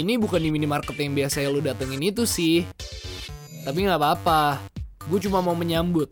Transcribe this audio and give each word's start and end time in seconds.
Ini 0.00 0.16
bukan 0.16 0.40
di 0.40 0.48
minimarket 0.48 0.96
yang 0.96 1.12
biasa 1.12 1.44
lu 1.52 1.60
datengin 1.60 2.00
itu 2.00 2.24
sih. 2.24 2.64
Tapi 3.68 3.84
nggak 3.84 4.00
apa-apa. 4.00 4.56
Gue 5.04 5.20
cuma 5.20 5.44
mau 5.44 5.52
menyambut. 5.52 6.08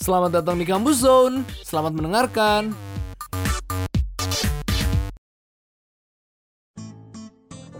Selamat 0.00 0.40
datang 0.40 0.56
di 0.56 0.64
Kampus 0.64 1.04
Zone. 1.04 1.44
Selamat 1.60 1.92
mendengarkan. 1.92 2.72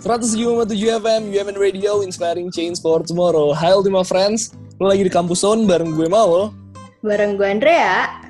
tujuh 0.04 0.88
FM, 1.00 1.32
UMN 1.32 1.56
Radio, 1.56 2.04
Inspiring 2.04 2.53
Change 2.53 2.84
for 2.84 3.00
Tomorrow. 3.00 3.56
Hai 3.56 3.72
Ultima 3.72 4.04
Friends, 4.04 4.53
lo 4.76 4.92
lagi 4.92 5.08
di 5.08 5.12
Kampus 5.12 5.48
Zone 5.48 5.64
bareng 5.64 5.96
gue 5.96 6.12
Maul. 6.12 6.53
Bareng 7.00 7.40
gue 7.40 7.48
Andrea. 7.48 8.20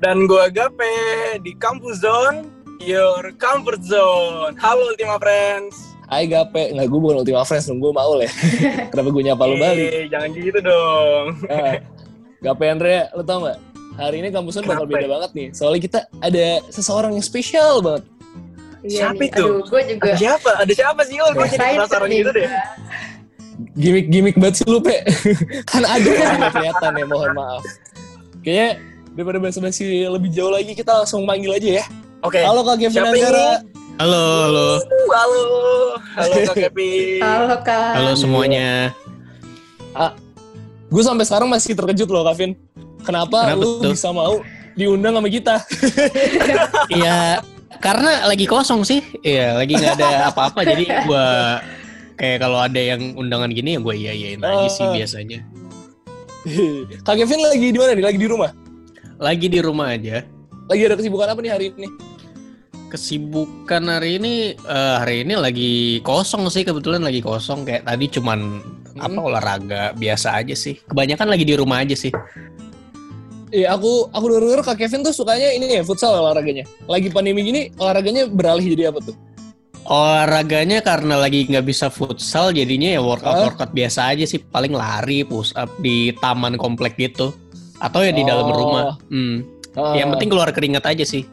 Dan 0.00 0.24
gue 0.24 0.44
Gape 0.48 1.36
di 1.44 1.52
Kampus 1.52 2.00
Zone, 2.00 2.48
your 2.80 3.28
comfort 3.36 3.84
zone. 3.84 4.56
Halo 4.56 4.88
Ultima 4.88 5.20
Friends. 5.20 5.91
Hai 6.12 6.28
Gape, 6.28 6.76
nggak 6.76 6.92
gue 6.92 7.00
bukan 7.00 7.24
Ultima 7.24 7.40
Friends, 7.40 7.72
dong 7.72 7.80
gue 7.80 7.88
Maul 7.88 8.20
ya. 8.20 8.28
Kenapa 8.92 9.08
gue 9.08 9.22
nyapa 9.24 9.48
lo 9.48 9.56
balik? 9.56 9.88
Eh, 9.96 10.04
jangan 10.12 10.28
gitu 10.36 10.60
dong. 10.60 11.26
Nah, 11.48 11.80
Gape 12.44 12.64
Andrea, 12.68 13.08
lo 13.16 13.24
tau 13.24 13.48
gak? 13.48 13.56
Hari 13.96 14.20
ini 14.20 14.28
Kampus 14.28 14.60
Zone 14.60 14.68
bakal 14.68 14.84
beda 14.84 15.08
banget 15.08 15.30
nih. 15.32 15.48
Soalnya 15.56 15.80
kita 15.80 15.98
ada 16.20 16.60
seseorang 16.68 17.16
yang 17.16 17.24
spesial 17.24 17.80
banget. 17.80 18.04
Iya 18.84 19.08
Siapa 19.08 19.22
itu? 19.24 19.40
Aduh, 19.40 19.64
gue 19.64 19.80
juga 19.88 20.12
Ada 20.12 20.20
siapa? 20.20 20.50
Ada 20.60 20.72
siapa 20.76 21.00
sih? 21.08 21.16
Oh, 21.16 21.30
gue 21.32 21.46
jadi 21.48 21.64
penasaran 21.80 22.08
gitu 22.12 22.30
deh. 22.36 22.48
Gimik-gimik 23.80 24.36
banget 24.36 24.54
sih 24.60 24.66
lu, 24.68 24.84
Pe. 24.84 25.00
kan 25.72 25.82
ada 25.88 26.08
yang 26.12 26.36
nggak 26.44 26.52
kelihatan 26.52 26.90
ya, 26.92 27.04
mohon 27.08 27.32
maaf. 27.32 27.64
Kayaknya 28.44 28.68
daripada 29.16 29.38
basa-basi 29.40 30.04
lebih 30.04 30.28
jauh 30.28 30.52
lagi, 30.52 30.76
kita 30.76 30.92
langsung 30.92 31.24
panggil 31.24 31.56
aja 31.56 31.80
ya. 31.80 31.84
Oke. 32.20 32.44
Halo 32.44 32.60
Kak 32.68 32.76
Kevin 32.84 33.00
Anggara. 33.00 33.64
Halo, 33.96 34.24
halo. 34.48 34.68
Halo. 35.12 35.44
Halo 36.16 36.34
Kak 36.48 36.56
Kevin. 36.68 37.20
Halo 37.20 37.56
Kak. 37.60 37.92
Halo 37.94 38.12
semuanya. 38.14 38.96
Gue 40.88 41.02
sampai 41.02 41.24
sekarang 41.24 41.48
masih 41.48 41.72
terkejut 41.72 42.08
loh, 42.08 42.24
Kevin. 42.26 42.56
Kenapa, 43.02 43.48
Kenapa 43.48 43.60
lu 43.60 43.80
tuh? 43.80 43.92
bisa 43.92 44.08
mau 44.08 44.40
diundang 44.72 45.16
sama 45.16 45.28
kita? 45.28 45.56
Iya, 46.92 47.40
karena 47.80 48.24
lagi 48.24 48.44
kosong 48.44 48.84
sih. 48.84 49.00
Iya, 49.20 49.56
lagi 49.56 49.74
nggak 49.74 49.96
ada 49.96 50.10
apa-apa. 50.28 50.60
jadi 50.62 50.84
gua 51.04 51.58
kayak 52.14 52.38
kalau 52.38 52.60
ada 52.60 52.76
yang 52.78 53.16
undangan 53.16 53.48
gini 53.48 53.74
ya 53.74 53.80
gue 53.80 53.94
iya 53.96 54.12
iyain 54.12 54.40
aja 54.40 54.68
sih 54.68 54.84
Ah. 54.84 54.92
biasanya. 54.94 55.38
Kak 57.02 57.14
Kevin 57.16 57.40
lagi 57.42 57.66
di 57.68 57.78
mana 57.78 57.92
nih? 57.92 58.04
Lagi 58.04 58.18
di 58.18 58.28
rumah? 58.28 58.50
Lagi 59.18 59.46
di 59.48 59.58
rumah 59.60 59.86
aja. 59.90 60.22
Lagi 60.68 60.82
ada 60.84 60.94
kesibukan 60.94 61.28
apa 61.28 61.40
nih 61.40 61.50
hari 61.50 61.64
ini? 61.72 61.88
Kesibukan 62.92 63.88
hari 63.88 64.20
ini 64.20 64.32
eh, 64.52 64.96
hari 65.00 65.24
ini 65.24 65.32
lagi 65.32 65.72
kosong 66.04 66.52
sih 66.52 66.60
kebetulan 66.60 67.00
lagi 67.00 67.24
kosong 67.24 67.64
kayak 67.64 67.88
tadi 67.88 68.04
cuman 68.12 68.60
apa 69.00 69.08
Hmm. 69.08 69.24
olahraga 69.24 69.96
biasa 69.96 70.36
aja 70.36 70.52
sih. 70.52 70.76
Kebanyakan 70.84 71.32
lagi 71.32 71.48
di 71.48 71.56
rumah 71.56 71.80
aja 71.80 71.96
sih. 71.96 72.12
Iya, 73.48 73.72
aku 73.72 74.12
aku 74.12 74.26
denger 74.28 74.60
Kak 74.60 74.76
Kevin 74.76 75.00
tuh 75.00 75.12
sukanya 75.12 75.48
ini 75.50 75.72
ya, 75.72 75.80
futsal 75.80 76.12
olahraganya. 76.14 76.68
Lagi 76.84 77.08
pandemi 77.08 77.40
gini, 77.42 77.72
olahraganya 77.76 78.28
beralih 78.28 78.76
jadi 78.76 78.92
apa 78.92 79.00
tuh? 79.00 79.16
Olahraganya 79.82 80.84
karena 80.84 81.16
lagi 81.16 81.48
nggak 81.48 81.64
bisa 81.64 81.88
futsal 81.88 82.52
jadinya 82.52 82.92
ya 82.92 83.00
workout 83.00 83.34
Hah? 83.34 83.44
workout 83.48 83.72
biasa 83.72 84.12
aja 84.12 84.24
sih 84.24 84.38
paling 84.38 84.72
lari 84.72 85.24
push 85.24 85.56
up 85.56 85.72
di 85.80 86.12
taman 86.20 86.54
komplek 86.54 86.96
gitu 86.96 87.32
atau 87.76 88.00
ya 88.00 88.12
di 88.12 88.20
dalam 88.22 88.46
Oh. 88.46 88.54
rumah. 88.54 88.84
Hmm. 89.08 89.42
Ah, 89.72 89.96
Yang 89.96 90.08
penting 90.16 90.28
keluar 90.28 90.48
keringat 90.52 90.84
aja 90.84 91.04
sih. 91.04 91.24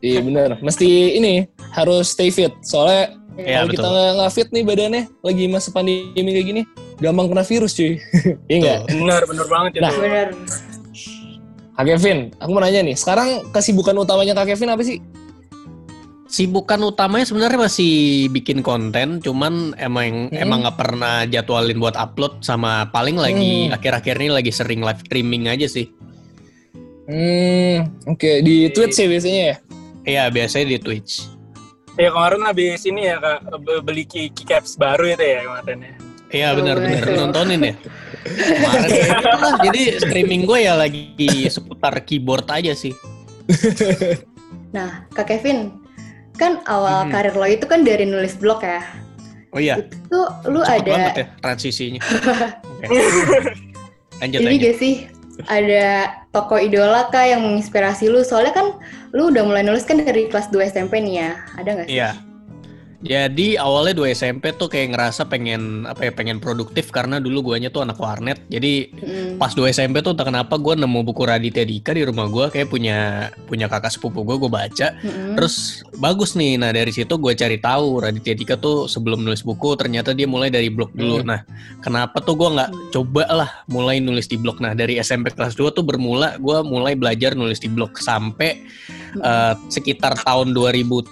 Iya 0.00 0.20
bener, 0.20 0.50
mesti 0.58 0.88
ini 1.14 1.44
harus 1.72 2.12
stay 2.12 2.32
fit. 2.32 2.52
Soalnya 2.60 3.16
Iya, 3.36 3.64
kalau 3.64 3.68
kita 3.72 3.80
betul. 3.80 3.92
nggak 3.94 4.10
nggak 4.16 4.32
fit 4.32 4.48
nih 4.50 4.64
badannya, 4.64 5.02
lagi 5.20 5.44
masa 5.46 5.68
pandemi 5.70 6.30
kayak 6.30 6.46
gini, 6.46 6.62
gampang 6.98 7.28
kena 7.28 7.44
virus 7.44 7.72
cuy. 7.72 7.96
Iya 8.50 8.56
nggak? 8.58 8.78
Tuh. 8.84 8.96
Bener, 8.96 9.22
bener 9.24 9.46
banget 9.46 9.70
itu. 9.72 9.80
Nah. 9.80 9.92
Bener. 9.94 10.28
Kak 11.72 11.84
Kevin, 11.86 12.18
aku 12.36 12.50
mau 12.52 12.60
nanya 12.60 12.84
nih, 12.84 12.92
sekarang 12.92 13.48
kesibukan 13.52 13.96
utamanya 13.96 14.36
Kak 14.36 14.52
Kevin 14.52 14.68
apa 14.68 14.84
sih? 14.84 15.00
Sibukan 16.26 16.78
utamanya 16.84 17.24
sebenarnya 17.24 17.58
masih 17.58 17.92
bikin 18.28 18.60
konten, 18.60 19.18
cuman 19.18 19.72
emang 19.74 20.28
Hmm. 20.28 20.36
emang 20.36 20.58
nggak 20.62 20.76
pernah 20.76 21.24
jadwalin 21.24 21.80
buat 21.80 21.96
upload 21.96 22.38
sama 22.40 22.86
paling 22.88 23.16
lagi 23.16 23.66
Hmm. 23.66 23.74
akhir-akhir 23.74 24.14
ini 24.16 24.30
lagi 24.30 24.52
sering 24.52 24.84
live 24.84 25.00
streaming 25.00 25.48
aja 25.48 25.64
sih. 25.66 25.88
Hmm, 27.08 27.88
oke 28.06 28.30
di 28.40 28.68
Twitch 28.70 28.94
ya 28.94 29.08
biasanya 29.08 29.42
ya. 29.42 29.56
Iya 30.10 30.26
biasanya 30.26 30.66
di 30.66 30.78
Twitch. 30.82 31.30
Ya 31.94 32.10
kemarin 32.10 32.42
habis 32.42 32.82
ini 32.82 33.06
ya 33.06 33.16
Kak, 33.18 33.38
be- 33.62 33.82
beli 33.82 34.02
key, 34.02 34.26
key 34.30 34.42
caps 34.42 34.74
baru 34.74 35.06
itu 35.06 35.22
ya 35.22 35.40
kemarin 35.44 35.78
ya. 35.80 35.94
Iya 36.30 36.46
Oh, 36.46 36.54
benar-benar 36.58 37.02
betul. 37.02 37.14
nontonin 37.16 37.60
ya. 37.62 37.74
Kemarin 38.26 38.88
ya 38.90 39.06
jadi 39.62 39.80
streaming 39.98 40.42
gue 40.44 40.58
ya 40.62 40.74
lagi 40.74 41.06
seputar 41.46 41.94
keyboard 42.02 42.46
aja 42.48 42.74
sih. 42.74 42.94
Nah, 44.70 45.06
Kak 45.10 45.26
Kevin, 45.26 45.78
kan 46.34 46.62
awal 46.66 47.06
Mhm. 47.06 47.10
karir 47.10 47.34
lo 47.34 47.46
itu 47.46 47.66
kan 47.66 47.82
dari 47.82 48.06
nulis 48.06 48.34
blog 48.34 48.62
ya. 48.62 48.82
Oh 49.50 49.58
iya, 49.58 49.82
Itu 49.82 50.20
lu 50.46 50.62
cepet 50.62 50.86
ada 50.86 50.94
ya 51.10 51.26
transisinya. 51.42 51.98
Oke. 52.70 52.86
Lanjut 54.22 54.38
ini 54.38 54.46
lanjut. 54.46 54.62
gak 54.64 54.76
sih? 54.78 54.94
Ada 55.48 56.10
tokoh 56.34 56.60
idola 56.60 57.08
kah 57.08 57.24
yang 57.24 57.44
menginspirasi 57.44 58.08
lu? 58.10 58.20
Soalnya 58.26 58.52
kan 58.52 58.66
lu 59.14 59.30
udah 59.30 59.44
mulai 59.44 59.62
nulis 59.64 59.86
kan 59.88 60.00
dari 60.00 60.28
kelas 60.28 60.52
2 60.52 60.72
SMP 60.72 61.00
nih 61.00 61.14
ya. 61.24 61.30
Ada 61.56 61.70
gak 61.80 61.86
sih? 61.88 61.96
Iya. 61.96 62.29
Jadi 63.00 63.56
awalnya 63.56 63.96
dua 63.96 64.12
SMP 64.12 64.52
tuh 64.52 64.68
kayak 64.68 64.92
ngerasa 64.92 65.24
pengen 65.24 65.88
apa 65.88 66.04
ya 66.04 66.12
pengen 66.12 66.36
produktif 66.36 66.92
karena 66.92 67.16
dulu 67.16 67.52
guanya 67.52 67.72
tuh 67.72 67.80
anak 67.80 67.96
warnet. 67.96 68.44
Jadi 68.46 68.92
Mm. 69.00 69.40
pas 69.40 69.52
2 69.52 69.72
SMP 69.72 70.04
tuh 70.04 70.12
entah 70.12 70.28
kenapa 70.28 70.60
gue 70.60 70.76
nemu 70.76 71.00
buku 71.02 71.24
Raditya 71.24 71.64
Dika 71.64 71.96
di 71.96 72.04
rumah 72.04 72.28
gue 72.28 72.52
kayak 72.52 72.68
punya 72.68 72.98
punya 73.48 73.66
kakak 73.66 73.88
sepupu 73.88 74.20
gue 74.22 74.36
gue 74.36 74.50
baca 74.52 74.92
Mm-mm. 75.00 75.34
terus 75.34 75.80
bagus 75.96 76.36
nih 76.36 76.60
nah 76.60 76.68
dari 76.70 76.92
situ 76.92 77.16
gue 77.16 77.32
cari 77.32 77.56
tahu 77.56 78.04
Raditya 78.04 78.36
Dika 78.36 78.60
tuh 78.60 78.84
sebelum 78.84 79.24
nulis 79.24 79.40
buku 79.40 79.72
ternyata 79.74 80.12
dia 80.12 80.28
mulai 80.28 80.52
dari 80.52 80.68
blog 80.68 80.92
dulu 80.92 81.24
nah 81.24 81.40
kenapa 81.80 82.20
tuh 82.20 82.36
gue 82.36 82.48
nggak 82.52 82.70
Hmm. 82.70 82.88
coba 82.92 83.24
lah 83.26 83.50
mulai 83.66 83.98
nulis 83.98 84.28
di 84.28 84.36
blog 84.36 84.60
nah 84.60 84.76
dari 84.76 85.00
SMP 85.00 85.32
kelas 85.32 85.56
2 85.56 85.72
tuh 85.72 85.82
bermula 85.82 86.36
gue 86.36 86.58
mulai 86.62 86.92
belajar 86.92 87.32
nulis 87.32 87.58
di 87.58 87.72
blog 87.72 87.96
sampai 87.96 88.60
eh, 89.16 89.54
sekitar 89.66 90.14
tahun 90.20 90.52
2013 90.54 91.10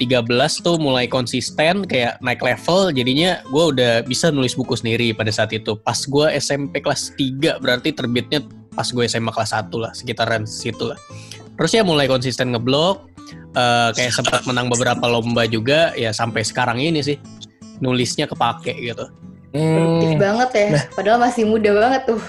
tuh 0.60 0.76
mulai 0.78 1.10
konsisten 1.10 1.77
kayak 1.84 2.18
naik 2.18 2.40
level 2.40 2.90
jadinya 2.90 3.38
gue 3.44 3.64
udah 3.70 3.92
bisa 4.02 4.28
nulis 4.28 4.52
buku 4.52 4.74
sendiri 4.74 5.12
pada 5.12 5.28
saat 5.28 5.52
itu 5.52 5.76
pas 5.76 5.98
gue 5.98 6.26
SMP 6.34 6.80
kelas 6.80 7.12
3 7.14 7.58
berarti 7.58 7.92
terbitnya 7.92 8.42
pas 8.72 8.86
gue 8.86 9.04
SMA 9.04 9.28
kelas 9.28 9.52
1 9.52 9.68
lah 9.74 9.92
sekitaran 9.92 10.42
situ 10.42 10.88
lah 10.88 10.98
terus 11.54 11.70
ya 11.70 11.82
mulai 11.82 12.06
konsisten 12.06 12.50
ngeblog 12.50 13.06
eh, 13.52 13.90
kayak 13.92 14.12
sempat 14.12 14.42
menang 14.44 14.66
beberapa 14.66 15.04
lomba 15.04 15.44
juga 15.44 15.92
ya 15.92 16.10
sampai 16.10 16.42
sekarang 16.42 16.78
ini 16.78 16.98
sih 16.98 17.18
nulisnya 17.78 18.26
kepake 18.26 18.74
gitu 18.80 19.06
Produktif 19.48 20.12
Hmm, 20.12 20.20
banget 20.20 20.50
ya. 20.52 20.68
Padahal 20.92 21.24
masih 21.24 21.48
muda 21.48 21.72
banget 21.72 22.04
tuh. 22.04 22.20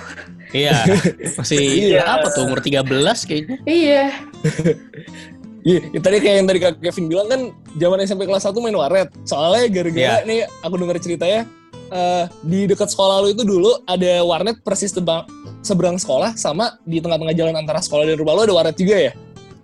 iya 0.55 0.87
masih 1.35 1.59
Iya. 1.91 2.07
apa 2.07 2.31
tuh 2.31 2.47
umur 2.47 2.63
13 2.63 2.87
kayaknya 3.27 3.57
Iya. 3.67 4.03
iya, 5.61 5.79
ya 5.89 5.99
tadi 5.99 6.17
kayak 6.17 6.35
yang 6.35 6.47
tadi 6.47 6.59
Kak 6.59 6.73
Kevin 6.79 7.05
bilang 7.07 7.27
kan, 7.27 7.41
zaman 7.73 7.97
SMP 7.99 8.23
kelas 8.23 8.43
1 8.43 8.55
main 8.57 8.73
waret. 8.73 9.09
Soalnya 9.23 9.67
gara-gara 9.67 9.99
Iya. 10.15 10.23
nih, 10.23 10.39
aku 10.59 10.75
dengar 10.75 10.95
ceritanya, 10.97 11.41
eh, 11.89 12.23
di 12.43 12.59
dekat 12.65 12.87
sekolah 12.87 13.15
lu 13.19 13.29
itu 13.29 13.41
dulu 13.41 13.71
ada 13.83 14.21
warnet 14.21 14.59
persis 14.59 14.89
tebang, 14.89 15.23
seberang 15.59 15.95
sekolah 15.95 16.33
sama 16.33 16.79
di 16.83 16.97
tengah-tengah 16.97 17.33
jalan 17.33 17.55
antara 17.55 17.77
sekolah 17.77 18.03
dan 18.03 18.15
rumah 18.15 18.33
lu 18.33 18.43
ada 18.43 18.53
waret 18.55 18.75
juga 18.75 18.95
ya? 19.01 19.13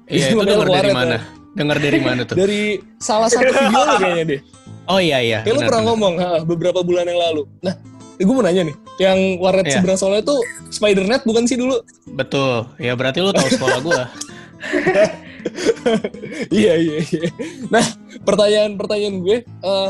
iya 0.06 0.30
itu 0.30 0.38
denger 0.38 0.66
dari 0.66 0.72
waret, 0.86 0.94
mana 0.94 1.16
ya. 1.16 1.22
dengar 1.52 1.78
dari 1.80 1.98
mana 1.98 2.22
tuh 2.24 2.36
Dari 2.36 2.62
salah 2.96 3.26
satu 3.26 3.42
video 3.44 3.82
lu 3.82 3.96
kayaknya 3.98 4.26
deh. 4.28 4.40
oh 4.86 5.00
iya 5.00 5.18
iya 5.20 5.40
Kayak 5.42 5.56
lu 5.56 5.62
pernah 5.64 5.82
benar. 5.82 5.90
ngomong 5.90 6.14
ha, 6.16 6.28
beberapa 6.42 6.80
bulan 6.82 7.06
yang 7.06 7.18
lalu. 7.18 7.42
Nah, 7.60 7.74
gue 8.16 8.30
mau 8.30 8.46
nanya 8.46 8.64
nih, 8.64 8.76
yang 8.98 9.18
warnet 9.40 9.66
Iya. 9.66 9.74
seberang 9.76 9.98
sekolah 9.98 10.18
itu 10.20 10.36
Spidernet 10.70 11.22
bukan 11.24 11.44
sih 11.46 11.56
dulu? 11.56 11.82
betul 12.12 12.70
ya 12.78 12.94
berarti 12.94 13.18
lu 13.20 13.32
tahu 13.32 13.50
sekolah 13.50 13.80
gua 13.82 14.04
iya 16.54 16.74
iya 16.76 16.98
iya. 17.02 17.30
Nah 17.70 17.86
pertanyaan-pertanyaan 18.22 19.16
gue, 19.22 19.38
eh, 19.44 19.90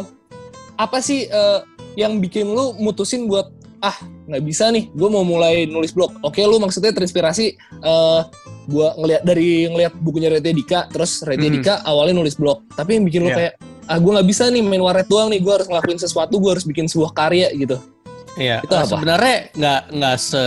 apa 0.76 0.98
sih 1.00 1.26
eh, 1.26 1.60
yang 1.96 2.20
bikin 2.20 2.48
lu 2.48 2.76
mutusin 2.76 3.28
buat 3.28 3.48
ah 3.80 3.96
nggak 4.26 4.44
bisa 4.44 4.74
nih, 4.74 4.90
gue 4.92 5.10
mau 5.10 5.22
mulai 5.22 5.70
nulis 5.70 5.94
blog. 5.94 6.12
Oke 6.22 6.42
lu 6.42 6.58
maksudnya 6.58 6.92
terinspirasi 6.92 7.46
eh 7.82 8.22
gue 8.66 8.88
ngeliat 8.98 9.22
dari 9.22 9.70
ngeliat 9.70 9.94
bukunya 10.02 10.34
Raditya 10.34 10.56
Dika, 10.56 10.80
terus 10.90 11.22
Raditya 11.22 11.50
Hmm. 11.50 11.56
Dika 11.62 11.74
awalnya 11.86 12.18
nulis 12.18 12.34
blog. 12.34 12.66
Tapi 12.74 12.98
yang 12.98 13.06
bikin 13.06 13.22
lu 13.22 13.30
Iya. 13.30 13.38
kayak 13.38 13.54
ah 13.86 13.98
gue 14.02 14.12
nggak 14.12 14.26
bisa 14.26 14.50
nih 14.50 14.66
main 14.66 14.82
waret 14.82 15.06
doang 15.06 15.30
nih, 15.30 15.38
gue 15.38 15.54
harus 15.54 15.70
ngelakuin 15.70 16.02
sesuatu, 16.02 16.42
gue 16.42 16.50
harus 16.50 16.66
bikin 16.66 16.90
sebuah 16.90 17.14
karya 17.14 17.54
gitu. 17.54 17.78
Iya, 18.36 18.60
Itu 18.66 18.74
apa? 18.76 18.90
sebenarnya 18.90 19.38
nggak 19.56 19.82
nggak 19.96 20.18
se, 20.20 20.44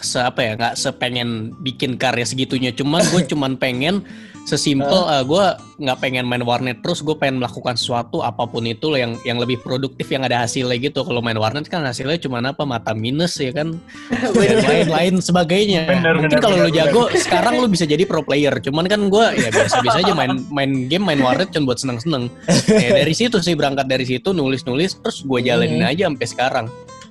se 0.00 0.16
apa 0.16 0.40
ya 0.40 0.52
nggak 0.56 0.74
sepengen 0.78 1.52
bikin 1.60 1.98
karya 1.98 2.22
segitunya, 2.24 2.70
cuman 2.70 3.02
gue 3.02 3.26
cuman 3.34 3.58
pengen 3.58 4.06
Sesimpel 4.46 4.86
uh, 4.94 5.26
gue 5.26 5.44
nggak 5.82 5.98
pengen 5.98 6.22
main 6.22 6.40
warnet 6.46 6.78
terus, 6.78 7.02
gue 7.02 7.18
pengen 7.18 7.42
melakukan 7.42 7.74
sesuatu 7.74 8.22
apa 8.22 8.46
pun 8.46 8.62
itu 8.62 8.94
yang 8.94 9.18
yang 9.26 9.42
lebih 9.42 9.58
produktif 9.58 10.06
yang 10.06 10.22
ada 10.22 10.46
hasilnya 10.46 10.78
gitu. 10.78 11.02
Kalau 11.02 11.18
main 11.18 11.34
warnet 11.34 11.66
kan 11.66 11.82
hasilnya 11.82 12.14
cuma 12.22 12.38
apa 12.38 12.62
mata 12.62 12.94
minus 12.94 13.42
ya 13.42 13.50
kan, 13.50 13.74
dan 14.38 14.58
lain-lain 14.62 15.18
sebagainya. 15.18 15.90
Bener, 15.90 16.14
Mungkin 16.22 16.30
bener, 16.30 16.42
kalau 16.46 16.56
lu 16.62 16.70
bener, 16.70 16.78
jago 16.78 17.02
sekarang 17.18 17.58
lu 17.58 17.66
bisa 17.66 17.84
jadi 17.90 18.06
pro 18.06 18.22
player. 18.22 18.54
Cuman 18.62 18.86
kan 18.86 19.02
gue 19.10 19.26
ya 19.34 19.50
biasa-biasa 19.50 19.98
aja 20.06 20.14
main 20.14 20.38
main 20.54 20.86
game 20.86 21.02
main 21.02 21.18
warnet 21.18 21.50
cuma 21.50 21.74
buat 21.74 21.82
seneng-seneng. 21.82 22.30
Ya 22.86 23.02
dari 23.02 23.14
situ 23.16 23.42
sih 23.42 23.58
berangkat 23.58 23.90
dari 23.90 24.06
situ 24.06 24.30
nulis-nulis 24.30 25.00
terus 25.02 25.26
gue 25.26 25.40
jalanin 25.42 25.82
Hmm. 25.82 25.90
aja 25.90 26.02
sampai 26.06 26.28
sekarang. 26.30 26.66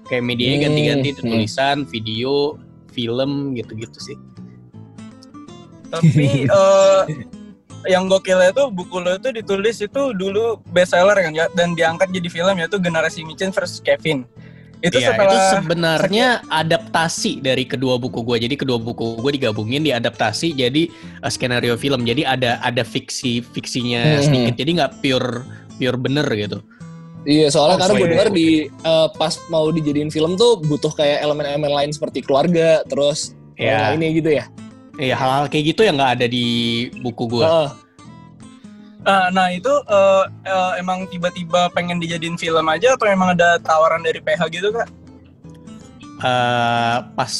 Kayak 0.07 0.23
medianya 0.23 0.55
Hmm, 0.55 0.65
ganti-ganti 0.71 1.09
hmm. 1.11 1.19
tulisan, 1.19 1.77
video, 1.89 2.55
film 2.95 3.51
gitu-gitu 3.59 3.99
sih. 3.99 4.15
Tapi 5.95 6.45
eh, 6.59 7.01
yang 7.85 8.09
gokilnya 8.09 8.49
tuh 8.51 8.73
buku 8.73 8.97
lo 8.97 9.15
itu 9.15 9.29
ditulis 9.29 9.77
itu 9.77 10.01
dulu 10.17 10.57
bestseller 10.73 11.17
kan 11.21 11.33
ya 11.33 11.45
dan 11.53 11.77
diangkat 11.77 12.09
jadi 12.09 12.27
film 12.33 12.55
yaitu 12.57 12.81
Generasi 12.81 13.21
Micin 13.23 13.53
versus 13.53 13.77
Kevin. 13.79 14.25
Itu 14.83 15.01
setelah 15.01 15.33
itu 15.33 15.37
sebenarnya 15.61 16.27
adaptasi 16.51 17.41
dari 17.41 17.65
kedua 17.65 17.97
buku 17.97 18.21
gue. 18.21 18.45
Jadi 18.45 18.53
kedua 18.59 18.77
buku 18.77 19.17
gue 19.17 19.31
digabungin, 19.33 19.81
diadaptasi 19.81 20.53
jadi 20.53 20.89
uh, 21.25 21.31
skenario 21.31 21.73
film. 21.73 22.05
Jadi 22.05 22.21
ada 22.21 22.61
ada 22.61 22.85
fiksi 22.85 23.41
fiksinya 23.41 24.21
Hmm. 24.21 24.25
sedikit. 24.29 24.53
Jadi 24.61 24.69
nggak 24.77 24.93
pure 25.01 25.41
pure 25.81 25.97
bener 25.97 26.27
gitu. 26.37 26.61
Iya, 27.25 27.49
soalnya 27.49 27.75
Oh, 27.75 27.79
karena 27.81 27.93
gue 27.97 28.09
dengar 28.13 28.29
di 28.29 28.49
eh, 28.69 29.07
pas 29.17 29.33
mau 29.49 29.65
dijadiin 29.73 30.13
film 30.13 30.37
tuh 30.37 30.61
butuh 30.61 30.93
kayak 30.93 31.25
elemen-elemen 31.25 31.73
lain 31.73 31.89
seperti 31.89 32.21
keluarga, 32.21 32.85
terus 32.85 33.33
Ya, 33.55 33.95
ini 33.95 34.19
gitu 34.19 34.35
ya. 34.35 34.45
Iya 34.97 35.15
hal-hal 35.15 35.45
kayak 35.47 35.75
gitu 35.75 35.81
yang 35.83 35.95
nggak 35.99 36.13
ada 36.21 36.27
di 36.27 36.45
buku 37.01 37.27
gue. 37.27 37.43
Heeh. 37.43 37.69
Ah, 39.05 39.29
nah 39.29 39.53
itu 39.53 39.69
eh, 39.69 40.23
eh, 40.49 40.71
emang 40.81 41.05
tiba-tiba 41.07 41.69
pengen 41.69 42.01
dijadiin 42.01 42.41
film 42.41 42.65
aja 42.65 42.97
atau 42.97 43.05
emang 43.05 43.37
ada 43.37 43.61
tawaran 43.61 44.01
dari 44.01 44.17
PH 44.17 44.41
gitu 44.49 44.73
kak? 44.73 44.89
Eh, 46.15 46.97
pas 47.13 47.31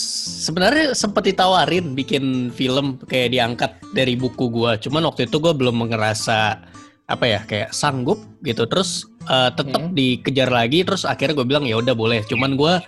sebenarnya 0.46 0.92
sempet 0.94 1.32
ditawarin 1.32 1.96
bikin 1.96 2.52
film 2.52 3.00
kayak 3.08 3.32
diangkat 3.32 3.72
dari 3.96 4.20
buku 4.20 4.52
gua 4.52 4.76
cuman 4.76 5.08
waktu 5.08 5.32
itu 5.32 5.40
gua 5.40 5.56
belum 5.56 5.90
ngerasa 5.90 6.60
apa 7.08 7.24
ya 7.26 7.40
kayak 7.48 7.72
sanggup 7.72 8.20
gitu 8.44 8.68
terus 8.68 9.08
eh, 9.26 9.50
tetap 9.56 9.90
Hmm. 9.90 9.96
dikejar 9.96 10.52
lagi 10.52 10.84
terus 10.84 11.02
akhirnya 11.02 11.34
gue 11.40 11.48
bilang 11.48 11.66
ya 11.66 11.80
udah 11.82 11.96
boleh 11.96 12.22
cuman 12.28 12.54
gua 12.54 12.84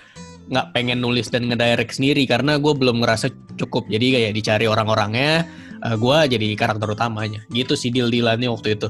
nggak 0.48 0.68
pengen 0.72 1.04
nulis 1.04 1.28
dan 1.28 1.52
ngedirect 1.52 2.00
sendiri 2.00 2.24
karena 2.24 2.56
gue 2.56 2.72
belum 2.72 3.04
ngerasa 3.04 3.28
cukup. 3.60 3.90
Jadi 3.92 4.16
kayak 4.16 4.32
dicari 4.38 4.66
orang-orangnya 4.70 5.44
eh, 5.84 5.96
gua 6.00 6.26
jadi 6.30 6.54
karakter 6.56 6.88
utamanya. 6.88 7.44
Gitu 7.52 7.74
sih 7.74 7.92
deal 7.92 8.08
dealannya 8.08 8.48
waktu 8.48 8.80
itu. 8.80 8.88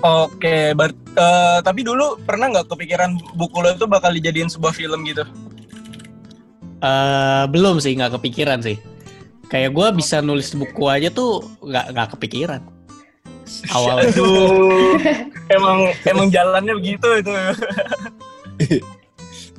Oke, 0.00 0.72
ber- 0.72 0.96
eh, 0.96 1.58
tapi 1.60 1.84
dulu 1.84 2.16
pernah 2.24 2.48
nggak 2.48 2.72
kepikiran 2.72 3.20
buku 3.36 3.56
lo 3.60 3.68
itu 3.74 3.84
bakal 3.84 4.14
dijadiin 4.14 4.48
sebuah 4.48 4.72
film 4.72 5.04
gitu? 5.04 5.24
Eh 6.80 7.44
belum 7.50 7.82
sih 7.82 7.92
nggak 7.96 8.16
kepikiran 8.20 8.64
sih. 8.64 8.80
Kayak 9.50 9.74
gua 9.74 9.90
bisa 9.90 10.22
nulis 10.22 10.54
buku 10.54 10.86
aja 10.86 11.10
tuh 11.10 11.42
nggak 11.60 11.86
nggak 11.92 12.08
kepikiran. 12.16 12.62
Awalnya 13.74 14.14
Aduh, 14.14 14.94
emang 15.50 15.90
emang 16.06 16.26
jalannya 16.30 16.74
begitu 16.78 17.08
itu. 17.18 17.32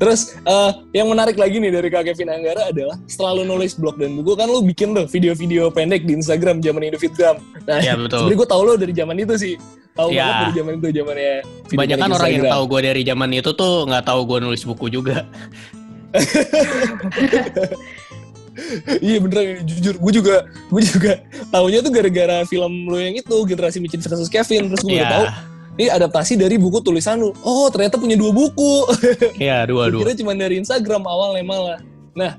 Terus 0.01 0.33
eh, 0.35 0.71
yang 0.91 1.07
menarik 1.07 1.37
lagi 1.37 1.55
nih 1.55 1.69
dari 1.69 1.87
Kak 1.87 2.01
Kevin 2.03 2.33
Anggara 2.33 2.73
adalah 2.73 2.97
setelah 3.05 3.37
lu 3.37 3.45
nulis 3.45 3.77
blog 3.77 3.95
dan 3.95 4.17
buku 4.17 4.33
kan 4.33 4.49
lu 4.49 4.65
bikin 4.65 4.91
tuh 4.91 5.05
video-video 5.05 5.69
pendek 5.69 6.03
di 6.03 6.17
Instagram 6.17 6.57
zaman 6.57 6.81
Indofitgram. 6.83 7.37
Nah, 7.63 7.77
ya 7.77 7.93
betul 7.93 8.25
sebenarnya 8.25 8.37
gue 8.41 8.47
tau 8.49 8.61
lo 8.61 8.73
dari 8.73 8.91
zaman 8.91 9.15
itu 9.15 9.33
sih. 9.37 9.55
Tahu 9.91 10.09
Ya. 10.09 10.23
banget 10.23 10.35
dari 10.41 10.53
zaman 10.57 10.71
itu 10.73 10.87
zamannya 10.95 11.33
banyak 11.69 11.97
kan 11.97 12.09
orang 12.09 12.25
yang 12.25 12.41
Instagram. 12.41 12.53
tahu 12.55 12.63
gue 12.65 12.79
dari 12.81 13.01
zaman 13.03 13.29
itu 13.29 13.51
tuh 13.51 13.73
nggak 13.85 14.03
tahu 14.03 14.19
gue 14.25 14.37
nulis 14.41 14.63
buku 14.63 14.85
juga 14.89 15.17
Iya 18.99 19.17
beneran 19.23 19.45
ini 19.47 19.63
jujur, 19.63 19.95
gue 19.95 20.11
juga 20.13 20.35
gue 20.67 20.81
juga 20.83 21.13
taunya 21.49 21.79
tuh 21.79 21.87
gara-gara 21.89 22.43
film 22.43 22.83
lo 22.83 22.99
yang 22.99 23.15
itu 23.15 23.35
generasi 23.47 23.79
Micin 23.79 23.99
versus 23.99 24.27
Kevin 24.27 24.67
terus 24.67 24.83
gue 24.83 24.91
Iya, 24.91 25.07
tahu 25.07 25.25
ini 25.81 25.89
adaptasi 25.89 26.37
dari 26.37 26.55
buku 26.55 26.77
tulisan 26.79 27.17
lu. 27.17 27.33
Oh 27.41 27.65
ternyata 27.67 27.97
punya 27.97 28.13
dua 28.13 28.29
buku. 28.29 28.85
iya 29.41 29.65
dua 29.65 29.89
dua. 29.89 30.05
kira 30.05 30.13
cuma 30.13 30.31
dari 30.31 30.61
Instagram 30.61 31.01
awalnya 31.03 31.41
malah. 31.41 31.79
Nah, 32.13 32.37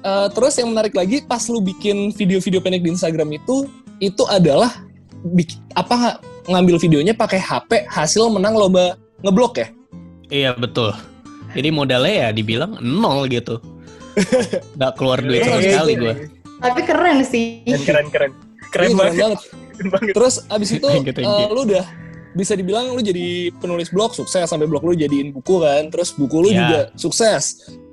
eh, 0.00 0.26
terus 0.32 0.56
yang 0.56 0.72
menarik 0.72 0.92
lagi 0.92 1.20
pas 1.20 1.44
lu 1.44 1.60
bikin 1.60 2.08
video-video 2.10 2.58
pendek 2.58 2.80
di 2.80 2.90
Instagram 2.90 3.28
itu, 3.32 3.68
itu 3.98 4.24
adalah 4.26 4.80
bik- 5.28 5.60
apa 5.74 5.92
nggak 5.92 6.16
ngambil 6.48 6.76
videonya 6.80 7.12
pakai 7.12 7.36
HP 7.36 7.84
hasil 7.84 8.32
menang 8.32 8.56
lomba 8.56 8.96
ngeblok 9.20 9.60
ya? 9.60 9.68
Iya 10.28 10.50
betul. 10.54 10.96
Jadi 11.52 11.68
modalnya 11.68 12.14
ya 12.14 12.30
dibilang 12.30 12.80
nol 12.80 13.28
gitu. 13.28 13.60
Nggak 14.74 14.92
keluar 14.96 15.20
duit 15.20 15.42
sama 15.42 15.58
Iya, 15.58 15.68
sekali 15.74 15.92
iya. 15.92 16.00
gue. 16.00 16.12
Tapi 16.58 16.80
keren 16.82 17.18
sih. 17.22 17.46
Keren 17.84 18.06
keren 18.08 18.32
keren 18.68 18.88
Iya, 18.88 18.96
banget. 18.96 19.38
Keren 19.76 19.88
banget. 19.90 20.12
Terus 20.12 20.34
abis 20.46 20.68
itu 20.72 20.86
Thank 20.86 21.06
you, 21.06 21.14
thank 21.14 21.26
you. 21.26 21.38
eh, 21.38 21.48
lu 21.48 21.60
udah 21.64 21.84
bisa 22.32 22.52
dibilang 22.52 22.92
lu 22.92 23.00
jadi 23.00 23.52
penulis 23.56 23.88
blog 23.88 24.12
sukses 24.12 24.44
sampai 24.44 24.68
blog 24.68 24.84
lu 24.84 24.92
jadiin 24.92 25.32
buku 25.32 25.60
kan, 25.60 25.88
terus 25.88 26.12
buku 26.12 26.36
lu 26.44 26.48
Iya. 26.48 26.58
juga 26.60 26.80
sukses. 26.94 27.44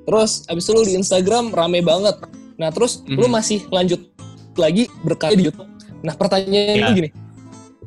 Terus 0.06 0.44
abis 0.46 0.64
itu 0.64 0.72
lu 0.72 0.84
di 0.84 0.94
Instagram 0.96 1.50
rame 1.50 1.80
banget. 1.82 2.20
Nah 2.56 2.70
terus 2.70 3.04
lu 3.06 3.26
Mhm. 3.26 3.32
masih 3.32 3.60
lanjut 3.70 4.00
lagi 4.56 4.88
berkarya 5.02 5.36
di 5.36 5.46
YouTube. 5.50 5.68
Nah 6.04 6.14
pertanyaannya 6.14 6.76
Iya. 6.78 6.94
gini, 6.94 7.10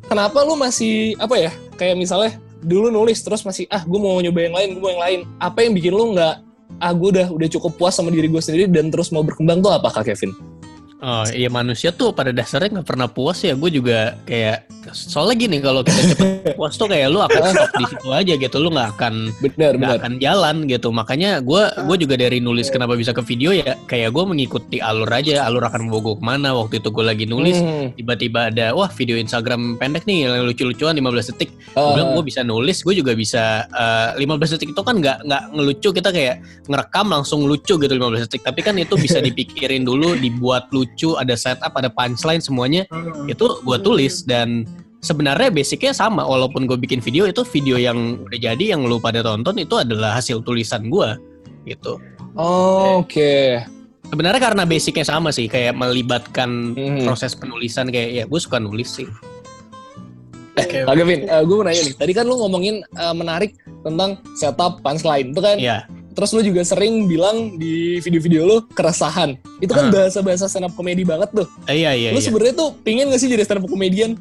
kenapa 0.05 0.43
lu 0.43 0.53
masih 0.53 1.15
apa 1.17 1.35
ya? 1.37 1.51
Kayak 1.77 1.95
misalnya 1.97 2.31
dulu 2.59 2.91
nulis 2.91 3.23
terus 3.23 3.41
masih 3.41 3.63
ah 3.71 3.81
gue 3.81 3.95
mau 3.95 4.19
nyoba 4.19 4.39
yang 4.43 4.55
lain, 4.55 4.69
gue 4.75 4.81
mau 4.83 4.91
yang 4.91 5.03
lain. 5.03 5.19
Apa 5.39 5.63
yang 5.63 5.71
bikin 5.73 5.93
lu 5.95 6.11
nggak 6.11 6.35
ah 6.79 6.93
gue 6.93 7.09
udah 7.11 7.27
udah 7.31 7.47
cukup 7.49 7.71
puas 7.75 7.95
sama 7.95 8.11
diri 8.11 8.27
gue 8.27 8.39
sendiri 8.39 8.67
dan 8.67 8.91
terus 8.91 9.09
mau 9.09 9.23
berkembang 9.23 9.59
tuh 9.59 9.71
apa 9.71 9.89
kak 9.89 10.11
Kevin? 10.11 10.31
Oh 10.99 11.23
iya 11.29 11.47
manusia 11.47 11.89
tuh 11.89 12.11
pada 12.11 12.29
dasarnya 12.29 12.75
nggak 12.75 12.87
pernah 12.87 13.07
puas 13.07 13.39
ya. 13.39 13.55
Gue 13.55 13.71
juga 13.71 14.19
kayak 14.23 14.67
soalnya 14.91 15.35
gini 15.37 15.57
kalau 15.57 15.79
kita 15.79 16.11
cepet 16.11 16.27
puas 16.59 16.75
tuh 16.75 16.87
kayak 16.87 17.07
lu 17.07 17.19
akan 17.19 17.39
stop 17.45 17.71
di 17.71 17.85
situ 17.87 18.07
aja 18.09 18.33
gitu. 18.35 18.55
Lu 18.57 18.67
nggak 18.67 18.89
akan 18.93 19.13
Benar 19.39 19.71
nggak 19.73 19.91
benar. 19.95 19.99
akan 20.03 20.13
jalan 20.17 20.55
gitu. 20.65 20.91
Makanya 20.91 21.39
gue 21.39 21.61
gue 21.87 21.97
juga 21.97 22.15
dari 22.15 22.37
nulis 22.37 22.67
kenapa 22.67 22.93
bisa 22.93 23.09
ke 23.09 23.23
video 23.23 23.49
ya 23.49 23.79
kayak 23.85 24.11
gue 24.11 24.23
mengikuti 24.23 24.77
alur 24.77 25.07
aja. 25.07 25.47
Alur 25.47 25.63
akan 25.63 25.87
membawa 25.87 26.01
gue 26.03 26.15
ke 26.15 26.25
mana. 26.25 26.49
Waktu 26.53 26.83
itu 26.83 26.89
gue 26.89 27.05
lagi 27.05 27.25
nulis 27.25 27.55
Hmm. 27.59 27.91
tiba-tiba 27.91 28.47
ada 28.47 28.71
wah 28.71 28.87
video 28.89 29.15
Instagram 29.15 29.75
pendek 29.75 30.03
nih 30.03 30.25
yang 30.25 30.43
lucu-lucuan 30.43 30.93
15 30.93 31.31
detik 31.31 31.49
gue 31.49 31.75
Ah. 31.75 31.95
bilang 31.95 32.11
gue 32.13 32.23
bisa 32.23 32.41
nulis 32.41 32.81
gue 32.81 32.91
juga 32.93 33.11
bisa 33.13 33.67
eh, 33.69 34.09
15 34.19 34.27
detik 34.51 34.71
itu 34.71 34.81
kan 34.81 34.95
nggak 34.95 35.17
nggak 35.23 35.43
ngelucu 35.53 35.89
kita 35.91 36.09
kayak 36.09 36.35
ngerekam 36.67 37.07
langsung 37.07 37.43
lucu 37.43 37.75
gitu 37.75 37.87
15 37.89 38.25
detik 38.25 38.41
tapi 38.41 38.59
kan 38.61 38.75
itu 38.75 38.95
bisa 38.95 39.19
dipikirin 39.25 39.83
dulu 39.83 40.15
dibuat 40.15 40.67
lucu 40.69 40.87
ada 41.15 41.33
setup 41.33 41.73
ada 41.73 41.87
punchline 41.87 42.39
semuanya 42.39 42.83
Hmm. 42.89 43.25
itu 43.25 43.45
gue 43.59 43.77
tulis 43.79 44.23
dan 44.23 44.63
sebenarnya 44.99 45.47
basicnya 45.47 45.91
sama 45.91 46.23
walaupun 46.23 46.65
gue 46.65 46.75
bikin 46.75 46.99
video 46.99 47.23
itu 47.23 47.41
video 47.47 47.75
yang 47.75 47.97
udah 48.21 48.35
jadi 48.37 48.75
yang 48.75 48.83
lu 48.83 48.97
pada 48.97 49.19
tonton 49.19 49.55
itu 49.55 49.75
adalah 49.75 50.15
hasil 50.15 50.41
tulisan 50.41 50.87
gue 50.87 51.09
gitu 51.65 51.99
Oh, 52.33 53.01
Oke. 53.01 53.59
sebenarnya 54.05 54.39
karena 54.39 54.63
basicnya 54.63 55.03
sama 55.03 55.29
sih 55.29 55.45
kayak 55.45 55.73
melibatkan 55.73 56.73
Hmm. 56.73 57.03
proses 57.03 57.33
penulisan 57.33 57.87
kayak 57.87 58.09
ya 58.13 58.23
gue 58.25 58.39
suka 58.39 58.57
nulis 58.57 58.91
sih 58.93 59.07
Oke. 60.59 60.83
Kak 60.83 60.91
Kevin, 60.91 61.23
gue 61.23 61.55
mau 61.55 61.63
nanya 61.63 61.81
nih. 61.81 61.95
Tadi 61.95 62.11
kan 62.11 62.27
lu 62.27 62.35
ngomongin 62.35 62.83
eh, 62.83 63.15
menarik 63.15 63.55
tentang 63.79 64.19
setup 64.35 64.83
punchline. 64.83 65.31
Itu 65.31 65.39
kan, 65.39 65.55
ya 65.55 65.87
terus 66.19 66.35
lu 66.35 66.43
juga 66.43 66.59
sering 66.61 67.07
bilang 67.07 67.55
di 67.55 67.95
video-video 67.97 68.43
lu 68.43 68.57
keresahan. 68.69 69.39
Itu 69.57 69.71
kan 69.71 69.87
Ah. 69.87 70.03
bahasa-bahasa 70.03 70.45
stand 70.45 70.67
up 70.67 70.75
comedy 70.75 71.01
banget 71.01 71.31
tuh. 71.33 71.47
Eh, 71.63 71.79
iya 71.79 71.95
iya 71.95 72.11
lu 72.11 72.19
iya 72.19 72.27
sebenarnya 72.27 72.53
tuh 72.53 72.75
pingin 72.77 73.07
gak 73.07 73.17
sih 73.17 73.31
jadi 73.31 73.41
stand 73.41 73.63
up 73.63 73.65
comedian? 73.65 74.19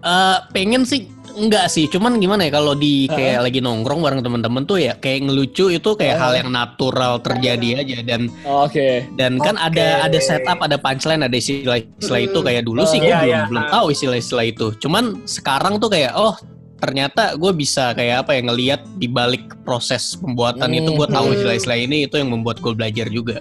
Eh, 0.00 0.36
pengen 0.50 0.84
sih 0.84 1.08
enggak 1.34 1.66
sih 1.66 1.90
cuman 1.90 2.16
gimana 2.16 2.46
ya 2.46 2.54
kalau 2.54 2.72
di 2.72 3.10
kayak 3.10 3.42
lagi 3.42 3.58
nongkrong 3.58 3.98
bareng 3.98 4.22
temen-temen 4.22 4.62
tuh 4.62 4.78
ya 4.78 4.94
kayak 4.94 5.26
ngelucu 5.26 5.66
itu 5.68 5.90
kayak 5.92 6.14
Ah. 6.14 6.20
hal 6.22 6.32
yang 6.38 6.48
natural 6.48 7.18
terjadi 7.18 7.82
aja 7.82 7.98
dan 8.06 8.30
Oke. 8.46 9.02
dan 9.18 9.42
kan 9.42 9.58
Oke. 9.58 9.74
ada 9.74 10.06
ada 10.06 10.18
setup 10.22 10.62
ada 10.62 10.78
punchline 10.78 11.20
ada 11.20 11.34
istilah-istilah 11.34 12.20
itu 12.22 12.38
kayak 12.38 12.62
dulu 12.62 12.86
sih 12.86 12.96
gue 12.96 13.10
Iya, 13.10 13.18
belum 13.18 13.26
iya. 13.26 13.40
belum 13.50 13.64
tahu 13.66 13.86
istilah-istilah 13.90 14.46
itu 14.46 14.66
cuman 14.78 15.04
sekarang 15.26 15.76
tuh 15.76 15.90
kayak 15.90 16.14
oh 16.14 16.38
ternyata 16.84 17.34
gue 17.34 17.52
bisa 17.52 17.90
kayak 17.92 18.28
apa 18.28 18.36
ya 18.36 18.40
ngelihat 18.44 18.80
di 18.96 19.08
balik 19.08 19.56
proses 19.64 20.14
pembuatan 20.14 20.68
itu 20.70 20.92
gue 20.92 21.08
tahu 21.08 21.26
Hmm. 21.26 21.34
istilah-istilah 21.34 21.78
ini 21.80 21.96
itu 22.04 22.14
yang 22.16 22.28
membuat 22.28 22.60
gue 22.60 22.72
belajar 22.72 23.08
juga 23.08 23.40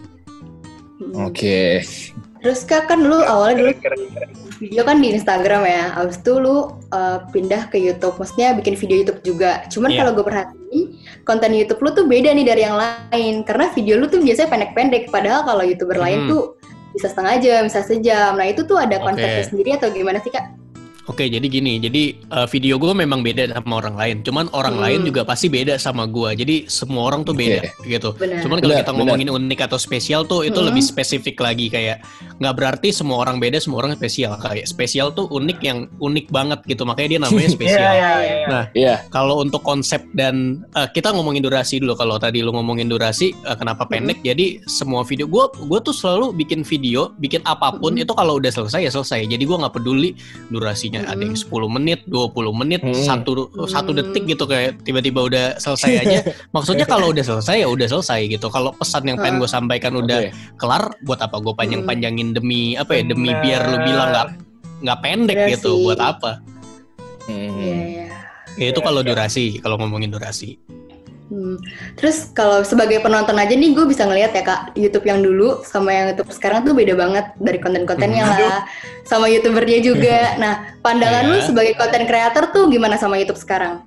Oke. 1.13 1.83
Terus 2.39 2.63
kak 2.63 2.87
kan 2.87 2.99
lu 2.99 3.23
awalnya 3.23 3.55
dulu 3.59 3.71
Keren, 3.79 4.01
keren. 4.11 4.29
video 4.59 4.83
kan 4.83 4.97
di 4.99 5.11
Instagram 5.11 5.63
ya, 5.63 5.83
abis 5.95 6.19
itu 6.19 6.39
lu 6.39 6.71
uh, 6.91 7.19
pindah 7.31 7.67
ke 7.67 7.79
YouTube, 7.79 8.15
maksudnya 8.15 8.55
bikin 8.55 8.75
video 8.75 9.03
YouTube 9.03 9.21
juga. 9.23 9.63
Cuman 9.67 9.91
Iya. 9.91 9.99
kalau 10.03 10.11
gue 10.15 10.25
perhatiin, 10.25 10.83
konten 11.23 11.51
YouTube 11.51 11.79
lu 11.79 11.89
tuh 11.91 12.05
beda 12.07 12.31
nih 12.31 12.45
dari 12.47 12.61
yang 12.63 12.75
lain, 12.75 13.43
karena 13.43 13.71
video 13.71 13.95
lu 13.95 14.07
tuh 14.07 14.19
biasanya 14.19 14.51
pendek-pendek, 14.51 15.07
padahal 15.07 15.43
kalau 15.43 15.63
YouTuber 15.63 15.95
lain 15.95 16.19
Hmm. 16.23 16.29
tuh 16.31 16.43
bisa 16.91 17.07
setengah 17.07 17.35
jam, 17.39 17.61
bisa 17.67 17.79
sejam. 17.83 18.31
Nah 18.35 18.47
itu 18.47 18.61
tuh 18.63 18.75
ada 18.79 18.95
konsepnya 18.99 19.43
sendiri 19.43 19.75
atau 19.75 19.87
gimana 19.89 20.19
sih 20.19 20.31
kak? 20.31 20.43
Oke, 21.03 21.27
jadi 21.27 21.43
gini, 21.43 21.83
jadi 21.83 22.15
uh, 22.31 22.47
video 22.47 22.79
gue 22.79 22.95
memang 22.95 23.19
beda 23.19 23.51
sama 23.51 23.83
orang 23.83 23.99
lain. 23.99 24.15
Cuman 24.23 24.47
orang 24.55 24.79
Hmm. 24.79 24.83
lain 24.87 24.99
juga 25.03 25.27
pasti 25.27 25.51
beda 25.51 25.75
sama 25.75 26.07
gue. 26.07 26.31
Jadi 26.31 26.55
semua 26.71 27.11
orang 27.11 27.27
tuh 27.27 27.35
beda 27.35 27.59
gitu. 27.83 28.15
Benar. 28.15 28.39
Cuman 28.39 28.63
kalau 28.63 28.75
kita 28.79 28.91
ngomongin 28.95 29.27
unik 29.27 29.67
atau 29.67 29.75
spesial 29.75 30.23
tuh 30.23 30.47
itu 30.47 30.55
Hmm. 30.55 30.71
lebih 30.71 30.79
spesifik 30.79 31.43
lagi 31.43 31.67
kayak 31.67 32.07
nggak 32.39 32.53
berarti 32.55 32.95
semua 32.95 33.19
orang 33.19 33.35
beda, 33.35 33.59
semua 33.59 33.83
orang 33.83 33.99
spesial. 33.99 34.39
Kayak 34.39 34.63
spesial 34.63 35.11
tuh 35.11 35.27
unik 35.27 35.59
yang 35.59 35.91
unik 35.99 36.31
banget 36.31 36.63
gitu. 36.63 36.87
Makanya 36.87 37.09
dia 37.11 37.19
namanya 37.19 37.49
spesial. 37.59 37.83
iya, 37.83 38.11
iya. 38.23 38.45
Nah, 38.47 38.63
Iya. 38.71 38.95
kalau 39.11 39.43
untuk 39.43 39.59
konsep 39.59 40.07
dan 40.15 40.63
eh, 40.71 40.87
kita 40.87 41.11
ngomongin 41.11 41.43
durasi 41.43 41.83
dulu. 41.83 41.99
Kalau 41.99 42.15
tadi 42.15 42.39
lu 42.39 42.55
ngomongin 42.55 42.87
durasi, 42.87 43.35
eh, 43.35 43.55
kenapa 43.59 43.83
pendek? 43.83 44.23
Jadi 44.23 44.63
semua 44.71 45.03
video 45.03 45.27
gue, 45.27 45.51
gue 45.67 45.79
tuh 45.83 45.91
selalu 45.91 46.31
bikin 46.33 46.63
video, 46.63 47.11
bikin 47.19 47.43
apa 47.43 47.75
pun 47.75 47.91
Mhm. 47.91 48.07
itu 48.07 48.13
kalau 48.15 48.39
udah 48.39 48.49
selesai 48.49 48.87
ya 48.87 48.91
selesai. 48.93 49.27
Jadi 49.27 49.43
gue 49.43 49.57
nggak 49.59 49.75
peduli 49.75 50.15
durasinya 50.93 51.09
ada 51.09 51.21
yang 51.25 51.35
Mhm. 51.35 51.43
10 51.49 51.69
menit, 51.69 51.99
20 52.05 52.53
menit, 52.53 52.81
Mhm. 52.85 52.93
satu 53.03 53.31
satu 53.65 53.91
Mhm. 53.91 53.97
detik 53.97 54.23
gitu 54.29 54.43
kayak 54.45 54.85
tiba-tiba 54.85 55.19
udah 55.25 55.45
selesai 55.57 55.91
aja. 56.05 56.19
Maksudnya 56.55 56.85
kalau 56.85 57.09
udah 57.09 57.23
selesai 57.25 57.65
ya 57.65 57.67
udah 57.69 57.87
selesai 57.89 58.19
gitu. 58.29 58.47
Kalau 58.53 58.71
pesan 58.73 59.03
yang 59.09 59.17
pengen 59.17 59.41
gue 59.41 59.49
sampaikan 59.49 59.93
udah 59.97 60.29
Oke. 60.29 60.31
kelar, 60.57 60.83
buat 61.03 61.19
apa 61.21 61.37
gue 61.41 61.53
panjang-panjangin 61.57 62.37
demi 62.37 62.77
apa 62.77 62.93
ya? 62.93 63.01
Demi 63.05 63.33
biar 63.41 63.61
lu 63.73 63.77
bilang 63.81 64.09
nggak 64.13 64.27
nggak 64.83 64.99
pendek 65.01 65.37
Benar 65.39 65.51
gitu. 65.57 65.71
sih. 65.73 65.83
Buat 65.89 66.01
apa? 66.01 66.31
Hmm. 67.23 67.49
Iya, 67.55 67.75
iya. 67.87 68.07
Ya, 68.53 68.65
itu 68.69 68.79
Iya, 68.79 68.85
kalau 68.85 69.01
iya. 69.01 69.07
durasi. 69.09 69.45
Kalau 69.63 69.75
ngomongin 69.81 70.11
durasi. 70.13 70.59
Hmm. 71.23 71.55
Terus 71.95 72.29
kalau 72.31 72.61
sebagai 72.61 72.99
penonton 72.99 73.33
aja 73.33 73.51
nih 73.51 73.71
gue 73.71 73.85
bisa 73.85 74.03
ngelihat 74.03 74.31
ya 74.31 74.43
kak 74.43 74.61
YouTube 74.75 75.07
yang 75.07 75.23
dulu 75.23 75.63
sama 75.63 75.89
yang 75.89 76.05
YouTube 76.13 76.29
sekarang 76.29 76.61
tuh 76.61 76.75
beda 76.75 76.93
banget 76.93 77.25
dari 77.39 77.57
konten-kontennya 77.57 78.23
Hmm. 78.23 78.33
lah, 78.35 78.59
sama 79.03 79.25
youtubernya 79.27 79.79
juga. 79.79 80.19
Nah 80.43 80.53
pandangan 80.79 81.23
lu 81.27 81.37
Iya. 81.39 81.47
sebagai 81.49 81.73
konten 81.75 82.03
creator 82.05 82.51
tuh 82.51 82.67
gimana 82.67 82.95
sama 82.95 83.17
YouTube 83.17 83.39
sekarang? 83.39 83.81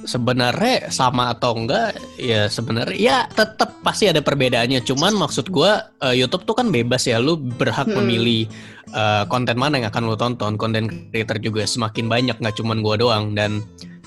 sebenarnya 0.00 0.88
sama 0.88 1.28
atau 1.28 1.52
enggak 1.52 1.92
ya 2.16 2.48
sebenarnya 2.48 2.96
ya 2.96 3.16
tetap 3.28 3.84
pasti 3.84 4.08
ada 4.08 4.24
perbedaannya 4.24 4.80
cuman 4.80 5.12
maksud 5.12 5.52
gua 5.52 5.92
eh, 6.00 6.16
YouTube 6.16 6.48
tuh 6.48 6.56
kan 6.56 6.72
bebas 6.72 7.04
ya 7.04 7.20
lu 7.20 7.36
berhak 7.36 7.84
Hmm. 7.84 8.00
memilih 8.00 8.48
eh, 8.90 9.24
konten 9.28 9.60
mana 9.60 9.76
yang 9.76 9.92
akan 9.92 10.08
lu 10.08 10.16
tonton 10.16 10.56
konten 10.56 10.88
creator 11.12 11.36
juga 11.36 11.68
semakin 11.68 12.08
banyak 12.08 12.32
nggak 12.32 12.56
cuman 12.56 12.80
gua 12.80 12.96
doang 12.96 13.36
dan 13.36 13.60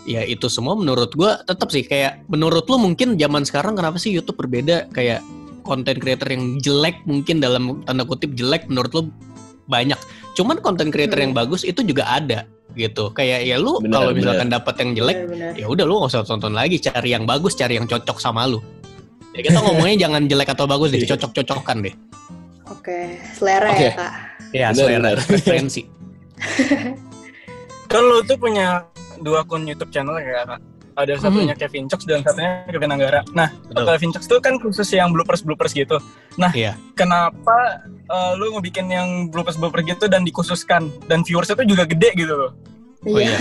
ya 0.03 0.21
itu 0.23 0.51
semua 0.51 0.75
menurut 0.75 1.15
gua 1.15 1.39
tetap 1.43 1.71
sih 1.71 1.83
kayak 1.83 2.23
menurut 2.27 2.67
lu 2.67 2.75
mungkin 2.77 3.15
zaman 3.15 3.43
sekarang 3.43 3.73
kenapa 3.73 3.95
sih 3.97 4.11
YouTube 4.11 4.35
berbeda? 4.39 4.91
Kayak 4.91 5.23
konten 5.63 5.95
creator 5.95 6.27
yang 6.27 6.59
jelek 6.59 6.99
mungkin 7.07 7.39
dalam 7.39 7.81
tanda 7.87 8.03
kutip 8.03 8.35
jelek 8.35 8.67
menurut 8.67 8.91
lu 8.91 9.01
banyak. 9.65 9.95
Cuman 10.35 10.59
konten 10.59 10.91
creator 10.91 11.15
Hmm. 11.15 11.31
yang 11.31 11.33
bagus 11.33 11.63
itu 11.63 11.79
juga 11.81 12.03
ada 12.09 12.43
gitu. 12.75 13.15
Kayak 13.15 13.47
ya 13.47 13.55
lu 13.55 13.79
kalau 13.87 14.11
misalkan 14.11 14.51
dapat 14.51 14.75
yang 14.83 14.91
jelek 14.97 15.17
ya 15.55 15.65
udah 15.69 15.85
lu 15.87 16.03
gak 16.03 16.11
usah 16.11 16.27
tonton 16.27 16.51
lagi 16.51 16.77
cari 16.77 17.15
yang 17.15 17.23
bagus 17.23 17.55
cari 17.55 17.79
yang 17.79 17.87
cocok 17.87 18.19
sama 18.19 18.43
lu. 18.43 18.59
Ya 19.31 19.41
kita 19.41 19.63
ngomongnya 19.63 19.95
jangan 20.09 20.27
jelek 20.27 20.51
atau 20.51 20.67
bagus 20.67 20.91
deh 20.91 20.99
Iya. 20.99 21.15
cocok-cocokan 21.15 21.77
deh. 21.79 21.95
Oke, 22.67 23.19
selera 23.31 23.71
Oke. 23.71 23.87
ya 23.87 23.91
kak. 23.95 24.13
ya 24.51 24.67
selera. 24.75 25.09
preferensi. 25.15 25.81
Kan 27.91 28.01
lu 28.03 28.19
tuh 28.25 28.35
punya 28.35 28.83
dua 29.19 29.43
akun 29.43 29.63
YouTube 29.63 29.91
channel 29.91 30.17
ya 30.17 30.47
kak. 30.47 30.61
Ada 30.93 31.17
satunya 31.17 31.57
Kevin 31.57 31.89
Cox 31.89 32.05
dan 32.05 32.21
satunya 32.21 32.69
Kevin 32.69 32.93
Anggara. 32.93 33.25
Nah, 33.33 33.49
betul 33.65 33.81
Kevin 33.89 34.11
Cox 34.13 34.23
tuh 34.29 34.37
kan 34.37 34.61
khusus 34.61 34.85
yang 34.93 35.09
bloopers 35.09 35.41
bloopers 35.41 35.73
gitu. 35.73 35.97
Nah, 36.37 36.53
Iya. 36.53 36.77
kenapa 36.93 37.81
eh, 37.89 38.31
lu 38.37 38.53
ngebikin 38.53 38.85
yang 38.87 39.09
bloopers 39.27 39.57
bloopers 39.57 39.89
gitu 39.89 40.05
dan 40.05 40.21
dikhususkan 40.21 40.93
dan 41.09 41.25
viewersnya 41.25 41.57
tuh 41.57 41.65
juga 41.65 41.83
gede 41.83 42.13
gitu 42.13 42.33
loh? 42.33 42.51
oh 43.03 43.17
iya 43.17 43.35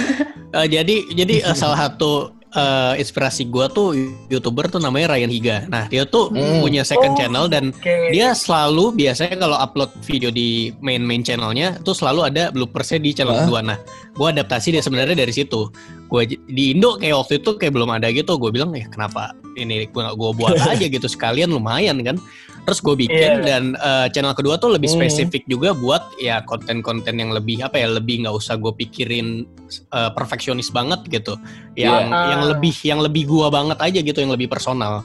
Eh, 0.52 0.67
jadi 0.67 0.97
jadi 1.12 1.35
eh, 1.45 1.55
salah 1.55 1.76
satu 1.79 2.33
eh, 2.53 2.95
inspirasi 2.97 3.47
gua 3.47 3.67
tuh 3.67 3.97
youtuber 4.29 4.67
tuh 4.67 4.77
namanya 4.77 5.13
Ryan 5.13 5.31
Higa. 5.31 5.57
Nah 5.67 5.89
dia 5.89 6.05
tuh 6.05 6.29
Hmm. 6.29 6.61
punya 6.61 6.83
second 6.83 7.13
Oh, 7.13 7.19
channel 7.19 7.45
dan 7.47 7.73
Oke. 7.73 8.13
dia 8.13 8.33
selalu 8.33 8.93
biasanya 8.95 9.37
kalau 9.37 9.57
upload 9.57 9.91
video 10.03 10.29
di 10.29 10.71
main 10.79 11.01
main 11.01 11.21
channelnya 11.21 11.81
tuh 11.81 11.93
selalu 11.93 12.29
ada 12.29 12.49
bloopersnya 12.49 12.99
di 12.99 13.11
channel 13.13 13.37
kedua 13.43 13.61
nah 13.61 13.79
gue 14.13 14.27
adaptasi 14.29 14.71
dia 14.71 14.81
sebenarnya 14.81 15.17
dari 15.17 15.33
situ. 15.33 15.73
Gue 16.07 16.29
di 16.29 16.77
Indo 16.77 16.97
kayak 16.97 17.17
waktu 17.19 17.35
itu 17.41 17.57
kayak 17.57 17.73
belum 17.73 17.89
ada 17.89 18.13
gitu 18.13 18.37
gue 18.37 18.53
bilang 18.53 18.69
ya 18.73 18.85
kenapa 18.87 19.33
ini 19.57 19.89
gue 19.89 20.03
gue 20.13 20.31
buat 20.33 20.57
aja 20.73 20.85
gitu 20.85 21.09
sekalian 21.09 21.49
lumayan 21.49 21.97
kan 22.05 22.17
terus 22.62 22.78
gue 22.78 22.95
bikin 22.97 23.33
Iya. 23.35 23.42
dan 23.42 23.62
eh, 23.75 24.07
channel 24.09 24.33
kedua 24.33 24.54
tuh 24.54 24.71
lebih 24.71 24.87
Hmm. 24.87 25.02
spesifik 25.02 25.42
juga 25.45 25.73
buat 25.73 26.14
ya 26.16 26.40
konten-konten 26.42 27.11
yang 27.12 27.31
lebih 27.31 27.59
apa 27.61 27.75
ya 27.75 27.90
lebih 27.90 28.23
nggak 28.23 28.33
usah 28.33 28.54
gue 28.54 28.71
pikirin 28.73 29.42
eh, 29.88 30.11
perfeksionis 30.12 30.69
banget 30.69 31.02
gitu 31.07 31.35
yang 31.75 32.07
Iya. 32.07 32.31
yang 32.31 32.42
lebih 32.49 32.75
yang 32.83 33.00
lebih 33.00 33.26
gua 33.26 33.49
banget 33.49 33.78
aja 33.78 33.99
gitu 34.00 34.19
yang 34.19 34.31
lebih 34.31 34.47
personal 34.47 35.02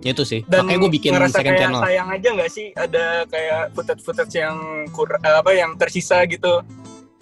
itu 0.00 0.22
sih 0.22 0.40
dan 0.44 0.62
makanya 0.62 0.78
gue 0.80 0.92
bikin 0.92 1.10
ngerasa 1.10 1.36
second 1.36 1.46
kayak 1.48 1.60
channel 1.60 1.82
sayang 1.82 2.08
aja 2.08 2.28
nggak 2.32 2.50
sih 2.50 2.66
ada 2.72 3.04
kayak 3.26 3.62
footage-footage 3.72 4.34
yang 4.36 4.56
kur 4.88 5.10
apa 5.16 5.50
yang 5.52 5.74
tersisa 5.74 6.22
gitu 6.24 6.62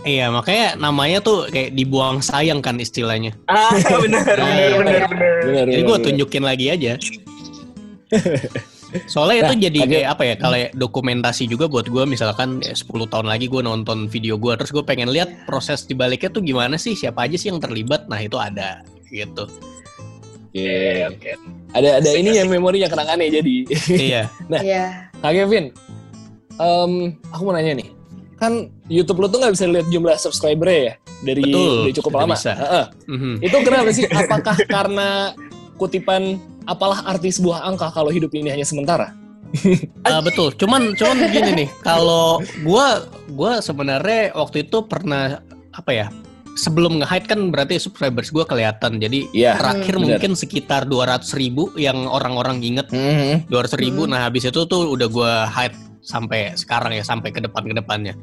Iya, 0.00 0.30
makanya 0.30 0.78
namanya 0.78 1.18
tuh 1.18 1.50
kayak 1.50 1.74
dibuang 1.74 2.22
sayang 2.22 2.62
kan 2.62 2.78
istilahnya. 2.78 3.34
ah 3.50 3.74
bener 4.04 4.22
Iya. 4.38 4.78
bener 4.78 5.02
bener 5.02 5.02
Benar, 5.42 5.64
Jadi 5.66 5.72
benar, 5.72 5.82
gue 5.82 5.82
benar. 5.90 6.04
tunjukin 6.06 6.44
lagi 6.46 6.66
aja. 6.70 6.92
Soalnya 9.04 9.36
itu 9.42 9.52
Nah, 9.52 9.62
jadi 9.62 9.78
agak- 9.78 9.92
kayak 9.92 10.08
apa 10.08 10.22
ya? 10.22 10.34
Kalau 10.36 10.56
dokumentasi 10.72 11.44
juga 11.44 11.66
buat 11.66 11.84
gue 11.84 12.04
misalkan 12.04 12.60
ya 12.60 12.72
10 12.72 12.86
tahun 13.04 13.26
lagi 13.26 13.46
gue 13.46 13.60
nonton 13.60 14.06
video 14.06 14.36
gue 14.36 14.54
terus 14.54 14.70
gue 14.70 14.80
pengen 14.80 15.08
lihat 15.08 15.44
proses 15.44 15.82
dibaliknya 15.82 16.28
tuh 16.28 16.40
gimana 16.40 16.76
sih? 16.76 16.92
Siapa 16.92 17.24
aja 17.24 17.34
sih 17.34 17.48
yang 17.48 17.58
terlibat? 17.58 18.06
Nah, 18.06 18.18
itu 18.18 18.36
ada 18.36 18.80
gitu. 19.06 19.46
Iya. 20.52 21.12
Ada 21.70 22.00
ada 22.00 22.10
ini 22.12 22.32
yang 22.32 22.48
memorinya 22.48 22.86
kenangannya 22.86 23.28
jadi. 23.30 23.56
iya. 24.08 24.22
Iya. 24.48 25.12
Kak 25.18 25.32
Kevin, 25.34 25.68
em, 26.56 26.92
aku 27.28 27.42
mau 27.42 27.52
nanya 27.52 27.76
nih. 27.76 27.88
Kan 28.36 28.68
YouTube 28.86 29.18
lo 29.18 29.26
tuh 29.26 29.40
nggak 29.40 29.52
bisa 29.52 29.64
lihat 29.66 29.88
jumlah 29.88 30.16
subscriber 30.16 30.68
ya 30.68 30.94
dari 31.22 31.40
Betul, 31.42 31.76
dari 31.82 31.92
cukup 31.94 32.12
lama. 32.14 32.32
bisa. 32.32 32.52
Heeh. 32.54 32.84
Mhm. 33.08 33.32
Itu 33.40 33.56
kenapa 33.60 33.90
sih? 33.90 34.04
Apakah 34.06 34.56
karena 34.66 35.08
kutipan 35.74 36.40
apalah 36.66 37.02
arti 37.06 37.30
sebuah 37.30 37.64
angka 37.64 37.90
kalau 37.90 38.10
hidup 38.10 38.30
ini 38.34 38.50
hanya 38.50 38.66
sementara? 38.66 39.14
Ah, 40.04 40.18
betul. 40.20 40.50
Cuman 40.54 40.94
cuman 40.94 41.16
gini 41.30 41.64
nih, 41.64 41.68
kalau 41.80 42.42
gua 42.62 43.06
gua 43.32 43.58
sebenarnya 43.58 44.34
waktu 44.34 44.66
itu 44.66 44.82
pernah 44.84 45.40
apa 45.72 45.90
ya? 45.90 46.06
Sebelum 46.56 46.98
nge-hide 47.00 47.26
kan 47.28 47.40
berarti 47.50 47.76
subscribers 47.76 48.30
gua 48.30 48.42
kelihatan. 48.44 48.96
Jadi 48.96 49.28
Iya. 49.32 49.56
terakhir 49.56 49.96
benar. 49.96 50.06
mungkin 50.18 50.32
sekitar 50.34 50.82
200 50.84 51.34
ribu 51.34 51.68
yang 51.76 52.06
orang-orang 52.06 52.60
inget 52.60 52.88
Mhm. 52.90 53.46
200 53.48 53.76
ribu. 53.76 54.04
Hmm. 54.04 54.14
Nah 54.14 54.20
habis 54.26 54.44
itu 54.44 54.60
tuh 54.66 54.82
udah 54.88 55.08
gua 55.08 55.32
hide 55.46 55.76
sampai 56.02 56.54
sekarang 56.54 56.94
ya 56.94 57.02
sampai 57.02 57.30
ke 57.30 57.42
depan 57.42 57.66
ke 57.66 57.74
depannya. 57.74 58.14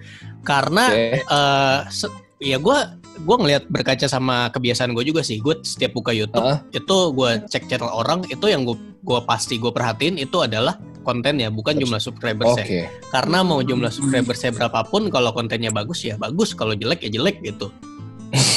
Karena 0.41 0.87
Oke. 0.91 1.19
eh 1.19 1.77
se- 1.89 2.13
ya 2.39 2.57
gua 2.57 2.99
gua 3.21 3.37
ngelihat 3.37 3.69
berkaca 3.69 4.09
sama 4.09 4.49
kebiasaan 4.49 4.97
gue 4.97 5.05
juga 5.05 5.21
sih. 5.21 5.37
Gue 5.37 5.61
setiap 5.61 5.93
buka 5.93 6.09
YouTube 6.09 6.41
Heeh. 6.41 6.81
itu 6.81 6.97
gua 7.13 7.37
cek 7.45 7.69
channel 7.69 7.93
orang 7.93 8.25
itu 8.27 8.45
yang 8.49 8.65
gua 8.65 8.77
gua 9.05 9.19
pasti 9.21 9.61
gue 9.61 9.69
perhatiin 9.69 10.17
itu 10.17 10.41
adalah 10.41 10.79
kontennya 11.03 11.51
bukan 11.51 11.75
jumlah 11.77 11.99
subscribersnya 11.99 12.63
Oke. 12.65 12.81
karena 13.11 13.43
mau 13.43 13.59
jumlah 13.59 13.91
subscriber 13.91 14.33
saya 14.33 14.55
berapapun 14.55 15.11
kalau 15.11 15.35
kontennya 15.35 15.69
bagus 15.69 16.01
ya 16.01 16.15
bagus 16.15 16.55
kalau 16.55 16.73
jelek 16.73 17.03
ya 17.03 17.11
jelek 17.11 17.43
gitu 17.43 17.69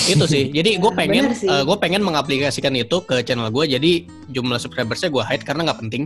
itu 0.07 0.25
sih 0.25 0.49
jadi 0.57 0.79
gue 0.79 0.93
pengen 0.95 1.35
benar 1.35 1.37
sih. 1.37 1.51
gue 1.51 1.77
pengen 1.83 2.07
mengaplikasikan 2.07 2.73
itu 2.79 3.03
ke 3.03 3.21
channel 3.27 3.51
gue 3.51 3.67
jadi 3.67 4.07
jumlah 4.31 4.63
subscriber 4.63 4.95
saya 4.95 5.11
gue 5.13 5.25
hide 5.27 5.45
karena 5.45 5.69
nggak 5.69 5.81
penting 5.83 6.03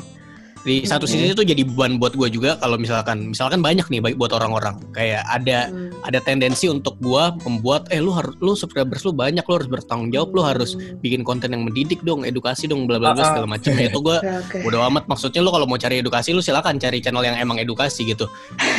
di 0.61 0.85
satu 0.85 1.09
Hmm. 1.09 1.12
sisi 1.17 1.33
itu 1.33 1.40
jadi 1.40 1.62
beban 1.64 1.97
buat 1.97 2.12
gue 2.12 2.29
juga 2.29 2.57
kalau 2.57 2.76
misalkan 2.76 3.33
misalkan 3.33 3.61
banyak 3.61 3.88
nih 3.88 4.00
baik 4.00 4.17
buat 4.17 4.29
orang-orang 4.31 4.76
kayak 4.93 5.25
ada 5.25 5.73
Hmm. 5.73 5.88
ada 6.05 6.21
tendensi 6.21 6.67
untuk 6.67 7.00
gue 7.00 7.25
membuat 7.43 7.88
eh 7.88 7.97
lu 7.97 8.12
harus 8.12 8.37
lu 8.38 8.52
subscribers 8.52 9.00
lu 9.02 9.11
banyak 9.11 9.40
lu 9.40 9.55
harus 9.57 9.67
bertanggung 9.67 10.11
jawab 10.11 10.29
lu 10.31 10.43
harus 10.43 10.76
Hmm. 10.76 11.00
bikin 11.00 11.23
konten 11.23 11.50
yang 11.50 11.64
mendidik 11.64 12.00
dong 12.00 12.23
edukasi 12.23 12.64
dong 12.64 12.85
bla 12.85 12.97
bla 12.97 13.12
bla 13.12 13.21
Ah, 13.21 13.25
ah. 13.25 13.29
segala 13.33 13.47
macam 13.49 13.71
itu 13.73 13.99
gue 13.99 14.17
oke. 14.45 14.57
Bodo 14.61 14.79
amat 14.85 15.05
maksudnya 15.07 15.40
lu 15.40 15.49
kalau 15.49 15.64
mau 15.64 15.76
cari 15.76 15.99
edukasi 15.99 16.33
lu 16.33 16.40
silakan 16.40 16.76
cari 16.76 17.00
channel 17.00 17.23
yang 17.23 17.35
emang 17.35 17.57
edukasi 17.57 18.05
gitu. 18.05 18.29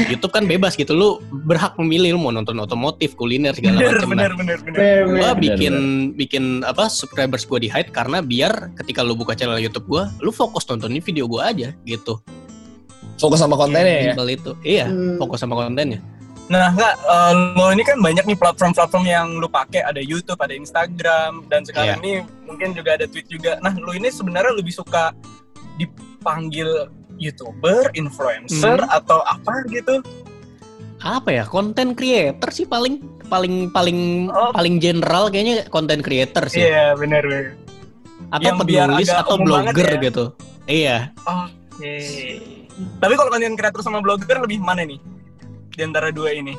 YouTube 0.06 0.30
kan 0.30 0.46
bebas 0.46 0.74
gitu 0.74 0.94
lu 0.94 1.18
berhak 1.44 1.74
memilih 1.78 2.14
lu 2.14 2.20
mau 2.20 2.30
nonton 2.30 2.54
otomotif, 2.56 3.14
kuliner 3.14 3.52
segala 3.52 3.82
macam. 3.82 4.10
Nah, 4.14 4.30
bener 4.30 4.32
bener 4.38 4.60
Bener, 4.62 5.34
bikin 5.36 5.74
bikin 6.14 6.44
apa 6.62 6.88
subscribers 6.88 7.44
gua 7.44 7.58
di 7.58 7.68
hide 7.68 7.90
karena 7.90 8.22
biar 8.22 8.70
ketika 8.78 9.02
lu 9.02 9.14
buka 9.14 9.34
channel 9.34 9.58
YouTube 9.58 9.88
gua, 9.88 10.14
lu 10.20 10.30
fokus 10.30 10.64
nontonin 10.66 11.02
video 11.02 11.26
gua 11.26 11.50
aja 11.50 11.71
gitu. 11.84 12.20
Fokus 13.18 13.38
sama 13.38 13.54
kontennya 13.54 14.12
ya. 14.12 14.14
Itu. 14.18 14.52
Iya, 14.62 14.86
Hmm. 14.90 15.18
fokus 15.18 15.40
sama 15.40 15.54
kontennya. 15.56 16.02
Nah, 16.52 16.68
enggak, 16.68 16.94
eh, 17.00 17.34
lo 17.56 17.72
ini 17.72 17.80
kan 17.80 17.96
banyak 18.02 18.28
nih 18.28 18.36
platform-platform 18.36 19.06
yang 19.08 19.28
lu 19.40 19.48
pakai, 19.48 19.88
ada 19.88 20.04
YouTube, 20.04 20.36
ada 20.36 20.52
Instagram, 20.52 21.48
dan 21.48 21.64
sekarang 21.64 21.96
Iya. 21.96 22.04
ini 22.04 22.12
mungkin 22.44 22.76
juga 22.76 23.00
ada 23.00 23.08
Tweet 23.08 23.32
juga. 23.32 23.56
Nah, 23.64 23.72
lu 23.72 23.96
ini 23.96 24.12
sebenarnya 24.12 24.52
lebih 24.52 24.76
suka 24.76 25.16
dipanggil 25.80 26.92
youtuber, 27.16 27.88
influencer 27.94 28.82
Hmm. 28.82 28.90
atau 28.92 29.24
apa 29.24 29.64
gitu. 29.70 30.04
Apa 31.00 31.30
ya? 31.32 31.44
Content 31.46 31.96
creator 31.96 32.50
sih 32.52 32.66
paling 32.66 33.00
paling 33.26 33.72
paling 33.72 34.28
Oh. 34.28 34.52
paling 34.52 34.78
general 34.78 35.32
kayaknya 35.32 35.66
content 35.72 36.04
creator 36.04 36.46
sih. 36.46 36.62
Iya 36.62 36.94
benar 36.94 37.24
benar. 37.24 37.46
Atau 38.30 38.44
Yang 38.44 38.58
biar 38.68 38.88
penulis 38.92 39.10
agak 39.10 39.22
atau 39.24 39.36
blogger 39.40 39.88
ya. 39.88 40.00
gitu. 40.04 40.26
Iya. 40.68 40.98
Oke. 41.72 41.96
Tapi 43.00 43.14
kalau 43.16 43.30
konten 43.32 43.56
kreator 43.56 43.82
sama 43.84 44.00
blogger 44.04 44.40
lebih 44.44 44.60
mana 44.60 44.84
nih? 44.84 45.00
Di 45.72 45.82
antara 45.88 46.12
dua 46.12 46.36
ini. 46.36 46.56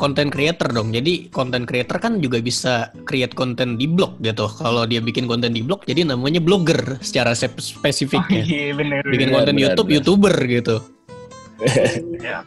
Content 0.00 0.34
creator 0.34 0.66
dong. 0.74 0.90
Jadi 0.90 1.30
content 1.30 1.62
creator 1.62 2.02
kan 2.02 2.18
juga 2.18 2.42
bisa 2.42 2.90
create 3.06 3.38
konten 3.38 3.78
di 3.78 3.86
blog 3.86 4.18
gitu. 4.18 4.50
Kalau 4.50 4.82
dia 4.82 4.98
bikin 4.98 5.30
konten 5.30 5.54
di 5.54 5.62
blog 5.62 5.86
jadi 5.86 6.02
namanya 6.02 6.42
blogger 6.42 6.98
secara 6.98 7.38
sep- 7.38 7.62
spesifiknya. 7.62 8.42
Iya 8.42 8.74
benar. 8.74 9.02
Bikin 9.06 9.30
konten 9.30 9.54
benar, 9.54 9.62
YouTube, 9.62 9.86
benar. 9.86 9.96
YouTuber 10.02 10.34
gitu. 10.50 10.76
Ya. 12.26 12.46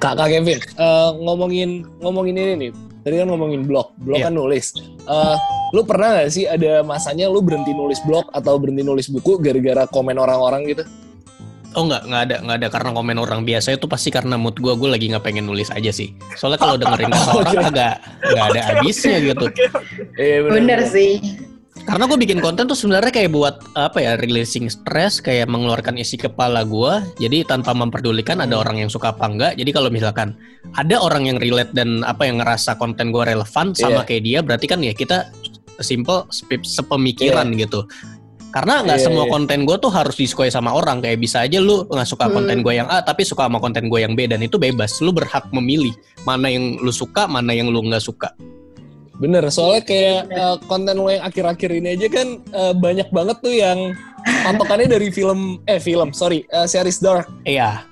Kak, 0.00 0.12
Kak 0.16 0.28
Kevin, 0.28 0.58
eh, 0.58 1.10
ngomongin 1.20 1.84
ngomongin 2.00 2.34
ini 2.36 2.52
nih. 2.56 2.70
Tadi 3.04 3.14
kan 3.20 3.28
ngomongin 3.30 3.64
blog, 3.64 3.92
blog 4.00 4.20
Iya. 4.20 4.28
kan 4.28 4.34
nulis. 4.36 4.72
Eh, 5.04 5.36
lu 5.72 5.84
pernah 5.84 6.20
gak 6.20 6.30
sih 6.32 6.44
ada 6.48 6.80
masanya 6.82 7.28
lu 7.28 7.40
berhenti 7.44 7.72
nulis 7.72 8.00
blog 8.04 8.24
atau 8.32 8.56
berhenti 8.56 8.80
nulis 8.84 9.08
buku 9.08 9.36
gara-gara 9.40 9.84
komen 9.88 10.16
orang-orang 10.16 10.64
gitu? 10.68 10.84
Oh 11.76 11.84
nggak 11.84 12.08
nggak 12.08 12.22
ada 12.24 12.36
nggak 12.42 12.56
ada 12.64 12.68
karena 12.72 12.90
komen 12.96 13.18
orang 13.20 13.40
biasa 13.44 13.76
itu 13.76 13.84
pasti 13.84 14.08
karena 14.08 14.40
mood 14.40 14.56
gue 14.56 14.72
gue 14.72 14.88
lagi 14.88 15.12
nggak 15.12 15.20
pengen 15.20 15.44
nulis 15.44 15.68
aja 15.68 15.92
sih. 15.92 16.16
Soalnya 16.32 16.58
kalau 16.64 16.80
dengerin 16.80 17.12
kata 17.12 17.32
orang 17.44 17.56
agak 17.68 17.94
nggak 18.24 18.44
ada 18.56 18.60
habisnya 18.72 19.16
gitu. 19.20 19.46
Iya 20.16 20.48
bener 20.48 20.80
sih. 20.88 21.20
Karena 21.88 22.04
gue 22.04 22.20
bikin 22.20 22.44
konten 22.44 22.68
tuh 22.68 22.76
sebenarnya 22.76 23.08
kayak 23.08 23.32
buat 23.32 23.64
apa 23.72 23.96
ya 23.96 24.12
releasing 24.20 24.68
stress 24.68 25.24
kayak 25.24 25.48
mengeluarkan 25.48 25.96
isi 25.96 26.20
kepala 26.20 26.60
gue. 26.60 27.00
Jadi 27.16 27.48
tanpa 27.48 27.72
memperdulikan 27.72 28.44
ada 28.44 28.60
orang 28.60 28.84
yang 28.84 28.92
suka 28.92 29.16
apa 29.16 29.24
enggak. 29.24 29.56
Jadi 29.56 29.72
kalau 29.72 29.88
misalkan 29.88 30.36
ada 30.76 31.00
orang 31.00 31.24
yang 31.32 31.40
relate 31.40 31.72
dan 31.72 32.04
apa 32.04 32.28
yang 32.28 32.44
ngerasa 32.44 32.76
konten 32.76 33.08
gue 33.08 33.24
relevan 33.24 33.72
sama 33.72 34.04
Iya. 34.04 34.06
kayak 34.06 34.22
dia, 34.28 34.38
berarti 34.44 34.66
kan 34.68 34.84
ya 34.84 34.92
kita 34.92 35.32
simple 35.80 36.28
sep- 36.28 36.60
sepemikiran 36.68 37.56
gitu. 37.56 37.88
Karena 38.52 38.84
nggak 38.84 39.00
Iya, 39.00 39.06
semua 39.08 39.24
iya. 39.24 39.32
konten 39.32 39.58
gue 39.64 39.76
tuh 39.80 39.88
harus 39.88 40.16
disukai 40.20 40.52
sama 40.52 40.76
orang. 40.76 41.00
Kayak 41.00 41.24
bisa 41.24 41.40
aja 41.40 41.56
lu 41.56 41.88
nggak 41.88 42.04
suka 42.04 42.28
Hmm. 42.28 42.36
konten 42.36 42.60
gue 42.60 42.74
yang 42.76 42.88
A 42.92 43.00
tapi 43.00 43.24
suka 43.24 43.48
sama 43.48 43.64
konten 43.64 43.88
gue 43.88 44.00
yang 44.04 44.12
B 44.12 44.28
dan 44.28 44.44
itu 44.44 44.60
bebas. 44.60 45.00
Lu 45.00 45.08
berhak 45.08 45.48
memilih 45.56 45.96
mana 46.28 46.52
yang 46.52 46.76
lu 46.84 46.92
suka, 46.92 47.24
mana 47.24 47.56
yang 47.56 47.72
lu 47.72 47.80
nggak 47.80 48.04
suka. 48.04 48.28
Bener, 49.18 49.42
soalnya 49.50 49.82
kayak 49.82 50.20
eh, 50.30 50.56
konten 50.64 50.94
lo 50.94 51.10
yang 51.10 51.26
akhir-akhir 51.26 51.70
ini 51.74 51.88
aja 51.94 52.06
kan 52.06 52.28
eh, 52.38 52.72
banyak 52.72 53.10
banget 53.10 53.36
tuh 53.42 53.50
yang 53.50 53.92
patokannya 54.44 54.86
dari 54.86 55.10
film, 55.10 55.58
eh 55.66 55.78
film, 55.78 56.14
sorry, 56.14 56.46
eh, 56.48 56.66
series 56.66 56.98
Dark. 56.98 57.26
Iya, 57.42 57.82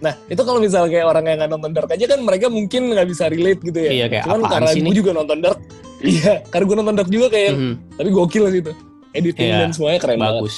Nah, 0.00 0.16
itu 0.32 0.40
kalau 0.40 0.56
misalnya 0.56 0.88
kayak 0.88 1.06
orang 1.06 1.24
yang 1.28 1.36
nggak 1.44 1.52
nonton 1.52 1.72
Dark 1.76 1.92
aja 1.92 2.08
kan 2.08 2.24
mereka 2.24 2.48
mungkin 2.48 2.88
nggak 2.88 3.04
bisa 3.04 3.28
relate 3.28 3.60
gitu 3.60 3.78
ya. 3.84 3.90
Iya, 3.92 4.06
kayak 4.08 4.24
Cuman 4.24 4.40
karena 4.48 4.70
sih 4.72 4.80
gue 4.80 4.96
juga 4.96 5.12
nonton 5.12 5.38
Dark, 5.44 5.60
iya, 6.16 6.40
karena 6.48 6.64
gue 6.64 6.76
nonton 6.80 6.94
Dark 6.96 7.10
juga 7.12 7.26
kayak, 7.28 7.52
Mhm. 7.52 7.72
tapi 8.00 8.08
gokil 8.08 8.44
gitu. 8.48 8.72
Editing 9.12 9.48
Iya, 9.52 9.58
dan 9.60 9.70
semuanya 9.76 9.98
keren 10.00 10.16
banget. 10.16 10.40
bagus. 10.40 10.56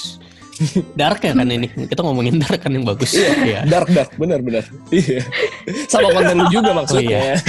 Dark 0.94 1.20
ya 1.24 1.32
kan 1.34 1.48
ini. 1.48 1.66
Kita 1.66 2.04
ngomongin 2.04 2.38
dark 2.38 2.60
kan 2.60 2.70
yang 2.70 2.86
bagus. 2.86 3.16
Iya. 3.18 3.66
Dark, 3.66 3.88
dark, 3.90 4.14
benar, 4.14 4.38
benar. 4.44 4.62
Iya. 4.94 5.24
Sama 5.90 6.12
konten 6.12 6.36
lu 6.38 6.46
juga 6.52 6.70
maksudnya. 6.70 7.34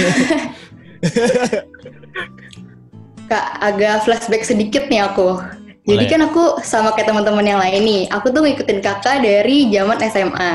Kak, 3.24 3.46
agak 3.60 4.04
flashback 4.04 4.44
sedikit 4.44 4.86
nih 4.88 5.00
aku. 5.02 5.40
Jadi 5.84 6.00
Boleh. 6.00 6.12
kan 6.12 6.20
aku 6.24 6.44
sama 6.64 6.96
kayak 6.96 7.12
teman-teman 7.12 7.44
yang 7.44 7.60
lain 7.60 7.82
nih. 7.84 8.02
Aku 8.08 8.32
tuh 8.32 8.40
ngikutin 8.40 8.80
kakak 8.80 9.20
dari 9.20 9.68
zaman 9.68 10.00
SMA. 10.00 10.52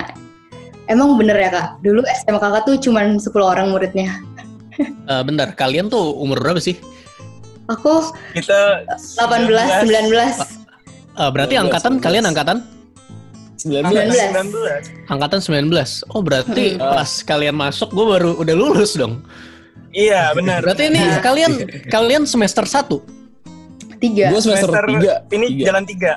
Emang 0.90 1.14
bener 1.22 1.38
ya 1.38 1.50
kak? 1.54 1.68
Dulu 1.86 2.02
SMA 2.18 2.42
kakak 2.42 2.66
tuh 2.66 2.76
cuman 2.82 3.22
10 3.22 3.30
orang 3.38 3.70
muridnya. 3.70 4.18
Eh, 4.80 5.22
bentar, 5.22 5.54
kalian 5.54 5.86
tuh 5.86 6.18
umur 6.18 6.42
berapa 6.42 6.58
sih? 6.58 6.80
Aku 7.70 8.10
Kita 8.34 8.82
18, 8.90 9.86
19. 9.86 10.40
Eh, 11.14 11.30
berarti 11.30 11.54
19, 11.60 11.64
angkatan 11.68 11.94
19. 12.00 12.06
kalian 12.06 12.26
angkatan 12.26 12.58
19. 13.60 14.10
19. 14.10 15.12
angkatan 15.12 15.40
19. 15.44 16.02
Oh, 16.10 16.24
berarti 16.24 16.74
Hmm. 16.74 16.96
pas 16.96 17.12
kalian 17.22 17.54
masuk 17.54 17.92
gue 17.92 18.06
baru 18.08 18.32
udah 18.40 18.56
lulus 18.56 18.96
dong. 18.96 19.22
Iya 19.90 20.34
benar. 20.34 20.62
Berarti 20.62 20.84
ini 20.88 21.00
Nah. 21.00 21.20
kalian 21.20 21.52
kalian 21.96 22.24
semester 22.24 22.64
1. 22.64 23.02
Tiga. 24.00 24.32
Gue 24.32 24.40
semester, 24.40 24.70
Semester 24.72 25.26
3. 25.28 25.36
Ini 25.36 25.46
Tiga. 25.50 25.66
jalan 25.70 25.84
tiga. 25.84 26.12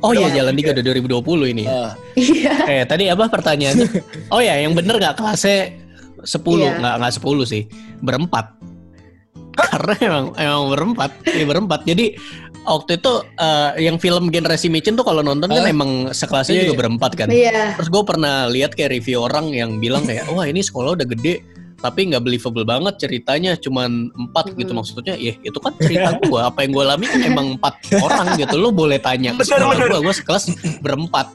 Oh 0.00 0.10
iya, 0.10 0.26
Iya. 0.26 0.42
jalan 0.42 0.54
3 0.56 0.72
udah 0.72 0.84
2020 0.84 1.46
ini. 1.46 1.64
Ah, 1.64 1.92
Iya. 2.16 2.54
Eh, 2.72 2.84
tadi 2.84 3.04
apa 3.06 3.28
pertanyaannya? 3.28 3.88
Oh 4.34 4.40
ya, 4.40 4.56
yang 4.56 4.72
bener 4.72 4.96
nggak 4.96 5.14
kelasnya 5.14 5.76
10, 6.20 6.40
Iya. 6.58 6.80
nggak 6.80 6.94
nggak 6.98 7.12
10 7.16 7.44
sih. 7.44 7.62
Berempat. 8.00 8.56
Karena 9.52 9.94
emang 10.00 10.26
emang 10.34 10.64
berempat, 10.70 11.10
iya 11.28 11.44
berempat. 11.44 11.80
Jadi 11.84 12.16
waktu 12.62 12.96
itu 12.96 13.12
eh, 13.36 13.70
yang 13.82 13.96
film 13.96 14.28
generasi 14.28 14.66
micin 14.66 14.94
tuh 14.94 15.04
kalau 15.04 15.20
nonton 15.20 15.46
kan 15.46 15.60
Hah? 15.60 15.68
emang 15.68 15.90
sekelasnya 16.10 16.54
Iya, 16.54 16.62
juga 16.62 16.72
iya. 16.72 16.80
berempat 16.80 17.10
kan. 17.14 17.28
Iya. 17.28 17.60
Terus 17.76 17.88
gue 17.88 18.02
pernah 18.02 18.48
lihat 18.48 18.72
kayak 18.72 18.90
review 18.92 19.20
orang 19.20 19.52
yang 19.52 19.76
bilang 19.76 20.02
kayak, 20.02 20.24
wah 20.30 20.44
ini 20.44 20.60
sekolah 20.60 20.96
udah 20.96 21.06
gede, 21.06 21.44
tapi 21.80 22.12
nggak 22.12 22.22
believable 22.22 22.62
banget 22.62 23.00
ceritanya, 23.00 23.56
cuman 23.56 24.12
empat 24.12 24.52
gitu 24.54 24.70
Hmm. 24.70 24.84
maksudnya. 24.84 25.16
Ya 25.16 25.32
itu 25.36 25.58
kan 25.58 25.72
cerita 25.76 26.16
gue, 26.22 26.40
apa 26.40 26.62
yang 26.62 26.72
gue 26.72 26.84
alami 26.84 27.06
kan 27.08 27.20
emang 27.20 27.46
empat 27.56 27.74
orang 27.96 28.36
gitu. 28.36 28.54
Lo 28.56 28.68
boleh 28.70 29.00
tanya 29.00 29.32
ke 29.34 29.42
sekolah 29.42 29.76
gue, 29.80 30.00
gue 30.00 30.14
sekelas 30.14 30.44
berempat. 30.78 31.32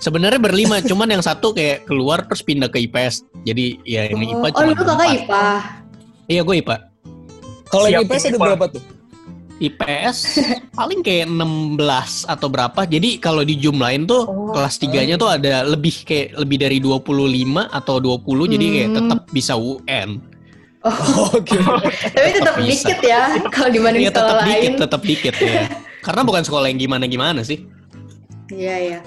Sebenarnya 0.00 0.40
berlima, 0.40 0.80
cuman 0.80 1.12
yang 1.12 1.20
satu 1.20 1.52
kayak 1.52 1.84
keluar 1.84 2.24
terus 2.24 2.40
pindah 2.40 2.72
ke 2.72 2.80
IPS. 2.80 3.20
Jadi 3.44 3.84
ya 3.84 4.08
yang 4.08 4.16
IPA 4.18 4.46
Oh, 4.48 4.50
cuma 4.56 4.64
lu 4.64 4.74
kakak 4.74 4.86
berempat. 4.96 5.12
IPA. 5.20 5.46
Iya 6.24 6.40
gue 6.40 6.54
IPA. 6.56 6.76
Kalau 7.68 7.86
yang 7.86 8.02
IPS 8.08 8.22
ada 8.26 8.38
berapa 8.40 8.64
tuh? 8.70 8.82
IPS 9.60 10.40
paling 10.72 11.04
kayak 11.04 11.28
16 11.28 11.76
atau 12.24 12.48
berapa. 12.48 12.80
Jadi 12.82 13.20
kalau 13.20 13.44
dijumlahin 13.44 14.04
tuh 14.04 14.24
Oh. 14.24 14.50
kelas 14.50 14.76
3-nya 14.76 15.14
tuh 15.14 15.28
ada 15.28 15.62
lebih 15.62 15.92
kayak 16.02 16.34
lebih 16.34 16.56
dari 16.58 16.78
25 16.80 17.68
atau 17.68 18.00
20 18.00 18.48
jadi 18.48 18.66
kayak 18.66 18.88
Hmm. 18.88 18.98
tetap 18.98 19.20
bisa 19.30 19.54
UN. 19.54 20.10
Oh, 20.80 21.28
Oke. 21.36 21.60
tapi 22.16 22.28
tetap 22.32 22.56
dikit 22.56 22.98
ya 23.04 23.36
kalau 23.52 23.68
dibanding 23.68 24.00
Iya 24.00 24.16
tetap 24.16 24.32
sekolah 24.32 24.46
dikit, 24.48 24.72
lain. 24.72 24.80
tetap 24.80 25.00
dikit 25.04 25.34
ya. 25.36 25.52
Karena 26.00 26.22
bukan 26.24 26.40
sekolah 26.40 26.66
yang 26.72 26.80
gimana-gimana 26.80 27.44
sih. 27.44 27.68
Iya, 28.48 28.76
iya. 28.80 28.98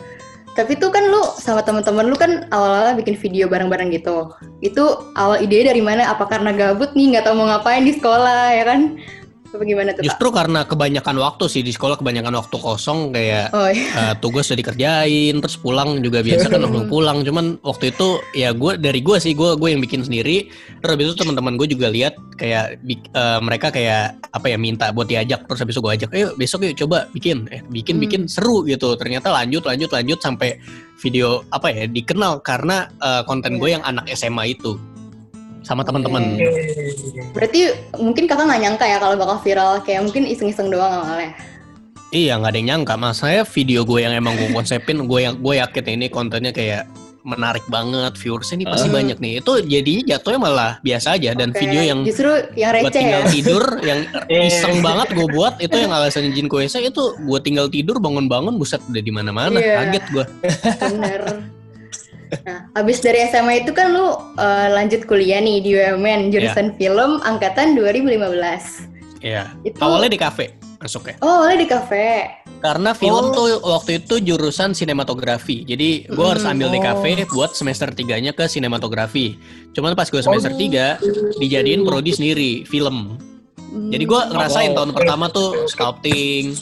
Tapi 0.53 0.77
tuh 0.77 0.93
kan 0.93 1.01
lu 1.09 1.17
sama 1.33 1.65
teman-teman 1.65 2.05
lu 2.05 2.13
kan 2.13 2.45
awal-awal 2.53 2.93
bikin 2.93 3.17
video 3.17 3.49
bareng-bareng 3.49 3.89
gitu. 3.89 4.29
Itu 4.61 4.85
awal 5.17 5.41
ide 5.41 5.65
dari 5.65 5.81
mana? 5.81 6.13
Apa 6.13 6.29
karena 6.29 6.53
gabut 6.53 6.93
nih 6.93 7.17
nggak 7.17 7.25
tahu 7.25 7.41
mau 7.41 7.49
ngapain 7.49 7.81
di 7.81 7.97
sekolah 7.97 8.53
ya 8.53 8.63
kan? 8.69 9.01
Apa 9.53 9.63
gimana 9.63 9.93
tuh? 9.93 10.01
Justru 10.01 10.33
karena 10.33 10.65
kebanyakan 10.65 11.15
waktu 11.21 11.45
sih 11.45 11.61
di 11.61 11.69
sekolah 11.69 12.01
kebanyakan 12.01 12.33
waktu 12.33 12.57
kosong 12.57 13.13
kayak 13.13 13.53
Oh 13.53 13.69
iya. 13.69 14.09
eh, 14.09 14.13
tugas 14.17 14.49
udah 14.49 14.57
dikerjain 14.57 15.35
terus 15.37 15.61
pulang 15.61 16.01
juga 16.01 16.25
biasa 16.25 16.49
kan 16.49 16.65
langsung 16.65 16.89
pulang. 16.93 17.21
Cuman 17.21 17.61
waktu 17.61 17.93
itu 17.93 18.17
ya 18.33 18.49
gue 18.49 18.81
dari 18.81 19.05
gue 19.05 19.17
sih 19.21 19.37
gue 19.37 19.53
gue 19.53 19.69
yang 19.69 19.77
bikin 19.77 20.01
sendiri. 20.01 20.49
Terus 20.81 20.91
habis 20.97 21.05
itu 21.13 21.15
teman-teman 21.21 21.53
gue 21.55 21.69
juga 21.69 21.93
lihat 21.93 22.17
kayak 22.35 22.81
eh, 22.89 23.39
mereka 23.45 23.69
kayak 23.69 24.17
apa 24.33 24.49
ya 24.49 24.57
minta 24.57 24.89
buat 24.89 25.05
diajak. 25.05 25.45
Terus 25.45 25.59
habis 25.61 25.77
itu 25.77 25.81
gue 25.85 25.93
ajak 26.01 26.09
ayo 26.17 26.33
besok 26.33 26.65
yuk 26.65 26.73
coba 26.81 27.05
bikin. 27.13 27.45
Eh 27.53 27.61
bikin 27.69 28.01
Hmm. 28.01 28.03
bikin 28.09 28.21
seru 28.25 28.65
gitu. 28.65 28.97
Ternyata 28.97 29.29
lanjut 29.29 29.69
lanjut 29.69 29.93
lanjut 29.93 30.17
sampai 30.17 30.57
video 30.97 31.45
apa 31.53 31.69
ya 31.69 31.85
dikenal. 31.85 32.41
Karena 32.41 32.89
eh, 32.97 33.21
konten 33.23 33.61
gue 33.61 33.69
yang 33.69 33.85
anak 33.85 34.09
SMA 34.09 34.57
itu 34.57 34.81
sama 35.63 35.81
teman-teman. 35.81 36.37
Berarti 37.31 37.59
mungkin 37.95 38.23
kakak 38.25 38.45
nggak 38.45 38.61
nyangka 38.61 38.85
ya 38.85 38.97
kalau 38.99 39.15
bakal 39.15 39.37
viral. 39.39 39.81
Kayak 39.81 40.05
mungkin 40.05 40.23
iseng-iseng 40.25 40.67
doang 40.67 40.91
awalnya. 40.93 41.33
Iya 42.11 42.37
nggak 42.37 42.51
ada 42.51 42.57
yang 42.57 42.67
nyangka 42.69 42.93
mas 42.93 43.17
saya 43.17 43.41
video 43.41 43.81
gue 43.81 43.99
yang 43.99 44.13
emang 44.13 44.37
gue 44.37 44.53
konsepin 44.53 45.01
gue 45.01 45.19
yang 45.19 45.33
gue 45.33 45.53
yakin 45.57 45.85
ini 45.89 46.07
kontennya 46.07 46.53
kayak 46.53 46.85
menarik 47.23 47.63
banget 47.65 48.13
viewersnya 48.13 48.59
ini 48.59 48.65
pasti 48.67 48.85
Ah. 48.85 48.93
banyak 48.93 49.17
nih 49.17 49.39
itu 49.39 49.51
jadinya 49.63 50.03
jatuhnya 50.11 50.37
malah 50.37 50.71
biasa 50.83 51.15
aja 51.15 51.31
dan 51.33 51.49
Oke. 51.49 51.57
video 51.57 51.81
yang 51.81 51.99
justru 52.03 52.27
yang 52.53 52.69
buat 52.75 52.83
receh 52.85 52.93
ya. 52.93 52.99
tinggal 52.99 53.23
tidur 53.31 53.63
yang 53.89 53.99
Iya. 54.27 54.41
iseng 54.45 54.83
banget 54.83 55.07
gue 55.09 55.27
buat 55.31 55.53
itu 55.57 55.73
yang 55.73 55.89
alasan 55.89 56.29
Jin 56.29 56.45
Koesa 56.45 56.77
itu 56.77 57.01
gue 57.17 57.39
tinggal 57.41 57.65
tidur 57.65 57.97
bangun-bangun 57.97 58.59
buset 58.59 58.83
udah 58.85 58.99
di 58.99 59.09
mana-mana 59.09 59.57
Iya. 59.57 59.73
kaget 59.81 60.03
gue 60.11 60.25
Bener. 60.85 61.21
Nah, 62.41 62.65
abis 62.73 62.97
dari 62.99 63.21
SMA 63.25 63.61
itu 63.61 63.71
kan 63.71 63.93
lu 63.93 64.07
eh, 64.35 64.67
lanjut 64.69 65.05
kuliah 65.05 65.37
nih 65.37 65.59
di 65.59 65.69
UMN 65.73 66.29
jurusan 66.29 66.73
film 66.75 67.21
angkatan 67.21 67.77
2015. 67.77 68.89
Iya 69.19 69.53
Itu 69.61 69.79
awalnya 69.79 70.09
di 70.09 70.19
kafe 70.19 70.45
masuknya 70.77 71.15
Oh, 71.19 71.39
awalnya 71.39 71.63
di 71.63 71.69
kafe. 71.69 72.07
karena 72.59 72.91
film 72.91 73.25
Oh. 73.25 73.31
tuh 73.31 73.47
waktu 73.61 73.91
itu 73.97 74.19
jurusan 74.19 74.71
sinematografi 74.71 75.63
jadi 75.63 76.07
gue 76.07 76.25
harus 76.25 76.43
Hmm, 76.43 76.51
ambil 76.53 76.69
di 76.69 76.79
oh. 76.79 76.83
kafe 76.85 77.09
buat 77.25 77.51
semester 77.51 77.87
tiganya 77.89 78.31
ke 78.31 78.47
sinematografi 78.47 79.39
cuman 79.71 79.95
pas 79.95 80.07
gue 80.07 80.19
semester 80.19 80.51
Oh. 80.51 80.59
tiga 80.59 80.99
dijadiin 81.37 81.83
prodi 81.83 82.11
sendiri 82.11 82.51
film 82.63 83.15
Jadi 83.89 84.03
gue 84.03 84.21
ngerasain 84.27 84.69
Oh. 84.69 84.75
tahun 84.75 84.91
pertama 84.91 85.25
tuh 85.27 85.65
sculpting, 85.65 86.53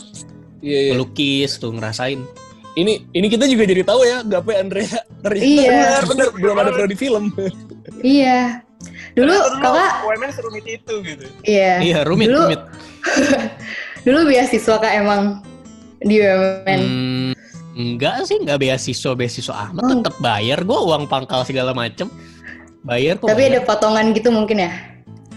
Iya, 0.62 0.80
iya. 0.80 0.92
melukis 0.94 1.58
tuh 1.58 1.70
ngerasain. 1.70 2.24
Ini 2.74 3.04
ini 3.12 3.28
kita 3.28 3.46
juga 3.46 3.64
jadi 3.68 3.84
tahu 3.84 4.02
ya 4.04 4.24
gape 4.24 4.54
Andrea 4.56 5.00
ternyata 5.20 5.44
Iya. 5.44 5.70
Bener, 5.70 6.04
bener, 6.08 6.28
belum 6.40 6.56
ada 6.58 6.72
prodi 6.72 6.96
film. 6.96 7.24
Iya. 8.00 8.64
Dulu 9.12 9.36
kakak, 9.60 9.92
UMN 10.08 10.32
serumit 10.32 10.66
itu 10.66 10.94
gitu. 11.04 11.26
iya. 11.44 11.78
Iya, 11.84 12.00
rumit, 12.08 12.32
Dulu- 12.32 12.48
rumit. 12.48 12.62
Dulu 14.08 14.20
beasiswa 14.26 14.76
kak 14.80 14.94
emang 14.98 15.44
di 16.02 16.18
BUMN. 16.18 16.80
Hmm, 16.82 17.32
enggak 17.78 18.26
sih, 18.26 18.42
enggak 18.42 18.58
beasiswa, 18.58 19.12
beasiswa 19.14 19.54
amat. 19.70 19.84
Oh. 19.86 19.90
Tetap 20.02 20.16
bayar 20.18 20.66
gue 20.66 20.80
uang 20.82 21.06
pangkal 21.06 21.46
segala 21.46 21.76
macem. 21.76 22.10
Bayar 22.82 23.22
kok. 23.22 23.30
Tapi 23.30 23.46
bayar. 23.46 23.54
ada 23.54 23.62
potongan 23.68 24.06
gitu 24.18 24.34
mungkin 24.34 24.66
ya? 24.66 24.72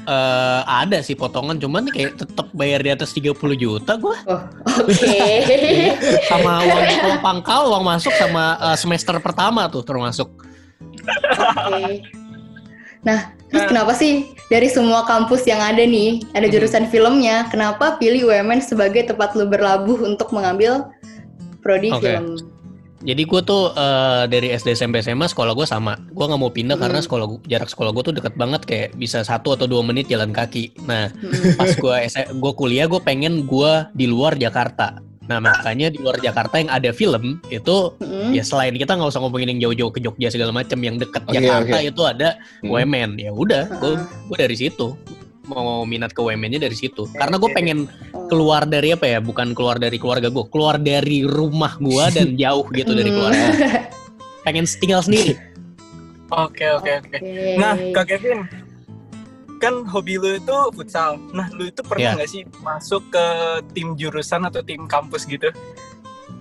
Eh, 0.05 0.61
ada 0.69 1.01
sih 1.01 1.17
potongan, 1.17 1.57
cuman 1.57 1.89
kayak 1.89 2.21
tetap 2.21 2.53
bayar 2.53 2.85
di 2.85 2.93
atas 2.93 3.17
30 3.17 3.33
juta 3.57 3.97
gue. 3.97 4.17
Oh, 4.29 4.43
oke. 4.85 5.17
Sama 6.31 6.61
uang, 6.61 6.85
uang 7.09 7.21
pangkal, 7.25 7.73
uang 7.73 7.85
masuk 7.89 8.13
sama 8.21 8.61
eh, 8.61 8.77
semester 8.77 9.17
pertama 9.25 9.65
tuh 9.73 9.81
termasuk. 9.81 10.29
Oke. 11.09 12.05
Nah, 13.05 13.33
terus 13.49 13.65
kenapa 13.69 13.93
sih 13.97 14.37
dari 14.53 14.69
semua 14.69 15.09
kampus 15.09 15.49
yang 15.49 15.61
ada 15.61 15.81
nih, 15.81 16.21
ada 16.37 16.49
jurusan 16.53 16.89
filmnya, 16.93 17.49
kenapa 17.49 17.97
pilih 17.97 18.29
UMN 18.29 18.61
sebagai 18.61 19.09
tempat 19.09 19.33
lu 19.33 19.49
berlabuh 19.49 20.05
untuk 20.05 20.33
mengambil 20.37 20.89
prodi 21.65 21.93
Oke. 21.93 22.05
film? 22.05 22.37
Jadi 23.05 23.23
gue 23.23 23.41
tuh 23.43 23.69
eh, 23.71 24.25
dari 24.27 24.49
SD 24.51 24.73
SMP 24.75 24.99
SMA 24.99 25.27
sekolah 25.27 25.53
gue 25.53 25.65
sama. 25.65 25.93
Gue 26.09 26.25
nggak 26.25 26.41
mau 26.41 26.49
pindah 26.49 26.75
Hmm. 26.75 26.85
karena 26.85 26.99
sekolah 26.99 27.25
gua- 27.27 27.45
jarak 27.45 27.69
sekolah 27.69 27.91
gue 27.91 28.03
tuh 28.03 28.15
deket 28.15 28.35
banget 28.35 28.63
kayak 28.63 28.89
bisa 28.95 29.21
satu 29.21 29.53
atau 29.53 29.65
dua 29.65 29.81
menit 29.81 30.07
jalan 30.07 30.31
kaki. 30.31 30.73
Nah 30.83 31.13
Mm-mm. 31.13 31.55
pas 31.55 31.69
gue 31.71 31.97
gue 32.33 32.53
kuliah 32.55 32.87
gue 32.87 32.99
pengen 32.99 33.45
gue 33.45 33.73
di 33.93 34.07
luar 34.07 34.35
Jakarta. 34.35 34.99
Nah 35.23 35.37
makanya 35.39 35.89
di 35.89 35.97
luar 35.97 36.17
Jakarta 36.19 36.57
yang 36.57 36.69
ada 36.69 36.91
film 36.91 37.41
itu 37.49 37.93
Mm-mm. 37.95 38.33
ya 38.33 38.41
selain 38.41 38.73
kita 38.73 38.93
nggak 38.93 39.09
usah 39.09 39.21
ngomongin 39.21 39.53
yang 39.53 39.61
jauh-jauh 39.63 39.89
ke 39.89 40.01
Jogja 40.01 40.29
segala 40.29 40.53
macam 40.53 40.77
yang 40.79 40.97
deket 40.97 41.23
Oke, 41.23 41.33
Jakarta 41.35 41.77
oke. 41.77 41.85
itu 41.87 42.03
ada 42.03 42.29
Hmm. 42.61 42.71
UMN. 42.71 43.11
Ya 43.19 43.31
udah 43.31 43.69
gue 43.75 43.93
Ah. 43.95 44.05
gue 44.05 44.37
dari 44.39 44.53
situ 44.55 44.97
mau 45.45 45.85
minat 45.85 46.11
ke 46.11 46.21
UMN-nya 46.21 46.63
dari 46.63 46.75
situ. 46.75 47.05
Karena 47.13 47.37
gue 47.37 47.51
pengen 47.53 47.87
Oh. 48.15 48.25
keluar 48.31 48.65
dari 48.65 48.91
apa 48.91 49.05
ya? 49.05 49.19
Bukan 49.21 49.53
keluar 49.53 49.77
dari 49.77 50.01
keluarga 50.01 50.29
gue, 50.29 50.45
keluar 50.49 50.77
dari 50.77 51.23
rumah 51.23 51.77
gue 51.77 52.05
dan 52.11 52.29
jauh 52.41 52.65
gitu 52.73 52.93
dari 52.93 53.11
keluarga. 53.11 53.47
Pengen 54.45 54.65
tinggal 54.67 55.01
sendiri. 55.01 55.37
Oke 56.29 56.67
oke 56.73 56.91
oke. 57.01 57.17
Nah 57.57 57.77
Kak 57.93 58.09
Kevin, 58.09 58.49
kan 59.57 59.85
hobi 59.85 60.17
lu 60.17 60.37
itu 60.37 60.57
futsal. 60.73 61.21
Nah 61.31 61.49
lu 61.53 61.69
itu 61.69 61.81
pernah 61.81 62.13
Iya. 62.13 62.17
nggak 62.19 62.31
sih 62.31 62.43
masuk 62.61 63.05
ke 63.09 63.25
tim 63.73 63.93
jurusan 63.95 64.45
atau 64.45 64.61
tim 64.61 64.85
kampus 64.85 65.25
gitu? 65.25 65.53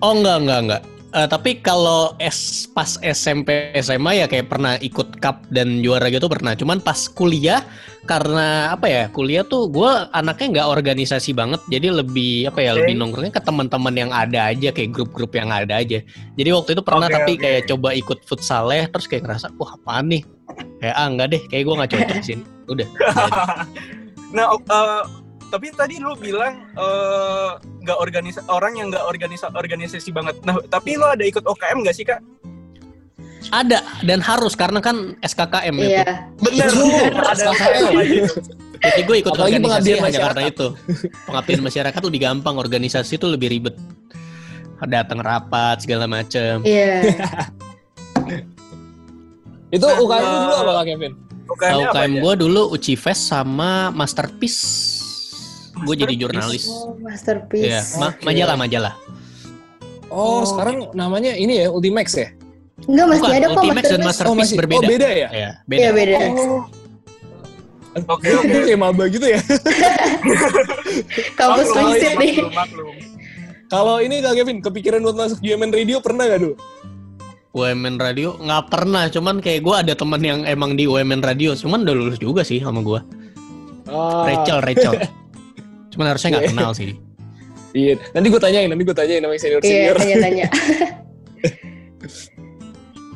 Oh 0.00 0.12
enggak 0.12 0.40
enggak 0.40 0.58
enggak. 0.64 0.82
Eh, 1.14 1.30
tapi 1.30 1.62
kalau 1.62 2.18
S 2.18 2.66
pas 2.66 2.98
SMP 2.98 3.70
SMA 3.78 4.18
ya 4.18 4.26
kayak 4.26 4.50
pernah 4.50 4.74
ikut 4.82 5.22
cup 5.22 5.46
dan 5.54 5.78
juara 5.78 6.10
gitu 6.10 6.26
pernah. 6.26 6.58
Cuman 6.58 6.82
pas 6.82 7.06
kuliah 7.06 7.62
karena 8.02 8.74
apa 8.74 8.90
ya 8.90 9.04
kuliah 9.14 9.46
tuh 9.46 9.70
gue 9.70 9.86
anaknya 10.10 10.58
nggak 10.58 10.68
organisasi 10.74 11.30
banget. 11.30 11.62
Jadi 11.70 11.94
lebih 11.94 12.50
apa 12.50 12.58
ya 12.66 12.74
Oke. 12.74 12.82
lebih 12.82 12.94
nongkrongnya 12.98 13.30
ke 13.30 13.42
teman-teman 13.46 13.94
yang 13.94 14.10
ada 14.10 14.50
aja 14.50 14.74
kayak 14.74 14.90
grup-grup 14.90 15.30
yang 15.38 15.54
ada 15.54 15.78
aja. 15.78 16.02
Jadi 16.34 16.50
waktu 16.50 16.74
itu 16.74 16.82
pernah 16.82 17.06
Oke, 17.06 17.14
tapi 17.14 17.32
oke. 17.38 17.42
kayak 17.46 17.62
coba 17.70 17.88
ikut 17.94 18.18
futsalnya 18.26 18.90
terus 18.90 19.06
kayak 19.06 19.22
ngerasa 19.30 19.54
wah 19.54 19.70
apaan 19.78 20.10
nih. 20.10 20.22
Kayak 20.82 20.94
ah 20.98 21.06
enggak 21.06 21.28
deh 21.30 21.42
kayak 21.46 21.62
gue 21.62 21.74
nggak 21.78 21.90
cocok 21.94 22.18
sini. 22.26 22.44
Udah. 22.66 22.88
nah 24.34 24.50
eh, 24.50 25.02
tapi 25.54 25.70
tadi 25.70 26.02
lu 26.02 26.18
bilang 26.18 26.66
eh, 26.74 27.50
nggak 27.86 27.98
organisa 28.02 28.42
orang 28.50 28.74
yang 28.74 28.90
nggak 28.90 29.06
organisa 29.06 29.46
organisasi 29.54 30.10
banget. 30.10 30.34
Nah 30.42 30.58
tapi 30.66 30.98
lu 30.98 31.06
ada 31.06 31.22
ikut 31.22 31.46
OKM 31.46 31.86
nggak 31.86 31.94
sih 31.94 32.02
kak? 32.02 32.18
Ada 33.54 33.86
dan 34.02 34.18
harus 34.18 34.58
karena 34.58 34.82
kan 34.82 35.14
SKKM 35.22 35.74
itu. 35.78 35.94
Iya. 35.94 36.26
Bener. 36.42 36.68
Betul, 36.74 37.14
ada 37.22 37.42
SKKM. 37.54 37.86
Jadi 38.82 39.00
gue 39.06 39.16
ikut 39.22 39.30
Apalagi 39.30 39.56
organisasi 39.56 39.64
pengabdian 39.64 39.96
hanya 39.96 40.04
masyarakat. 40.10 40.26
karena 40.34 40.42
itu. 40.50 40.66
Pengabdian 41.24 41.60
masyarakat 41.62 42.00
lebih 42.02 42.20
gampang, 42.20 42.54
organisasi 42.58 43.12
itu 43.14 43.26
lebih 43.30 43.48
ribet. 43.54 43.76
Datang 44.84 45.22
rapat 45.22 45.80
segala 45.80 46.04
macem. 46.10 46.60
Iya. 46.66 47.00
Itu 49.74 49.86
Nah, 49.90 49.96
UKM 49.98 50.22
lu 50.22 50.36
dulu 50.38 50.54
eh, 50.54 50.60
apa 50.60 50.72
Kak 50.72 50.84
Kevin? 50.86 51.12
UKM 51.44 51.76
aja? 51.90 52.20
gue 52.22 52.34
dulu 52.40 52.62
Uci 52.72 52.94
Fest 52.96 53.28
sama 53.28 53.90
Masterpiece. 53.90 55.03
Gue 55.76 55.94
jadi 55.94 56.06
Masterpiece. 56.08 56.22
jurnalis. 56.22 56.64
Oh, 56.66 56.94
masterpiece. 56.96 57.66
Iya, 57.66 57.80
ma- 57.96 58.10
Oke. 58.10 58.22
majalah 58.22 58.56
majalah. 58.56 58.94
Oh, 60.06 60.40
Oh. 60.40 60.40
sekarang 60.44 60.76
namanya 60.92 61.34
ini 61.34 61.58
ya 61.58 61.66
Ultimax 61.68 62.14
ya? 62.14 62.28
Enggak 62.84 63.06
masih 63.08 63.20
Bukan, 63.20 63.34
ada 63.34 63.46
kok 63.46 63.54
Ultimax 63.56 63.84
dan 63.84 64.00
masterpiece. 64.00 64.06
Masterpiece 64.06 64.38
masih. 64.40 64.56
berbeda. 64.56 64.78
Oh, 64.78 64.88
beda 64.88 65.08
ya? 65.08 65.28
Iya, 65.28 65.28
Iya 65.30 65.50
beda. 65.66 65.90
beda. 65.92 66.16
Oh. 66.38 66.62
Oke, 68.08 68.26
oke. 68.32 68.58
kayak 68.66 68.80
maba 68.80 69.04
gitu 69.06 69.22
ya. 69.24 69.40
Kampus 71.34 71.68
Maklum, 71.68 71.86
riset 71.90 72.14
nih. 72.14 72.34
maklum, 72.38 72.52
maklum. 72.52 72.94
Kalau 73.66 73.96
ini 73.98 74.20
Kak 74.20 74.34
Kevin, 74.34 74.58
kepikiran 74.60 75.00
buat 75.00 75.16
masuk 75.16 75.38
UMN 75.40 75.72
Radio 75.72 75.98
pernah 75.98 76.26
gak 76.26 76.40
dulu? 76.40 76.54
UMN 77.52 77.96
Radio 77.96 78.34
nggak 78.36 78.64
pernah, 78.66 79.06
cuman 79.08 79.38
kayak 79.38 79.62
gue 79.62 79.74
ada 79.76 79.94
teman 79.94 80.18
yang 80.18 80.42
emang 80.44 80.74
di 80.74 80.84
UMN 80.84 81.22
Radio, 81.22 81.54
cuman 81.54 81.82
udah 81.82 81.94
lulus 81.94 82.18
juga 82.18 82.42
sih 82.42 82.58
sama 82.58 82.82
gue. 82.82 82.98
Ah, 83.86 84.26
Rachel, 84.26 84.58
Rachel. 84.60 84.94
cuman 85.94 86.06
harusnya 86.10 86.28
nggak 86.32 86.44
Iya. 86.44 86.52
kenal 86.52 86.70
sih. 86.72 86.90
Iya, 87.72 87.94
nanti 88.10 88.26
gue 88.28 88.38
tanyain, 88.38 88.68
nanti 88.68 88.82
gue 88.82 88.94
tanyain 88.94 89.18
namanya 89.18 89.40
senior 89.40 89.58
Iya, 89.58 89.66
senior. 89.66 89.96
tanya-tanya. 89.96 90.46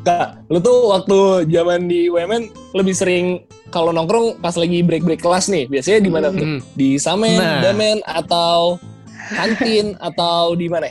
Kak, 0.01 0.47
lu 0.49 0.59
tuh 0.59 0.79
waktu 0.89 1.19
zaman 1.47 1.85
di 1.85 2.09
UMN 2.09 2.49
lebih 2.73 2.95
sering 2.97 3.27
kalau 3.69 3.93
nongkrong 3.93 4.41
pas 4.41 4.57
lagi 4.57 4.81
break-break 4.81 5.21
kelas 5.21 5.47
nih, 5.47 5.69
biasanya 5.69 5.99
di 6.01 6.09
mana 6.09 6.27
tuh? 6.31 6.41
Hmm. 6.41 6.61
Di 6.73 6.97
Samen, 6.97 7.37
Nah. 7.37 7.61
Damen, 7.61 8.01
atau 8.03 8.81
kantin, 9.29 9.93
atau 10.01 10.57
di 10.57 10.67
mana? 10.67 10.89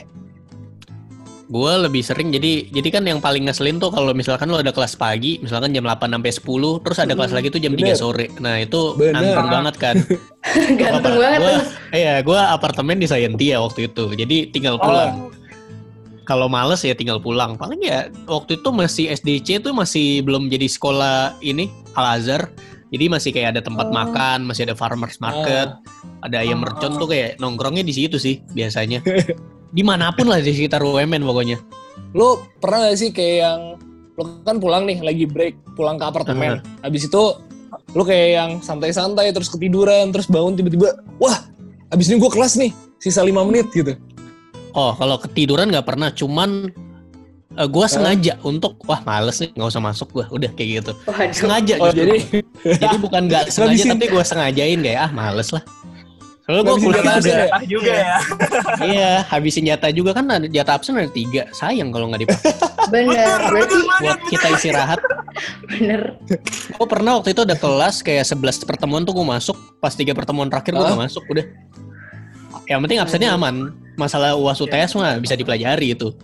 Gue 1.48 1.72
lebih 1.80 2.04
sering 2.04 2.28
jadi 2.28 2.68
jadi 2.68 2.88
kan 2.92 3.02
yang 3.02 3.18
paling 3.18 3.48
ngeselin 3.48 3.80
tuh 3.80 3.88
kalau 3.88 4.12
misalkan 4.12 4.46
lo 4.46 4.60
ada 4.60 4.68
kelas 4.68 4.92
pagi, 4.94 5.40
misalkan 5.40 5.72
jam 5.72 5.80
8 5.80 6.04
sampai 6.06 6.28
10, 6.28 6.44
terus 6.84 6.98
ada 6.98 7.16
kelas 7.16 7.32
Hmm, 7.32 7.38
lagi 7.40 7.48
tuh 7.48 7.56
jam 7.56 7.72
bener. 7.72 7.96
3 7.96 7.96
sore. 7.96 8.26
Nah, 8.36 8.60
itu 8.60 8.80
nanggung 9.00 9.48
banget 9.48 9.74
kan. 9.76 9.96
Ganteng 10.80 11.16
Gua- 11.16 11.24
banget 11.24 11.40
gua-. 11.40 11.64
Iya, 11.90 12.14
gue 12.20 12.36
apartemen 12.38 12.96
di 12.96 13.08
Scientia 13.08 13.58
waktu 13.58 13.88
itu. 13.88 14.12
Jadi 14.12 14.36
tinggal 14.48 14.76
pulang. 14.76 15.32
Kalau 16.22 16.44
males 16.46 16.84
ya 16.84 16.92
tinggal 16.92 17.16
pulang. 17.16 17.56
Paling 17.56 17.80
ya 17.80 17.98
waktu 18.24 18.60
itu 18.60 18.68
masih 18.68 19.08
SDC 19.08 19.64
tuh 19.64 19.72
masih 19.72 20.20
belum 20.20 20.46
jadi 20.46 20.68
sekolah 20.68 21.40
ini 21.40 21.72
Al 21.94 22.20
Azhar. 22.20 22.52
Jadi 22.88 23.04
masih 23.08 23.32
kayak 23.32 23.56
ada 23.56 23.60
tempat 23.60 23.88
Oh. 23.88 23.92
makan, 23.94 24.44
masih 24.44 24.64
ada 24.64 24.72
farmers 24.72 25.16
market, 25.18 25.72
ada 26.20 26.36
ayam 26.38 26.60
Oh. 26.60 26.64
mercon 26.64 26.92
tuh 26.94 27.04
kayak 27.04 27.36
nongkrongnya 27.36 27.80
di 27.80 27.92
situ 27.92 28.16
sih 28.16 28.44
biasanya. 28.48 29.00
Di 29.68 29.82
mana 29.84 30.08
pun 30.12 30.28
lah 30.28 30.40
di 30.40 30.52
sekitar 30.52 30.80
UMN 30.80 31.22
pokoknya. 31.24 31.58
Lu 32.16 32.40
pernah 32.58 32.88
gak 32.88 32.96
sih 32.96 33.10
kayak 33.12 33.36
yang 33.44 33.60
lu 34.18 34.22
kan 34.42 34.58
pulang 34.58 34.82
nih 34.88 34.98
lagi 34.98 35.24
break 35.28 35.54
pulang 35.76 36.00
ke 36.00 36.04
apartemen. 36.08 36.58
Habis 36.82 37.06
itu 37.06 37.22
lu 37.92 38.02
kayak 38.04 38.28
yang 38.34 38.50
santai-santai 38.60 39.30
terus 39.32 39.48
ketiduran 39.48 40.08
terus 40.12 40.28
bangun 40.28 40.56
tiba-tiba 40.56 40.96
wah 41.20 41.44
habis 41.88 42.08
ini 42.08 42.20
gua 42.20 42.32
kelas 42.32 42.56
nih 42.56 42.72
sisa 43.00 43.20
lima 43.22 43.44
menit 43.44 43.68
gitu. 43.72 43.94
Oh, 44.76 44.92
kalau 44.94 45.16
ketiduran 45.16 45.72
nggak 45.72 45.88
pernah, 45.88 46.12
cuman 46.12 46.68
eh, 47.56 47.68
gua 47.68 47.86
sengaja 47.88 48.36
untuk 48.44 48.76
wah 48.84 49.00
males 49.02 49.40
nih 49.40 49.50
nggak 49.56 49.68
usah 49.68 49.82
masuk 49.82 50.08
gua 50.12 50.26
udah 50.30 50.50
kayak 50.54 50.82
gitu 50.84 50.92
Waduh. 51.08 51.34
sengaja 51.34 51.74
Oh 51.80 51.88
justru. 51.90 52.00
jadi 52.04 52.18
jadi 52.78 52.96
bukan 53.00 53.22
nggak 53.26 53.44
sengaja 53.54 53.82
tapi 53.96 54.06
gua 54.12 54.24
sengajain 54.24 54.78
kayak 54.84 55.00
ah 55.08 55.10
males 55.10 55.48
lah 55.50 55.62
Soalnya 56.48 56.64
gue 56.64 56.76
kuliah 56.80 57.04
jatah 57.04 57.20
juga, 57.20 57.36
ya? 57.36 57.46
Juga 57.68 57.92
ya. 58.08 58.16
iya 58.80 59.12
habisin 59.28 59.68
jatah 59.68 59.92
juga 59.92 60.16
kan 60.16 60.24
ada 60.32 60.48
jatah 60.48 60.80
absen 60.80 60.96
ada 60.96 61.12
tiga, 61.12 61.44
sayang 61.52 61.92
kalau 61.92 62.08
nggak 62.08 62.24
dipakai 62.24 62.56
Bener, 62.96 63.36
berarti 63.52 63.76
buat 63.84 64.20
kita 64.32 64.46
istirahat. 64.56 64.96
bener. 65.68 66.16
Gue 66.72 66.86
pernah 66.88 67.20
waktu 67.20 67.36
itu 67.36 67.44
ada 67.44 67.52
kelas 67.52 68.00
kayak 68.00 68.24
11 68.24 68.64
pertemuan 68.64 69.04
tuh 69.04 69.12
gue 69.12 69.28
masuk, 69.28 69.60
pas 69.76 69.92
tiga 69.92 70.16
pertemuan 70.16 70.48
terakhir 70.48 70.72
gue 70.72 70.88
gak 70.88 70.96
masuk 70.96 71.20
udah. 71.28 71.44
Yang 72.64 72.80
penting 72.88 72.98
absennya 73.04 73.30
aman, 73.36 73.76
masalah 74.00 74.32
uas 74.32 74.56
UTS 74.56 74.96
mah 74.96 75.20
bisa 75.20 75.36
dipelajari 75.36 75.92
itu. 75.92 76.16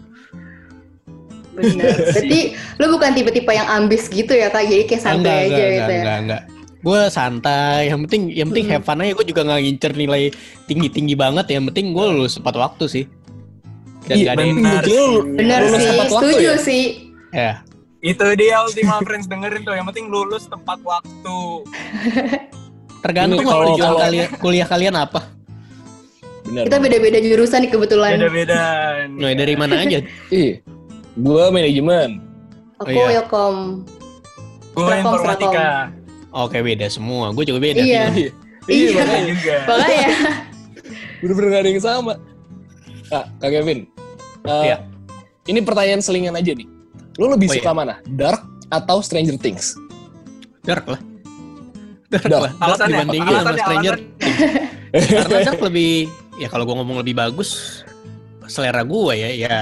Bener. 1.53 2.01
Berarti 2.01 2.57
lu 2.81 2.87
bukan 2.97 3.13
tipe-tipe 3.13 3.53
yang 3.53 3.69
ambis 3.69 4.09
gitu 4.09 4.33
ya 4.33 4.49
kak, 4.49 4.73
jadi 4.73 4.89
kayak 4.89 5.03
santai 5.05 5.53
aja 5.53 5.65
gitu 5.69 5.93
ya. 5.93 6.01
enggak, 6.01 6.19
enggak. 6.25 6.43
Gue 6.85 7.01
santai, 7.09 7.89
yang 7.89 8.05
penting 8.05 8.29
yang 8.29 8.47
penting 8.47 8.67
Hmm. 8.69 8.75
have 8.75 8.85
fun 8.85 9.01
aja. 9.01 9.13
Gue 9.13 9.25
juga 9.25 9.41
nggak 9.43 9.57
ngincer 9.59 9.93
nilai 9.95 10.23
tinggi 10.65 10.89
tinggi 10.89 11.15
banget. 11.15 11.49
Yang 11.49 11.73
penting 11.73 11.87
gue 11.91 12.05
lulus 12.07 12.37
tepat 12.37 12.55
waktu 12.55 12.85
sih. 12.87 13.05
Dan 14.05 14.15
Iya, 14.15 14.25
gak 14.27 14.35
ada 14.35 14.43
yang 14.45 14.59
lu 14.85 15.09
Bener 15.33 15.61
lulus 15.65 15.81
sih, 15.81 15.89
tepat 15.91 16.09
waktu 16.13 16.29
setuju 16.29 16.45
ya? 16.45 16.55
sih. 16.61 16.85
ya. 17.33 17.53
Itu 18.05 18.27
dia 18.37 18.61
Ultima 18.61 19.01
Friends 19.01 19.25
dengerin 19.25 19.65
tuh. 19.65 19.73
Yang 19.73 19.87
penting 19.89 20.07
lulus 20.07 20.45
tepat 20.45 20.77
waktu. 20.85 21.39
Tergantung 23.01 23.41
kalau 23.43 23.65
tujuan 23.73 23.89
kalau- 23.91 24.03
kalian 24.03 24.29
kuliah 24.39 24.67
kalian 24.67 24.95
apa. 24.95 25.21
benar. 26.45 26.69
Kita 26.69 26.77
beda-beda 26.77 27.19
jurusan 27.19 27.65
nih 27.65 27.71
kebetulan. 27.71 28.11
Beda-beda. 28.15 28.61
Nah, 29.09 29.33
dari 29.33 29.55
mana 29.57 29.81
aja? 29.81 30.05
Iya. 30.31 30.61
Gua 31.17 31.49
manajemen. 31.49 32.21
Aku 32.77 32.85
Oh, 32.85 33.09
iya. 33.09 33.17
Ilkom. 33.17 33.57
Gue 34.69 34.85
Strakom, 34.85 35.01
informatika. 35.09 35.65
Oke 36.35 36.59
beda 36.61 36.87
semua. 36.89 37.31
Gue 37.31 37.45
juga 37.45 37.63
beda. 37.63 37.81
Iya. 37.81 38.11
Iya. 38.11 38.31
Iya. 38.65 38.73
Iya, 38.73 38.89
Iya 38.89 38.91
makanya. 38.97 39.25
juga. 39.29 39.55
Makanya. 39.67 40.09
Bener-bener 41.21 41.49
gak 41.49 41.61
ada 41.61 41.69
yang 41.69 41.83
sama. 41.83 42.15
Kak, 43.07 43.25
Kak 43.37 43.51
Kevin. 43.51 43.79
eh, 44.43 44.65
Iya. 44.65 44.77
Ini 45.45 45.59
pertanyaan 45.61 46.01
selingan 46.01 46.33
aja 46.33 46.49
nih. 46.51 46.65
Lu 47.15 47.29
lebih 47.29 47.47
Oh, 47.47 47.55
suka 47.55 47.71
iya. 47.71 47.77
mana? 47.77 47.95
Dark 48.09 48.41
atau 48.69 48.99
Stranger 48.99 49.37
Things? 49.37 49.77
Dark 50.63 50.89
lah. 50.89 50.97
Dark, 52.09 52.25
Dark. 52.25 52.41
lah. 52.41 52.53
Dark 52.53 52.65
Alasannya 52.65 52.89
apa? 52.89 52.89
dibandingin 53.05 53.27
sama 53.29 53.37
Alasannya, 53.37 53.61
Stranger. 53.61 53.95
alasannya. 53.95 54.63
Karena 55.13 55.39
Dark 55.45 55.61
lebih, 55.63 55.93
ya 56.35 56.49
kalau 56.49 56.65
gue 56.65 56.75
ngomong 56.75 56.97
lebih 56.99 57.15
bagus, 57.15 57.51
selera 58.47 58.81
gue 58.81 59.13
ya, 59.13 59.29
ya 59.31 59.57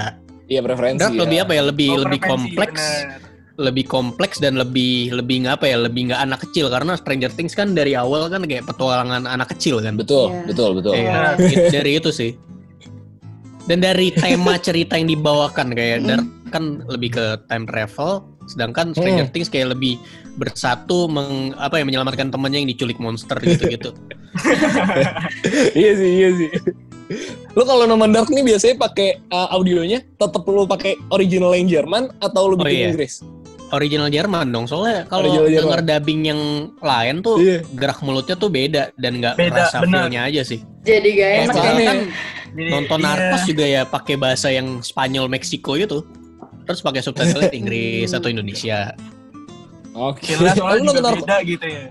Iya 0.45 0.59
preferensi. 0.61 1.01
Dark 1.01 1.11
ya. 1.11 1.19
lebih 1.19 1.37
apa 1.39 1.51
ya, 1.51 1.63
lebih 1.65 1.89
Oh, 1.89 1.99
lebih 1.99 2.19
kompleks, 2.21 2.83
bener. 3.03 3.19
Lebih 3.53 3.85
kompleks 3.85 4.41
dan 4.41 4.57
lebih 4.57 5.13
lebih 5.13 5.45
nggak 5.45 5.61
apa 5.61 5.65
ya, 5.69 5.77
lebih 5.77 6.09
nggak 6.09 6.21
anak 6.21 6.39
kecil 6.41 6.73
karena 6.73 6.97
Stranger 6.97 7.29
Things 7.29 7.53
kan 7.53 7.77
dari 7.77 7.93
awal 7.93 8.25
kan 8.25 8.41
kayak 8.43 8.65
petualangan 8.65 9.29
anak 9.29 9.53
kecil 9.53 9.77
kan. 9.77 9.93
Betul, 9.93 10.33
Iya. 10.33 10.41
betul, 10.49 10.69
betul. 10.73 10.93
Iya, 10.97 11.37
it- 11.37 11.69
dari 11.69 11.91
itu 12.01 12.09
sih. 12.09 12.33
Dan 13.63 13.79
dari 13.79 14.09
tema 14.09 14.57
cerita 14.65 14.97
yang 14.97 15.05
dibawakan 15.07 15.71
kayak 15.71 16.01
Mm. 16.01 16.07
Dark 16.09 16.25
kan 16.49 16.63
lebih 16.85 17.13
ke 17.13 17.25
time 17.45 17.65
travel, 17.65 18.21
sedangkan 18.45 18.93
Stranger 18.93 19.29
Things 19.29 19.49
kayak 19.49 19.73
lebih 19.73 19.97
bersatu 20.33 21.05
meng, 21.05 21.53
apa 21.57 21.77
ya 21.77 21.85
menyelamatkan 21.85 22.29
temannya 22.29 22.65
yang 22.65 22.69
diculik 22.69 22.97
monster 22.97 23.37
gitu-gitu. 23.37 23.93
iya 25.77 25.91
sih, 25.93 26.09
iya 26.09 26.29
sih. 26.33 26.49
Lu 27.51 27.63
kalau 27.63 27.83
nonton 27.83 28.09
Dark 28.09 28.27
nih 28.27 28.43
biasanya 28.43 28.75
pakai 28.79 29.21
uh, 29.27 29.51
audionya 29.51 30.01
tetap 30.13 30.43
lu 30.43 30.63
pakai 30.63 30.95
original 31.09 31.51
yang 31.51 31.67
Jerman 31.67 32.09
atau 32.17 32.47
lu 32.47 32.55
Oh, 32.55 32.59
bikin 32.59 32.77
iya. 32.77 32.87
Inggris? 32.89 33.19
Original 33.69 34.05
Jerman 34.07 34.47
dong, 34.47 34.65
soalnya 34.65 35.01
kalau 35.03 35.25
denger 35.43 35.81
dubbing 35.81 36.21
yang 36.23 36.41
lain 36.77 37.19
tuh 37.19 37.37
Iya. 37.37 37.65
gerak 37.73 37.99
mulutnya 37.99 38.35
tuh 38.35 38.47
beda 38.47 38.93
dan 38.95 39.17
nggak 39.17 39.33
benar. 39.33 39.65
feel-nya 39.73 40.21
aja 40.23 40.41
sih. 40.43 40.61
Jadi 40.81 41.09
gak 41.11 41.29
enak 41.33 41.41
ya. 41.43 41.53
soalnya- 41.53 41.87
kan 41.87 41.97
Jadi, 42.53 42.69
nonton 42.69 42.97
iya. 42.97 43.07
Narcos 43.09 43.43
juga 43.43 43.65
ya 43.65 43.81
pakai 43.83 44.15
bahasa 44.15 44.47
yang 44.47 44.79
Spanyol 44.79 45.25
Meksiko 45.25 45.73
itu. 45.73 46.05
Terus 46.63 46.79
pakai 46.79 47.01
subtitle 47.01 47.49
Inggris 47.59 48.09
atau 48.09 48.29
Indonesia. 48.29 48.93
Oke. 49.91 50.31
Feel-nya 50.31 50.53
soalnya 50.53 50.77
Lu 50.77 50.85
nonton 50.85 50.93
juga 50.95 51.09
Narcos? 51.09 51.21
beda 51.23 51.37
gitu 51.43 51.65
ya. 51.65 51.83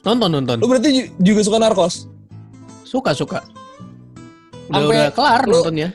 Nonton 0.00 0.28
nonton. 0.32 0.56
Lu 0.58 0.66
berarti 0.66 0.88
ju- 0.92 1.10
juga 1.22 1.40
suka 1.42 1.58
Narcos? 1.58 1.94
Suka 2.82 3.14
suka. 3.14 3.46
Udah, 4.68 4.76
Sampai 4.78 4.94
udah 4.94 5.10
kelar 5.10 5.42
lu- 5.44 5.52
nontonnya. 5.58 5.88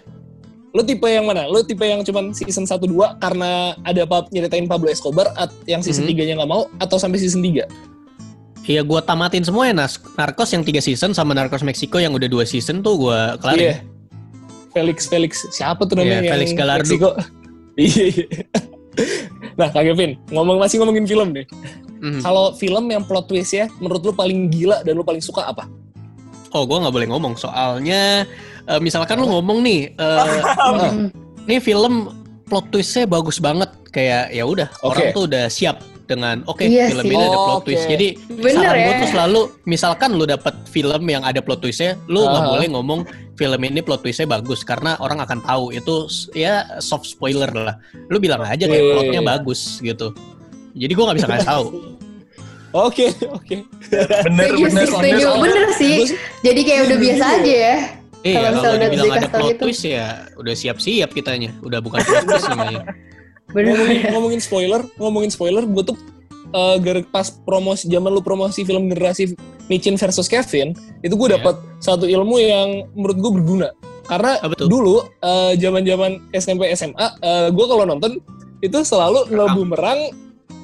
Lu 0.73 0.81
tipe 0.81 1.05
yang 1.05 1.25
mana? 1.25 1.45
Lu 1.45 1.61
tipe 1.61 1.85
yang 1.85 2.01
cuman 2.01 2.33
season 2.33 2.65
1 2.65 2.81
2 2.83 3.21
karena 3.21 3.77
ada 3.79 4.01
apa 4.03 4.25
nyeritain 4.27 4.65
Pablo 4.65 4.89
Escobar 4.89 5.29
at, 5.35 5.53
yang 5.63 5.79
season 5.79 6.03
Mhm. 6.03 6.17
3-nya 6.17 6.33
nggak 6.35 6.49
mau 6.49 6.65
atau 6.77 6.97
sampai 6.97 7.21
season 7.21 7.39
3? 7.39 7.69
Iya 8.63 8.81
gua 8.81 8.97
tamatin 8.99 9.43
semua 9.43 9.67
ya 9.67 9.75
Nas. 9.75 9.99
Narcos 10.15 10.49
yang 10.49 10.63
tiga 10.63 10.79
season 10.79 11.11
sama 11.11 11.35
Narcos 11.35 11.61
Meksiko 11.61 11.99
yang 11.99 12.09
udah 12.11 12.25
dua 12.25 12.41
season 12.43 12.79
tuh 12.79 12.97
gua 12.97 13.35
kelarin. 13.37 13.59
Iya. 13.61 13.75
Felix 14.73 15.05
Felix 15.05 15.31
siapa 15.51 15.85
tuh 15.85 15.93
namanya? 15.93 16.23
Iya, 16.23 16.31
Felix. 16.33 16.49
Meksiko? 16.55 17.09
Iya. 17.73 18.03
iya. 18.07 18.25
nah, 19.53 19.65
Kak 19.67 19.81
Kevin, 19.83 20.17
ngomong 20.29 20.57
masih 20.57 20.77
ngomongin 20.77 21.05
film 21.05 21.33
deh. 21.33 21.45
Mhm. 21.99 22.21
Kalau 22.21 22.53
film 22.53 22.85
yang 22.85 23.01
plot 23.01 23.25
twist 23.27 23.49
ya, 23.51 23.65
menurut 23.77 24.01
lu 24.01 24.13
paling 24.13 24.45
gila 24.47 24.81
dan 24.81 24.93
lu 24.93 25.01
paling 25.01 25.21
suka 25.21 25.41
apa? 25.43 25.65
Oh 26.53 26.63
gua 26.63 26.81
nggak 26.81 26.93
boleh 26.93 27.07
ngomong 27.09 27.33
soalnya 27.33 28.23
eh, 28.63 28.79
misalkan 28.79 29.17
lu 29.17 29.27
ngomong 29.27 29.59
nih, 29.59 29.91
eh, 29.91 30.41
Hmm. 30.83 31.09
nih 31.43 31.59
film 31.59 32.13
plot 32.45 32.69
twistnya 32.69 33.03
bagus 33.03 33.37
banget 33.37 33.67
kayak 33.89 34.29
ya 34.29 34.43
udah 34.43 34.69
Oke. 34.79 34.87
orang 34.93 35.05
tuh 35.11 35.23
udah 35.25 35.45
siap 35.47 35.77
dengan 36.03 36.43
oke 36.45 36.61
Iya 36.61 36.91
film 36.91 37.05
sih. 37.07 37.11
ini 37.11 37.23
ada 37.23 37.37
plot 37.37 37.57
oke. 37.57 37.65
twist. 37.65 37.85
Jadi 37.87 38.07
Bener 38.29 38.53
saran 38.59 38.75
ya. 38.75 38.83
gue 38.83 38.93
tuh 38.99 39.09
selalu 39.09 39.41
misalkan 39.63 40.09
lu 40.13 40.25
dapat 40.25 40.53
film 40.67 41.03
yang 41.05 41.23
ada 41.23 41.39
plot 41.39 41.59
twistnya, 41.59 41.95
lu 42.05 42.21
nggak 42.21 42.43
Aha. 42.43 42.51
boleh 42.53 42.67
ngomong 42.69 42.99
film 43.33 43.59
ini 43.63 43.79
plot 43.79 44.03
twistnya 44.03 44.27
bagus 44.29 44.61
karena 44.61 44.93
orang 44.99 45.17
akan 45.17 45.39
tahu 45.41 45.71
itu 45.71 46.05
ya 46.31 46.67
soft 46.77 47.07
spoiler 47.07 47.49
lah. 47.49 47.75
Lu 48.07 48.19
bilang 48.19 48.43
aja 48.43 48.67
kayak 48.67 48.83
plotnya 48.93 49.21
bagus 49.23 49.79
gitu. 49.79 50.11
Jadi 50.73 50.91
gua 50.91 51.03
nggak 51.09 51.17
bisa 51.17 51.27
ngasih 51.29 51.49
tahu. 51.49 51.65
Oke, 52.73 53.05
oke. 53.29 53.55
Bener, 54.25 54.49
bener, 54.51 54.81
sih, 54.81 54.89
setuju. 54.89 55.25
bener. 55.37 55.45
Bener 55.45 55.69
sih. 55.73 55.97
Jadi 56.41 56.61
kayak 56.63 56.81
udah 56.89 56.97
biasa 56.97 57.23
aja 57.37 57.53
ya. 57.53 57.75
Iya, 58.23 58.35
Kalau 58.39 58.49
misalnya 58.55 58.73
udah 58.73 58.89
dibilang 58.89 59.17
ada 59.19 59.29
plot 59.29 59.49
gitu. 59.51 59.61
twist 59.61 59.83
ya 59.83 60.05
udah 60.33 60.53
siap-siap 60.55 61.09
kitanya. 61.11 61.51
Udah 61.59 61.79
bukan 61.79 61.99
plot 61.99 62.23
twist 62.25 62.47
namanya. 62.49 62.83
Bener. 63.51 63.75
ngomongin, 63.75 63.99
ngomongin 64.09 64.41
spoiler, 64.41 64.81
ngomongin 64.95 65.29
spoiler, 65.29 65.61
gue 65.61 65.83
tuh 65.85 65.97
eh, 66.49 66.77
gara- 66.79 67.05
pas 67.05 67.27
promosi 67.29 67.85
zaman 67.85 68.09
lu 68.09 68.21
promosi 68.21 68.63
film 68.63 68.87
generasi 68.87 69.37
Micin 69.65 69.93
versus 69.93 70.25
Kevin, 70.25 70.73
itu 70.99 71.13
gue 71.13 71.27
Iya. 71.29 71.37
dapat 71.37 71.55
satu 71.77 72.03
ilmu 72.03 72.35
yang 72.35 72.67
menurut 72.91 73.17
gue 73.19 73.31
berguna. 73.37 73.69
Karena 74.03 74.35
dulu 74.57 75.03
eh, 75.19 75.53
zaman-zaman 75.55 76.17
SMP 76.31 76.73
SMA, 76.73 77.07
gue 77.51 77.65
kalau 77.67 77.85
nonton 77.85 78.17
itu 78.59 78.77
selalu 78.81 79.27
ngebumerang 79.29 79.99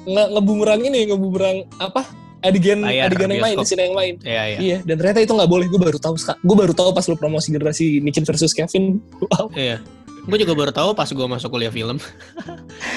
nge 0.06 0.24
ngebumerang 0.36 0.80
ini, 0.84 1.00
ngebumerang 1.10 1.56
apa? 1.80 2.02
adegan 2.40 2.80
Layar 2.80 3.12
adegan 3.12 3.28
yang 3.30 3.44
main, 3.44 3.56
bioskop. 3.56 3.68
scene 3.68 3.82
yang 3.84 3.96
main. 3.96 4.14
Iya, 4.24 4.42
iya. 4.48 4.58
Iya, 4.58 4.78
dan 4.84 4.94
ternyata 4.96 5.20
itu 5.20 5.32
nggak 5.36 5.50
boleh. 5.50 5.66
Gue 5.68 5.80
baru 5.80 5.98
tahu, 6.00 6.14
gue 6.16 6.56
baru 6.56 6.72
tahu 6.72 6.90
pas 6.96 7.04
lu 7.04 7.16
promosi 7.16 7.52
generasi 7.52 8.00
Micin 8.00 8.24
versus 8.24 8.56
Kevin. 8.56 8.96
Wow. 9.28 9.52
Iya. 9.52 9.84
Gue 10.28 10.36
juga 10.36 10.52
baru 10.52 10.72
tahu 10.72 10.92
pas 10.92 11.08
gue 11.08 11.26
masuk 11.26 11.48
kuliah 11.52 11.72
film. 11.72 11.96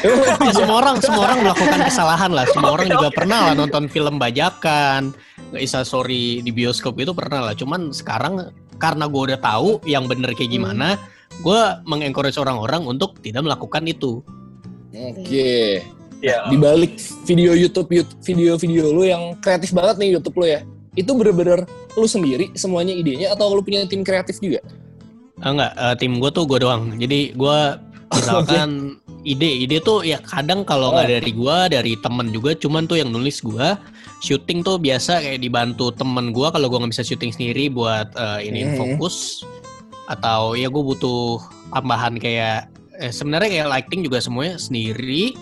Ya, 0.04 0.12
iya. 0.48 0.52
semua 0.52 0.76
orang 0.84 1.00
semua 1.00 1.24
orang 1.28 1.40
melakukan 1.44 1.80
kesalahan 1.88 2.32
lah. 2.32 2.46
Semua 2.52 2.72
orang 2.76 2.88
juga 2.92 3.08
pernah 3.18 3.52
lah 3.52 3.54
nonton 3.56 3.88
film 3.88 4.20
bajakan, 4.20 5.16
nggak 5.52 5.64
isa 5.64 5.88
sorry 5.88 6.44
di 6.44 6.52
bioskop 6.52 7.00
itu 7.00 7.16
pernah 7.16 7.52
lah. 7.52 7.54
Cuman 7.56 7.92
sekarang 7.96 8.52
karena 8.80 9.08
gue 9.08 9.22
udah 9.32 9.40
tahu 9.40 9.80
yang 9.88 10.08
bener 10.08 10.36
kayak 10.36 10.52
gimana, 10.52 11.00
gue 11.40 11.62
mengencourage 11.88 12.40
orang-orang 12.40 12.84
untuk 12.84 13.20
tidak 13.24 13.44
melakukan 13.48 13.84
itu. 13.88 14.20
Oke. 14.94 15.82
Ya. 16.24 16.48
di 16.48 16.56
balik 16.56 16.96
video 17.28 17.52
YouTube 17.52 17.92
Yout- 17.92 18.16
video-video 18.24 18.90
lu 18.90 19.04
yang 19.04 19.36
kreatif 19.38 19.76
banget 19.76 20.00
nih 20.00 20.16
YouTube 20.16 20.40
lu 20.40 20.48
ya 20.48 20.64
itu 20.96 21.12
bener-bener 21.12 21.68
lu 21.94 22.08
sendiri 22.08 22.48
semuanya 22.54 22.96
idenya 22.96 23.36
atau 23.36 23.52
lu 23.52 23.60
punya 23.60 23.84
tim 23.84 24.02
kreatif 24.02 24.40
juga 24.40 24.64
Ah, 25.36 25.52
enggak, 25.52 25.72
eh, 25.76 25.96
tim 26.00 26.14
gue 26.16 26.32
tuh 26.32 26.48
gue 26.48 26.56
doang. 26.56 26.96
Jadi 26.96 27.36
gue 27.36 27.58
misalkan 28.16 28.96
ide, 29.24 29.50
ide 29.60 29.84
tuh 29.84 30.00
ya 30.00 30.16
kadang 30.18 30.64
kalau 30.64 30.96
nggak 30.96 31.04
Oh. 31.04 31.12
dari 31.12 31.32
gue, 31.34 31.58
dari 31.68 31.94
temen 31.98 32.32
juga. 32.32 32.56
Cuman 32.56 32.88
tuh 32.88 32.96
yang 32.96 33.12
nulis 33.12 33.44
gue, 33.44 33.68
syuting 34.22 34.64
tuh 34.64 34.80
biasa 34.80 35.20
kayak 35.20 35.44
dibantu 35.44 35.92
temen 35.92 36.32
gue 36.32 36.48
kalau 36.48 36.72
gue 36.72 36.80
nggak 36.80 36.94
bisa 36.94 37.04
syuting 37.04 37.36
sendiri 37.36 37.68
buat 37.68 38.16
eh, 38.16 38.48
ini 38.48 38.62
Mhm. 38.64 38.76
fokus. 38.78 39.44
Atau 40.06 40.56
ya 40.56 40.72
gue 40.72 40.84
butuh 40.86 41.44
tambahan 41.70 42.16
kayak 42.16 42.72
eh, 42.96 43.12
sebenarnya 43.12 43.50
kayak 43.52 43.68
lighting 43.70 44.00
juga 44.00 44.24
semuanya 44.24 44.56
sendiri. 44.56 45.36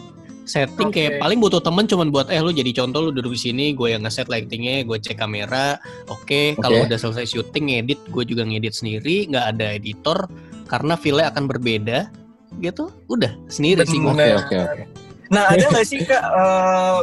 Setting 0.51 0.91
kayak 0.91 1.11
Oke. 1.15 1.21
paling 1.23 1.39
butuh 1.39 1.63
temen 1.63 1.87
cuman 1.87 2.11
buat 2.11 2.27
eh 2.27 2.43
lu 2.43 2.51
jadi 2.51 2.75
contoh 2.75 3.07
lu 3.07 3.11
duduk 3.15 3.31
di 3.31 3.39
sini, 3.39 3.65
gue 3.71 3.95
yang 3.95 4.03
ngeset 4.03 4.27
lightingnya, 4.27 4.83
gue 4.83 4.99
cek 4.99 5.15
kamera, 5.15 5.79
Oke, 6.11 6.59
kalau 6.59 6.83
Oke. 6.83 6.91
udah 6.91 6.97
selesai 6.99 7.25
syuting 7.25 7.71
ngedit, 7.71 7.99
gue 8.11 8.23
juga 8.27 8.43
ngedit 8.43 8.75
sendiri, 8.75 9.31
nggak 9.31 9.45
ada 9.55 9.79
editor 9.79 10.27
karena 10.67 10.99
file 10.99 11.23
akan 11.23 11.47
berbeda, 11.47 12.11
gitu. 12.59 12.91
Udah 13.07 13.31
sendiri 13.47 13.87
sih 13.87 13.95
gue. 13.95 14.11
Bener. 14.11 14.43
oke 14.43 14.55
oke 14.59 14.83
Nah, 15.31 15.47
ada 15.47 15.63
nggak 15.63 15.87
sih 15.87 16.03
kak 16.03 16.19
eh, 16.19 16.99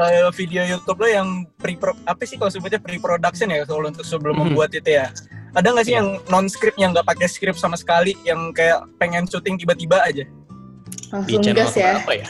eh, 0.00 0.28
video 0.32 0.64
YouTube 0.64 0.96
lo 0.96 1.08
yang 1.08 1.28
pre 1.60 1.76
apa 2.04 2.22
sih 2.24 2.40
kalau 2.40 2.48
sebutnya 2.48 2.80
pre-production 2.80 3.52
ya 3.52 3.68
kalau 3.68 3.84
untuk 3.84 4.00
sebelum 4.00 4.32
Mhm. 4.32 4.42
membuat 4.48 4.72
itu 4.72 4.96
ya? 4.96 5.12
Ada 5.52 5.72
nggak 5.72 5.84
sih 5.84 5.92
Iya. 5.92 6.00
yang 6.00 6.08
non 6.28 6.48
script 6.48 6.76
yang 6.76 6.96
nggak 6.96 7.04
pakai 7.04 7.28
script 7.28 7.60
sama 7.60 7.76
sekali, 7.76 8.16
yang 8.24 8.52
kayak 8.52 8.80
pengen 8.96 9.28
syuting 9.28 9.56
tiba-tiba 9.56 10.00
aja? 10.00 10.24
Di 10.24 11.12
Langsung 11.12 11.44
channel 11.44 11.68
gas 11.68 11.76
ya. 11.76 12.00
apa 12.00 12.12
ya? 12.12 12.28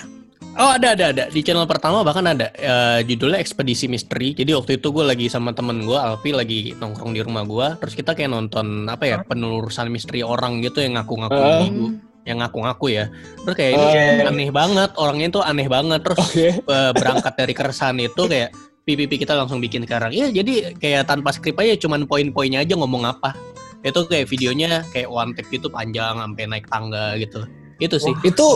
Oh 0.57 0.73
ada 0.73 0.97
ada 0.97 1.12
ada 1.12 1.25
di 1.29 1.45
channel 1.45 1.69
pertama 1.69 2.01
bahkan 2.01 2.25
ada 2.25 2.49
Eh, 2.57 3.01
judulnya 3.05 3.37
ekspedisi 3.37 3.87
misteri. 3.87 4.33
Jadi 4.33 4.57
waktu 4.57 4.81
itu 4.81 4.88
gue 4.88 5.05
lagi 5.05 5.29
sama 5.29 5.53
temen 5.53 5.85
gue 5.85 5.95
Alfi 5.95 6.33
lagi 6.33 6.73
nongkrong 6.73 7.12
di 7.12 7.21
rumah 7.21 7.45
gue. 7.45 7.66
Terus 7.85 7.95
kita 7.95 8.16
kayak 8.16 8.33
nonton 8.33 8.88
apa 8.88 9.05
ya 9.05 9.16
penelurusan 9.21 9.92
misteri 9.92 10.25
orang 10.25 10.64
gitu 10.64 10.81
yang 10.81 10.97
ngaku-ngaku 10.97 11.37
ibu, 11.69 11.85
yang 12.25 12.40
ngaku-ngaku 12.40 12.87
ya. 12.88 13.05
Terus 13.45 13.55
kayak 13.55 13.73
ini 13.77 13.85
Ah. 14.25 14.31
aneh 14.33 14.51
banget 14.51 14.90
orangnya 14.97 15.27
itu 15.29 15.40
aneh 15.45 15.69
banget. 15.69 16.01
Terus 16.01 16.19
oke 16.25 16.47
eh, 16.64 16.90
berangkat 16.97 17.35
dari 17.37 17.53
keresahan 17.53 17.97
itu 18.01 18.23
kayak 18.25 18.51
PPP 18.87 19.12
kita 19.23 19.37
langsung 19.37 19.61
bikin 19.61 19.85
sekarang. 19.85 20.14
Ya 20.16 20.33
jadi 20.33 20.73
kayak 20.81 21.11
tanpa 21.11 21.37
skrip 21.37 21.61
aja 21.61 21.77
cuman 21.77 22.09
poin-poinnya 22.09 22.64
aja 22.64 22.75
ngomong 22.81 23.05
apa. 23.05 23.37
Itu 23.85 24.09
kayak 24.09 24.27
videonya 24.33 24.83
kayak 24.90 25.12
one 25.12 25.37
take 25.37 25.53
gitu 25.53 25.69
panjang 25.69 26.16
sampai 26.16 26.49
naik 26.49 26.66
tangga 26.66 27.14
gitu. 27.21 27.45
Itu 27.76 28.00
sih. 28.00 28.14
itu 28.24 28.46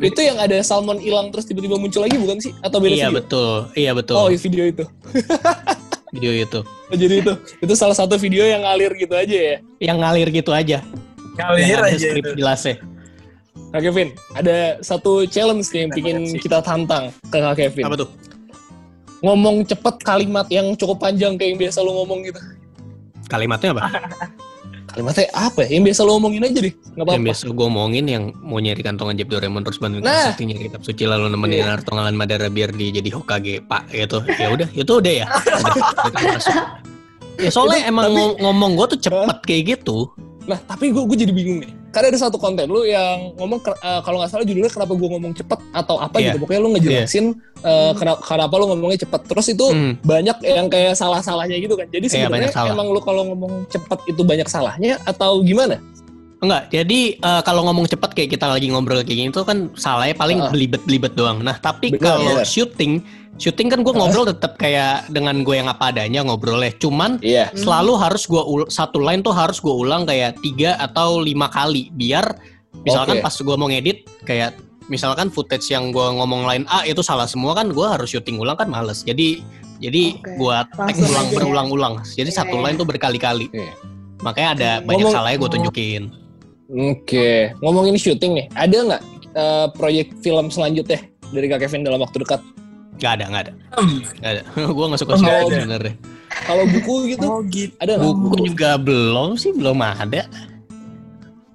itu 0.00 0.20
yang 0.24 0.40
ada 0.40 0.56
salmon 0.64 0.96
hilang 0.96 1.28
terus 1.28 1.44
tiba-tiba 1.44 1.76
muncul 1.76 2.00
lagi 2.00 2.16
bukan 2.16 2.40
sih 2.40 2.56
atau 2.64 2.80
beda 2.80 2.94
Iya 2.94 3.08
video 3.08 3.16
betul. 3.20 3.52
Iya 3.76 3.90
betul. 3.92 4.14
oh 4.16 4.28
video 4.32 4.64
itu 4.64 4.84
video 6.16 6.32
itu. 6.32 6.60
Jadi 6.92 7.14
itu 7.24 7.32
itu 7.60 7.72
salah 7.76 7.96
satu 7.96 8.16
video 8.16 8.44
yang 8.44 8.64
ngalir 8.64 8.92
gitu 8.96 9.12
aja 9.12 9.36
ya. 9.36 9.56
Yang 9.80 9.98
ngalir 10.00 10.28
gitu 10.28 10.50
aja. 10.52 10.78
Ngalir 11.36 11.64
Yang 11.68 11.82
aja 11.84 11.96
skrip 12.12 12.24
itu. 12.24 12.30
jelasnya. 12.36 12.76
Kak 13.72 13.80
Kevin, 13.80 14.08
ada 14.36 14.56
satu 14.84 15.24
challenge 15.24 15.72
nih 15.72 15.88
yang 15.88 15.90
bikin 15.96 16.16
kita 16.36 16.60
tantang 16.60 17.08
ke 17.32 17.38
Kak 17.40 17.56
Kevin. 17.56 17.88
Apa 17.88 17.96
tuh? 18.04 18.08
Ngomong 19.24 19.64
cepet 19.64 19.96
kalimat 20.04 20.44
yang 20.52 20.76
cukup 20.76 21.00
panjang 21.00 21.40
kayak 21.40 21.56
yang 21.56 21.60
biasa 21.68 21.80
lu 21.80 21.92
ngomong 21.96 22.20
gitu. 22.28 22.36
Kalimatnya 23.32 23.72
apa? 23.72 23.84
Kalimatnya 24.92 25.24
apa 25.32 25.64
ya? 25.64 25.68
Yang 25.72 25.82
biasa 25.86 26.00
lu 26.02 26.10
ngomongin 26.12 26.42
aja 26.42 26.58
deh. 26.58 26.68
Nggak 26.68 26.92
yang 26.92 27.02
apa-apa. 27.02 27.24
biasa 27.24 27.42
gue 27.48 27.66
omongin 27.66 28.04
yang 28.06 28.24
mau 28.38 28.58
nyari 28.58 28.78
kantongan 28.78 29.14
Jeb 29.14 29.28
Doraemon 29.28 29.62
terus 29.62 29.76
bantuin 29.76 30.00
Nah. 30.00 30.28
nah. 30.28 30.36
nyari 30.36 30.62
kitab 30.62 30.82
suci 30.82 31.04
lalu 31.04 31.26
nemenin 31.28 31.64
Naruto 31.64 31.90
ngalan 31.90 32.12
Madara 32.12 32.46
biar 32.46 32.70
dia 32.70 32.92
jadi 32.92 33.08
Hokage 33.10 33.60
pak 33.62 33.88
gitu 33.88 34.20
ya 34.34 34.48
udah 34.48 34.68
itu 34.70 34.92
udah 34.92 35.12
ya 35.14 35.26
Udah, 36.04 36.36
ya 37.38 37.48
soalnya 37.48 37.80
Itu, 37.80 37.88
emang 37.88 38.04
tapi- 38.04 38.14
ngom- 38.14 38.36
ngomong 38.38 38.70
gue 38.74 38.86
tuh 38.92 39.00
cepet 39.02 39.38
kayak 39.42 39.62
gitu 39.72 40.12
Nah, 40.42 40.58
tapi 40.58 40.90
gue 40.90 41.02
gue 41.02 41.18
jadi 41.18 41.30
bingung 41.30 41.62
nih. 41.62 41.70
Karena 41.92 42.08
ada 42.08 42.18
satu 42.18 42.34
konten 42.34 42.66
lu 42.66 42.82
yang 42.82 43.36
ngomong 43.36 43.60
eh, 43.62 44.00
kalau 44.00 44.18
nggak 44.18 44.30
salah 44.30 44.42
judulnya 44.42 44.68
kenapa 44.68 44.92
gue 44.92 45.08
ngomong 45.08 45.32
cepet 45.32 45.60
atau 45.70 45.96
apa 45.96 46.16
Iya. 46.18 46.24
gitu. 46.32 46.36
Pokoknya 46.42 46.60
lu 46.60 46.70
ngejelasin 46.74 47.24
eh, 47.62 47.92
kenapa, 47.94 48.20
kenapa 48.20 48.54
lu 48.56 48.64
ngomongnya 48.68 48.98
cepet. 49.00 49.20
Terus 49.28 49.46
itu 49.48 49.66
Hmm. 49.68 49.92
banyak 50.02 50.36
yang 50.42 50.66
kayak 50.66 50.94
salah-salahnya 50.94 51.56
gitu 51.56 51.74
kan. 51.74 51.86
Jadi 51.88 52.06
Iya, 52.06 52.26
sebenarnya 52.26 52.50
salah. 52.50 52.74
emang 52.74 52.90
lu 52.90 52.98
kalau 52.98 53.22
ngomong 53.28 53.68
cepet 53.68 53.98
itu 54.08 54.22
banyak 54.22 54.48
salahnya 54.48 54.98
atau 55.04 55.38
gimana? 55.40 55.78
Enggak, 56.42 56.74
jadi 56.74 57.00
eh, 57.14 57.42
kalau 57.46 57.62
ngomong 57.62 57.86
cepet 57.86 58.10
kayak 58.12 58.30
kita 58.34 58.50
lagi 58.50 58.66
ngobrol 58.66 58.98
kayak 59.00 59.14
gini 59.14 59.30
itu 59.30 59.46
kan 59.46 59.70
salahnya 59.78 60.18
paling 60.18 60.42
belibet-belibet 60.50 61.14
doang. 61.14 61.38
Nah, 61.38 61.54
tapi 61.54 61.94
kalau 61.94 62.34
benar. 62.34 62.42
Syuting, 63.36 63.68
kan 63.68 63.80
gue 63.80 63.92
ngobrol 63.92 64.28
tetap 64.28 64.56
kayak 64.56 65.08
dengan 65.08 65.40
gue 65.40 65.56
yang 65.56 65.68
apa 65.68 65.90
adanya 65.90 66.20
ngobrolnya. 66.22 66.72
Cuman 66.76 67.16
Iya. 67.20 67.48
selalu 67.52 67.92
harus 67.96 68.24
gue 68.24 68.42
satu 68.68 68.98
line 68.98 69.20
tuh 69.20 69.32
harus 69.32 69.58
gue 69.58 69.72
ulang 69.72 70.04
kayak 70.04 70.36
tiga 70.40 70.76
atau 70.76 71.18
lima 71.18 71.48
kali 71.48 71.88
biar 71.92 72.24
misalkan 72.82 73.20
Oke. 73.20 73.24
pas 73.24 73.34
gue 73.36 73.56
mau 73.56 73.68
ngedit 73.68 73.98
kayak 74.24 74.56
misalkan 74.88 75.30
footage 75.30 75.70
yang 75.70 75.90
gue 75.90 76.02
ngomong 76.02 76.44
line 76.44 76.64
A 76.68 76.82
itu 76.84 77.00
salah 77.00 77.24
semua 77.24 77.54
kan 77.54 77.70
gue 77.70 77.86
harus 77.86 78.10
syuting 78.10 78.36
ulang 78.36 78.56
kan 78.56 78.68
males. 78.68 79.00
Jadi 79.02 79.40
jadi 79.78 80.14
Oke. 80.14 80.38
gue 80.38 80.56
tag 80.72 80.78
Langsung 80.94 81.10
ulang 81.10 81.26
berulang-ulang. 81.34 81.94
Jadi 82.06 82.30
Iya, 82.30 82.38
satu 82.44 82.56
iya. 82.58 82.64
line 82.68 82.76
tuh 82.76 82.86
berkali-kali. 82.86 83.46
Iya. 83.50 83.74
Makanya 84.22 84.48
ada 84.54 84.70
banyak 84.86 85.02
Ngomong- 85.02 85.14
salahnya 85.14 85.38
gue 85.40 85.50
tunjukin. 85.50 86.02
Oke, 86.72 87.52
ngomongin 87.60 88.00
syuting 88.00 88.32
nih, 88.32 88.46
ada 88.54 88.76
nggak 88.80 89.02
eh, 89.32 89.66
proyek 89.72 90.12
film 90.20 90.48
selanjutnya 90.48 91.00
dari 91.28 91.44
Kak 91.46 91.60
Kevin 91.60 91.84
dalam 91.84 92.00
waktu 92.00 92.20
dekat? 92.20 92.40
Gak 92.98 93.12
ada, 93.18 93.24
gak 93.28 93.42
ada. 93.48 93.52
Hmm. 93.76 93.98
Gak 94.20 94.30
ada. 94.30 94.42
gue 94.76 94.84
gak 94.90 95.00
suka 95.00 95.12
Oh, 95.12 95.18
nggak 95.18 95.36
ada. 95.38 95.54
sebenarnya. 95.56 95.94
Kalau 96.42 96.64
buku 96.66 96.94
gitu, 97.08 97.26
Oh 97.28 97.40
gitu. 97.44 97.72
ada 97.78 97.92
nggak? 97.96 98.14
Buku 98.18 98.36
juga 98.48 98.70
belum 98.76 99.28
sih, 99.36 99.52
belum 99.52 99.78
ada. 99.78 100.22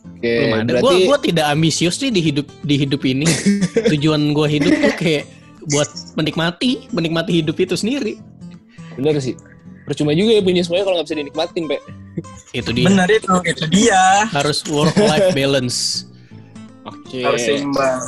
Oke, 0.08 0.32
belum 0.34 0.54
ada. 0.56 0.70
berarti 0.80 0.86
Gue 0.86 1.06
gua 1.06 1.18
tidak 1.20 1.46
ambisius 1.48 1.98
nih 2.00 2.10
di 2.10 2.22
hidup 2.24 2.48
di 2.64 2.76
hidup 2.78 3.02
ini. 3.04 3.28
Tujuan 3.94 4.34
gue 4.34 4.48
hidup 4.50 4.74
tuh 4.74 4.94
kayak 4.96 5.24
buat 5.68 5.90
menikmati, 6.16 6.88
menikmati 6.90 7.44
hidup 7.44 7.58
itu 7.58 7.76
sendiri. 7.76 8.18
bener 8.98 9.14
sih. 9.22 9.38
Percuma 9.86 10.12
juga 10.12 10.36
ya 10.36 10.42
punya 10.42 10.66
semuanya 10.66 10.84
kalau 10.84 10.96
nggak 11.00 11.08
bisa 11.08 11.18
dinikmatin, 11.22 11.64
Pe. 11.70 11.78
Itu 12.52 12.70
dia. 12.74 12.88
Benar 12.90 13.08
itu, 13.08 13.30
itu 13.46 13.64
dia. 13.70 14.26
Harus 14.28 14.66
work 14.68 14.98
life 14.98 15.32
balance. 15.32 16.10
Oke. 16.84 17.22
Harus 17.22 17.46
seimbang. 17.46 18.02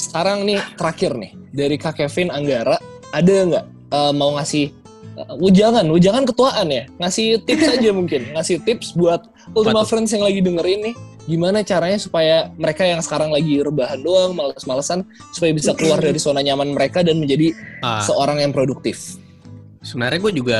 Sekarang 0.00 0.48
nih 0.48 0.56
terakhir 0.80 1.12
nih 1.12 1.32
dari 1.52 1.76
Kak 1.76 2.00
Kevin 2.00 2.32
Anggara 2.32 2.80
ada 3.12 3.34
nggak 3.44 3.64
eh, 3.92 4.12
mau 4.16 4.32
ngasih 4.40 4.72
uh, 5.20 5.36
ujangan, 5.36 5.84
ujangan 5.92 6.24
ketuaan 6.24 6.72
ya, 6.72 6.88
ngasih 6.96 7.44
tips 7.44 7.66
aja 7.68 7.90
mungkin, 7.98 8.32
ngasih 8.32 8.64
tips 8.64 8.96
buat 8.96 9.28
Ultima? 9.52 9.82
Friends 9.84 10.14
yang 10.14 10.22
lagi 10.22 10.40
dengerin 10.40 10.80
nih, 10.90 10.94
gimana 11.26 11.66
caranya 11.66 11.98
supaya 11.98 12.48
mereka 12.54 12.86
yang 12.86 13.02
sekarang 13.02 13.34
lagi 13.34 13.58
rebahan 13.60 13.98
doang, 14.00 14.30
males-malesan, 14.32 15.02
supaya 15.34 15.50
bisa 15.50 15.74
keluar 15.74 15.98
dari 15.98 16.16
zona 16.22 16.40
nyaman 16.40 16.70
mereka 16.72 17.02
dan 17.02 17.18
menjadi 17.18 17.52
Ah, 17.82 18.00
seorang 18.00 18.40
yang 18.40 18.54
produktif. 18.54 19.18
sebenarnya 19.80 20.20
gue 20.20 20.32
juga 20.36 20.58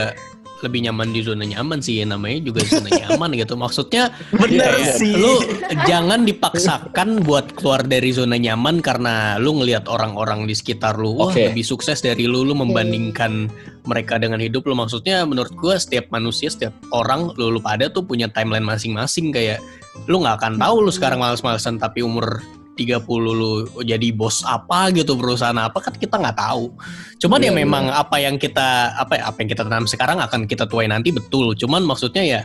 lebih 0.61 0.88
nyaman 0.88 1.12
di 1.12 1.20
zona 1.25 1.44
nyaman 1.44 1.81
sih, 1.81 2.05
namanya 2.05 2.44
juga 2.44 2.61
zona 2.68 2.88
nyaman 3.05 3.33
gitu. 3.37 3.55
Maksudnya 3.57 4.12
Bener 4.33 4.77
kayak 4.77 4.96
sih. 5.01 5.16
lu 5.16 5.40
jangan 5.88 6.25
dipaksakan 6.29 7.25
buat 7.25 7.53
keluar 7.57 7.85
dari 7.85 8.12
zona 8.12 8.37
nyaman 8.37 8.85
karena 8.85 9.40
lu 9.40 9.61
ngelihat 9.61 9.88
orang-orang 9.88 10.44
di 10.44 10.55
sekitar 10.55 11.01
lu 11.01 11.16
wah 11.16 11.33
lebih 11.33 11.64
sukses 11.64 12.05
dari 12.05 12.29
lu. 12.29 12.44
Lu 12.44 12.57
membandingkan 12.57 13.49
mereka 13.88 14.20
dengan 14.20 14.40
hidup 14.40 14.68
lu. 14.68 14.77
Maksudnya 14.77 15.25
menurut 15.25 15.53
gua 15.57 15.81
setiap 15.81 16.09
manusia 16.12 16.53
setiap 16.53 16.77
orang 16.92 17.33
lu 17.40 17.53
lu 17.53 17.61
pada 17.61 17.88
tuh 17.88 18.05
punya 18.05 18.29
timeline 18.29 18.64
masing-masing. 18.64 19.33
Kayak 19.33 19.64
lu 20.09 20.20
nggak 20.20 20.40
akan 20.40 20.53
tahu 20.61 20.87
lu 20.87 20.92
sekarang 20.92 21.20
males-malesan 21.20 21.81
tapi 21.81 22.05
umur 22.05 22.40
30 22.79 23.03
lu 23.11 23.67
jadi 23.83 24.09
bos 24.15 24.41
apa 24.47 24.89
gitu 24.95 25.15
perusahaan 25.19 25.57
apa 25.59 25.79
kan 25.83 25.95
kita 25.95 26.17
nggak 26.17 26.39
tahu. 26.39 26.73
Cuman 27.21 27.41
ya 27.43 27.51
Iya, 27.51 27.59
memang 27.61 27.85
apa 27.93 28.17
yang 28.23 28.39
kita 28.39 28.95
apa 28.97 29.19
ya 29.19 29.23
apa 29.29 29.37
yang 29.43 29.49
kita 29.51 29.63
tanam 29.67 29.87
sekarang 29.91 30.19
akan 30.23 30.47
kita 30.47 30.65
tuai 30.71 30.87
nanti 30.89 31.11
betul. 31.11 31.53
Cuman 31.59 31.83
maksudnya 31.85 32.23
ya 32.25 32.41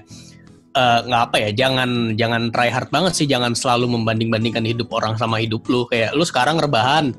eh, 0.75 0.99
nggak 1.07 1.21
apa 1.31 1.35
ya 1.39 1.49
jangan 1.55 2.19
jangan 2.19 2.51
try 2.51 2.67
hard 2.67 2.91
banget 2.91 3.13
sih 3.15 3.27
jangan 3.29 3.55
selalu 3.55 3.95
membanding-bandingkan 3.95 4.65
hidup 4.67 4.91
orang 4.91 5.15
sama 5.15 5.39
hidup 5.39 5.63
lu 5.71 5.87
kayak 5.87 6.11
lu 6.17 6.27
sekarang 6.27 6.59
rebahan 6.59 7.15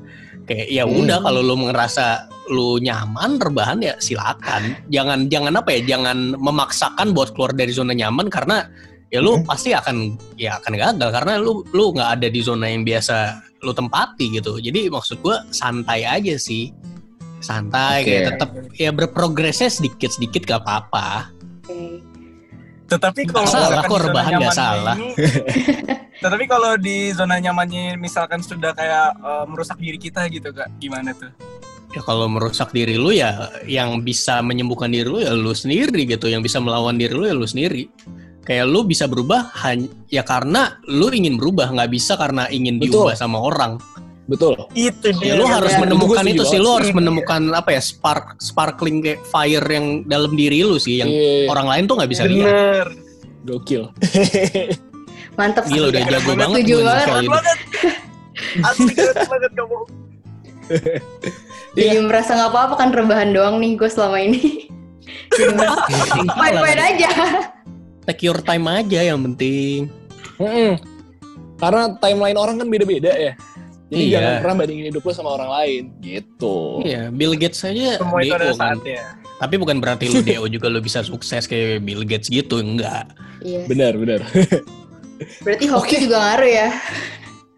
kayak 0.47 0.67
ya 0.71 0.85
Hmm. 0.87 1.03
udah 1.03 1.19
kalau 1.25 1.41
lu 1.43 1.55
ngerasa 1.67 2.29
lu 2.47 2.79
nyaman 2.79 3.35
rebahan 3.41 3.83
ya 3.83 3.99
silakan 3.99 4.77
jangan 4.87 5.27
jangan 5.27 5.53
apa 5.59 5.75
ya 5.75 5.81
jangan 5.97 6.37
memaksakan 6.39 7.11
buat 7.11 7.35
keluar 7.35 7.51
dari 7.51 7.75
zona 7.75 7.91
nyaman 7.91 8.31
karena 8.31 8.69
ya 9.07 9.19
lu 9.23 9.39
pasti 9.47 9.71
akan 9.71 10.19
ya 10.35 10.59
akan 10.59 10.73
gagal 10.75 11.09
karena 11.15 11.33
lu 11.39 11.63
lu 11.71 11.95
nggak 11.95 12.19
ada 12.19 12.27
di 12.27 12.39
zona 12.43 12.67
yang 12.67 12.83
biasa 12.83 13.39
lu 13.63 13.71
tempati 13.71 14.35
gitu 14.35 14.59
jadi 14.59 14.91
maksud 14.91 15.23
gua 15.23 15.41
santai 15.49 16.03
aja 16.03 16.35
sih 16.35 16.75
santai 17.39 18.03
Oke. 18.03 18.07
kayak 18.09 18.23
tetap 18.35 18.49
ya 18.75 18.89
berprogresnya 18.91 19.69
sedikit 19.69 20.09
sedikit 20.11 20.43
gak 20.43 20.61
apa-apa 20.65 21.31
Oke. 21.67 22.03
Tetapi 22.87 23.27
kalau 23.27 23.43
salah, 23.51 23.83
kok 23.83 23.99
rebahan 23.99 24.39
nggak 24.39 24.55
salah. 24.55 24.95
ini- 24.95 25.11
tetapi 26.23 26.47
kalau 26.47 26.79
di 26.79 27.11
zona 27.11 27.35
nyamannya 27.35 27.99
misalkan 27.99 28.39
sudah 28.39 28.71
kayak 28.71 29.11
eh, 29.19 29.43
merusak 29.43 29.75
diri 29.75 29.99
kita 29.99 30.23
gitu 30.31 30.55
kak, 30.55 30.71
gimana 30.79 31.11
tuh? 31.11 31.27
ya 31.95 32.01
kalau 32.03 32.27
merusak 32.27 32.69
diri 32.75 32.99
lu 32.99 33.15
ya 33.15 33.47
yang 33.63 34.03
bisa 34.03 34.43
menyembuhkan 34.43 34.91
diri 34.91 35.07
lu 35.07 35.19
ya 35.23 35.31
lu 35.31 35.55
sendiri 35.55 36.03
gitu 36.03 36.27
yang 36.27 36.43
bisa 36.43 36.59
melawan 36.59 36.99
diri 36.99 37.15
lu 37.15 37.23
ya 37.23 37.33
lu 37.33 37.47
sendiri 37.47 37.87
kayak 38.47 38.63
lu 38.63 38.81
bisa 38.81 39.03
berubah 39.05 39.51
hanya 39.59 39.91
ya 40.07 40.23
karena 40.23 40.79
lu 40.87 41.11
ingin 41.11 41.35
berubah 41.35 41.67
nggak 41.69 41.91
bisa 41.91 42.15
karena 42.15 42.47
ingin 42.47 42.79
Betul. 42.79 43.11
diubah 43.11 43.15
sama 43.15 43.37
orang 43.37 43.75
Betul. 44.27 44.59
Itu 44.71 45.07
ya 45.07 45.15
dia. 45.15 45.33
lu 45.35 45.43
Iya, 45.43 45.55
harus 45.55 45.71
benar. 45.71 45.83
menemukan 45.87 46.23
Itu 46.23 46.31
itu 46.33 46.43
sih 46.47 46.59
lu 46.59 46.69
harus 46.69 46.91
sih. 46.91 46.95
menemukan 46.95 47.41
apa 47.51 47.69
ya 47.71 47.79
spark 47.79 48.35
sparkling 48.37 48.99
kayak 48.99 49.23
fire 49.23 49.63
yang 49.63 50.03
dalam 50.03 50.35
diri 50.35 50.63
lu 50.63 50.75
sih 50.75 50.99
yang 50.99 51.07
Iya, 51.07 51.47
orang 51.47 51.67
lain 51.67 51.83
tuh 51.87 51.95
nggak 51.95 52.11
bisa 52.11 52.23
lihat 52.23 52.43
Bener. 52.43 52.87
gokil. 53.47 53.83
Mantap 55.35 55.63
sih. 55.63 55.75
gila 55.75 55.87
udah 55.87 56.01
ya. 56.03 56.07
jago 56.11 56.31
banget 56.33 56.57
Setuju 56.59 56.75
banget. 56.83 57.07
Asli 58.59 58.91
banget 58.99 59.51
kamu. 59.55 59.79
Jadi 61.79 61.95
merasa 62.01 62.31
nggak 62.35 62.51
apa-apa 62.51 62.75
kan 62.75 62.89
rebahan 62.91 63.31
doang 63.31 63.63
nih 63.63 63.79
gue 63.79 63.87
selama 63.87 64.19
ini. 64.19 64.67
Fine-fine 66.35 66.81
aja. 66.83 67.09
Take 68.07 68.23
your 68.23 68.39
time 68.39 68.65
aja 68.65 69.03
yang 69.03 69.19
penting 69.21 69.91
Mm-mm. 70.37 70.79
Karena 71.57 71.89
timeline 71.97 72.37
orang 72.37 72.61
kan 72.61 72.69
beda-beda 72.69 73.09
ya. 73.09 73.33
Jadi 73.87 74.03
Iya. 74.03 74.13
jangan 74.13 74.33
pernah 74.39 74.55
bandingin 74.61 74.85
hidup 74.87 75.01
lo 75.01 75.09
sama 75.09 75.33
orang 75.33 75.49
lain 75.49 75.81
gitu. 75.99 76.85
Iya, 76.85 77.09
Bill 77.09 77.33
Gates 77.33 77.65
aja 77.65 77.97
Semua 77.97 78.21
itu 78.21 78.29
ada 78.31 78.45
DO 78.45 78.53
kan. 78.53 78.77
saatnya. 78.77 79.01
Tapi 79.37 79.55
bukan 79.57 79.81
berarti 79.81 80.05
lu 80.05 80.21
DO 80.21 80.45
juga 80.53 80.69
lu 80.69 80.77
bisa 80.77 81.01
sukses 81.01 81.49
kayak 81.49 81.81
Bill 81.81 82.05
Gates 82.05 82.29
gitu, 82.29 82.61
enggak. 82.61 83.09
Iya. 83.41 83.65
Benar, 83.65 83.97
benar. 83.97 84.21
Berarti 85.41 85.65
hoki 85.65 85.95
juga 86.05 86.21
ngaruh 86.21 86.51
ya. 86.51 86.67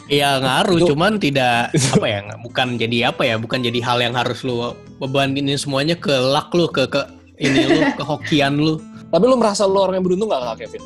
Iya 0.08 0.30
ngaruh, 0.40 0.78
Itu- 0.80 0.88
cuman 0.96 1.20
tidak 1.20 1.76
apa 2.00 2.06
ya, 2.08 2.20
bukan 2.40 2.68
jadi 2.80 2.98
apa 3.12 3.22
ya, 3.28 3.36
bukan 3.36 3.60
jadi 3.60 3.80
hal 3.84 4.00
yang 4.00 4.16
harus 4.16 4.40
lu 4.42 4.72
bebanin 4.96 5.52
semuanya 5.54 6.00
ke 6.00 6.16
luck 6.16 6.56
lu, 6.56 6.72
ke 6.72 6.88
ke 6.88 7.04
ini 7.36 7.68
lu, 7.68 7.80
ke 7.94 8.04
hokian 8.08 8.56
lu. 8.56 8.80
Tapi 9.10 9.24
lo 9.26 9.36
merasa 9.36 9.66
lo 9.66 9.90
orang 9.90 9.98
yang 9.98 10.06
beruntung 10.06 10.30
gak, 10.30 10.42
Kak 10.54 10.58
Kevin? 10.66 10.84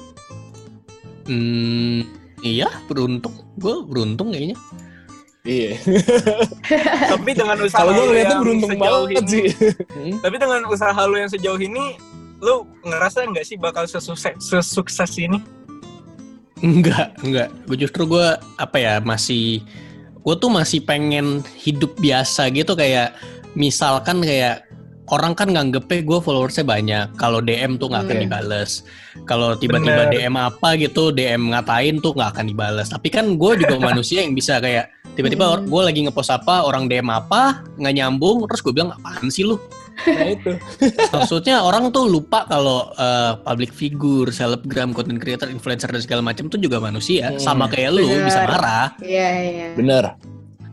Hmm, 1.23 1.99
iya 2.43 2.67
beruntung, 2.87 3.35
gue 3.59 3.75
beruntung 3.87 4.31
kayaknya. 4.31 4.59
Iya. 5.43 5.75
Tapi 7.15 7.31
dengan 7.35 7.59
usaha 7.59 7.83
Kalau 7.83 7.91
gue 7.91 7.99
lu 7.99 8.07
ngeliatnya 8.11 8.31
yang 8.31 8.43
beruntung 8.47 8.69
sejauh 8.71 9.03
banget 9.07 9.23
ini, 9.23 9.27
sih. 9.27 9.45
Hmm? 9.91 10.13
Tapi 10.23 10.35
dengan 10.39 10.61
usaha 10.71 11.01
lu 11.03 11.15
yang 11.19 11.31
sejauh 11.31 11.59
ini, 11.59 11.85
lu 12.39 12.63
ngerasa 12.87 13.27
nggak 13.27 13.45
sih 13.47 13.55
bakal 13.59 13.83
sesukses, 13.83 14.39
sesukses 14.39 15.11
ini? 15.19 15.43
Enggak, 16.63 17.11
enggak. 17.19 17.51
Gue 17.67 17.75
justru 17.75 18.07
gue 18.07 18.27
apa 18.39 18.77
ya 18.79 19.03
masih, 19.03 19.59
gue 20.23 20.35
tuh 20.39 20.47
masih 20.47 20.79
pengen 20.79 21.43
hidup 21.59 21.91
biasa 21.99 22.47
gitu 22.55 22.71
kayak 22.79 23.11
misalkan 23.51 24.23
kayak 24.23 24.63
orang 25.09 25.35
kan 25.35 25.51
nganggepnya 25.51 25.99
gue 26.01 26.19
followersnya 26.19 26.63
banyak. 26.63 27.05
Kalau 27.15 27.43
DM 27.43 27.75
tuh 27.75 27.91
nggak 27.91 28.07
akan 28.07 28.15
Hmm. 28.15 28.23
dibales. 28.23 28.71
Kalau 29.25 29.55
tiba-tiba. 29.55 30.07
DM 30.07 30.35
apa 30.35 30.79
gitu, 30.79 31.11
DM 31.11 31.51
ngatain 31.51 31.99
tuh 31.99 32.15
nggak 32.15 32.29
akan 32.37 32.45
dibales. 32.47 32.87
Tapi 32.87 33.07
kan 33.11 33.35
gue 33.35 33.51
juga 33.59 33.75
manusia 33.91 34.23
yang 34.23 34.31
bisa 34.31 34.63
kayak 34.63 34.87
tiba-tiba 35.13 35.59
Hmm. 35.59 35.67
gue 35.67 35.81
lagi 35.83 35.99
ngepost 36.03 36.31
apa, 36.31 36.63
orang 36.63 36.87
DM 36.87 37.09
apa, 37.09 37.61
nggak 37.75 37.93
nyambung, 37.93 38.47
terus 38.47 38.61
gue 38.61 38.71
bilang 38.71 38.95
apaan 38.95 39.27
sih 39.27 39.43
lu? 39.43 39.59
Nah 39.93 40.25
itu. 40.25 40.51
Maksudnya 41.13 41.61
orang 41.61 41.93
tuh 41.93 42.09
lupa 42.09 42.47
kalau 42.47 42.89
eh, 42.95 43.37
public 43.43 43.69
figure, 43.69 44.33
selebgram, 44.33 44.89
content 44.89 45.21
creator, 45.21 45.51
influencer 45.51 45.91
dan 45.91 46.01
segala 46.01 46.21
macam 46.25 46.49
tuh 46.49 46.57
juga 46.57 46.81
manusia. 46.81 47.29
Hmm. 47.29 47.37
Sama 47.37 47.69
kayak 47.69 47.93
lu 47.93 48.07
Bener. 48.09 48.25
bisa 48.25 48.39
marah. 48.41 48.87
Iya, 49.03 49.27
iya. 49.37 49.67
Bener. 49.77 50.03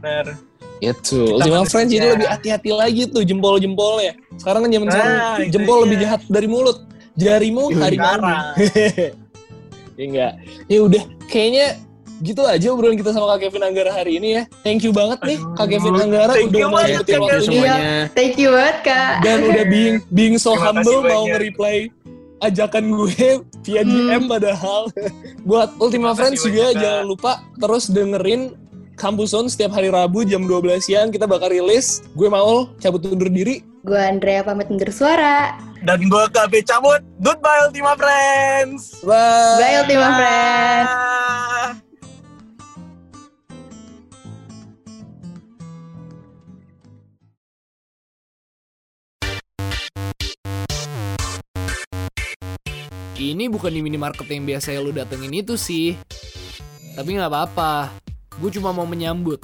Bener. 0.00 0.49
Itu. 0.80 1.20
Kita 1.22 1.34
Ultima 1.36 1.56
manusia. 1.58 1.70
Friends 1.70 1.90
jadi 1.90 2.06
lebih 2.10 2.26
hati-hati 2.26 2.70
lagi 2.72 3.02
tuh 3.06 3.22
jempol-jempolnya. 3.22 4.12
Sekarang 4.34 4.60
kan 4.64 4.70
zaman 4.70 4.86
Nah, 4.86 4.94
sekarang 4.94 5.50
jempol 5.50 5.76
dia. 5.76 5.84
lebih 5.84 5.96
jahat 5.98 6.20
dari 6.26 6.46
mulut. 6.46 6.78
Jarimu 7.12 7.64
harimau. 7.78 8.04
Sekarang. 8.06 8.44
ya 9.98 10.04
enggak. 10.04 10.32
Ya 10.66 10.78
udah, 10.80 11.02
kayaknya 11.26 11.66
gitu 12.20 12.44
aja 12.44 12.66
obrolan 12.68 12.96
kita 12.96 13.10
sama 13.10 13.32
Kak 13.34 13.48
Kevin 13.48 13.64
Anggara 13.64 13.90
hari 13.90 14.16
ini 14.16 14.28
ya. 14.34 14.42
Thank 14.60 14.84
you 14.84 14.92
banget 14.92 15.20
nih 15.22 15.38
Kak 15.54 15.68
Kevin 15.68 15.96
Anggara 15.98 16.32
thank 16.32 16.48
udah 16.48 16.60
you 16.60 16.68
mau 16.68 16.80
nyempetin 16.80 17.12
you 17.12 17.20
waktunya 17.22 17.40
semuanya. 17.42 17.80
Thank 18.12 18.34
you 18.36 18.48
banget, 18.50 18.76
Kak. 18.82 19.12
dan 19.20 19.38
udah 19.42 19.64
being 19.66 19.96
being 20.10 20.36
so 20.36 20.52
Terima 20.52 20.64
humble 20.70 20.98
mau 20.98 21.24
banyak. 21.24 21.28
nge-reply 21.30 21.76
ajakan 22.40 22.84
gue 22.90 23.12
via 23.62 23.82
Hmm. 23.82 23.88
DM 23.90 24.22
padahal. 24.26 24.82
Buat 25.48 25.68
Ultima 25.76 26.12
Terima 26.12 26.14
Friends 26.14 26.40
juga 26.40 26.64
banyak, 26.66 26.76
jangan 26.76 27.04
lupa 27.04 27.32
terus 27.56 27.84
dengerin 27.88 28.40
Kampus 29.00 29.32
Zone 29.32 29.48
setiap 29.48 29.72
hari 29.72 29.88
Rabu 29.88 30.28
jam 30.28 30.44
12 30.44 30.84
siang 30.84 31.08
kita 31.08 31.24
bakal 31.24 31.48
rilis. 31.48 32.04
Gue 32.12 32.28
Maul 32.28 32.68
cabut 32.84 33.00
undur 33.08 33.32
diri. 33.32 33.64
Gue 33.80 33.96
Andrea 33.96 34.44
pamit 34.44 34.68
undur 34.68 34.92
suara. 34.92 35.56
Dan 35.80 36.12
gue 36.12 36.24
KB 36.28 36.60
cabut. 36.68 37.00
Goodbye 37.16 37.64
Ultima 37.64 37.96
Friends. 37.96 39.00
Bye. 39.00 39.56
Bye 39.56 39.76
Ultima 39.80 40.08
Friends. 40.20 40.92
Ini 53.16 53.48
bukan 53.48 53.72
di 53.72 53.80
minimarket 53.80 54.28
yang 54.28 54.44
biasa 54.44 54.76
lu 54.76 54.92
datengin 54.92 55.32
itu 55.32 55.56
sih. 55.56 55.96
Tapi 56.92 57.16
nggak 57.16 57.32
apa-apa. 57.32 58.09
Gue 58.40 58.50
cuma 58.56 58.72
mau 58.72 58.88
menyambut. 58.88 59.36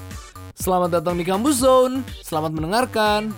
Selamat 0.56 0.98
datang 0.98 1.20
di 1.20 1.24
Kampus 1.28 1.60
Zone. 1.60 2.00
Selamat 2.24 2.56
mendengarkan. 2.56 3.28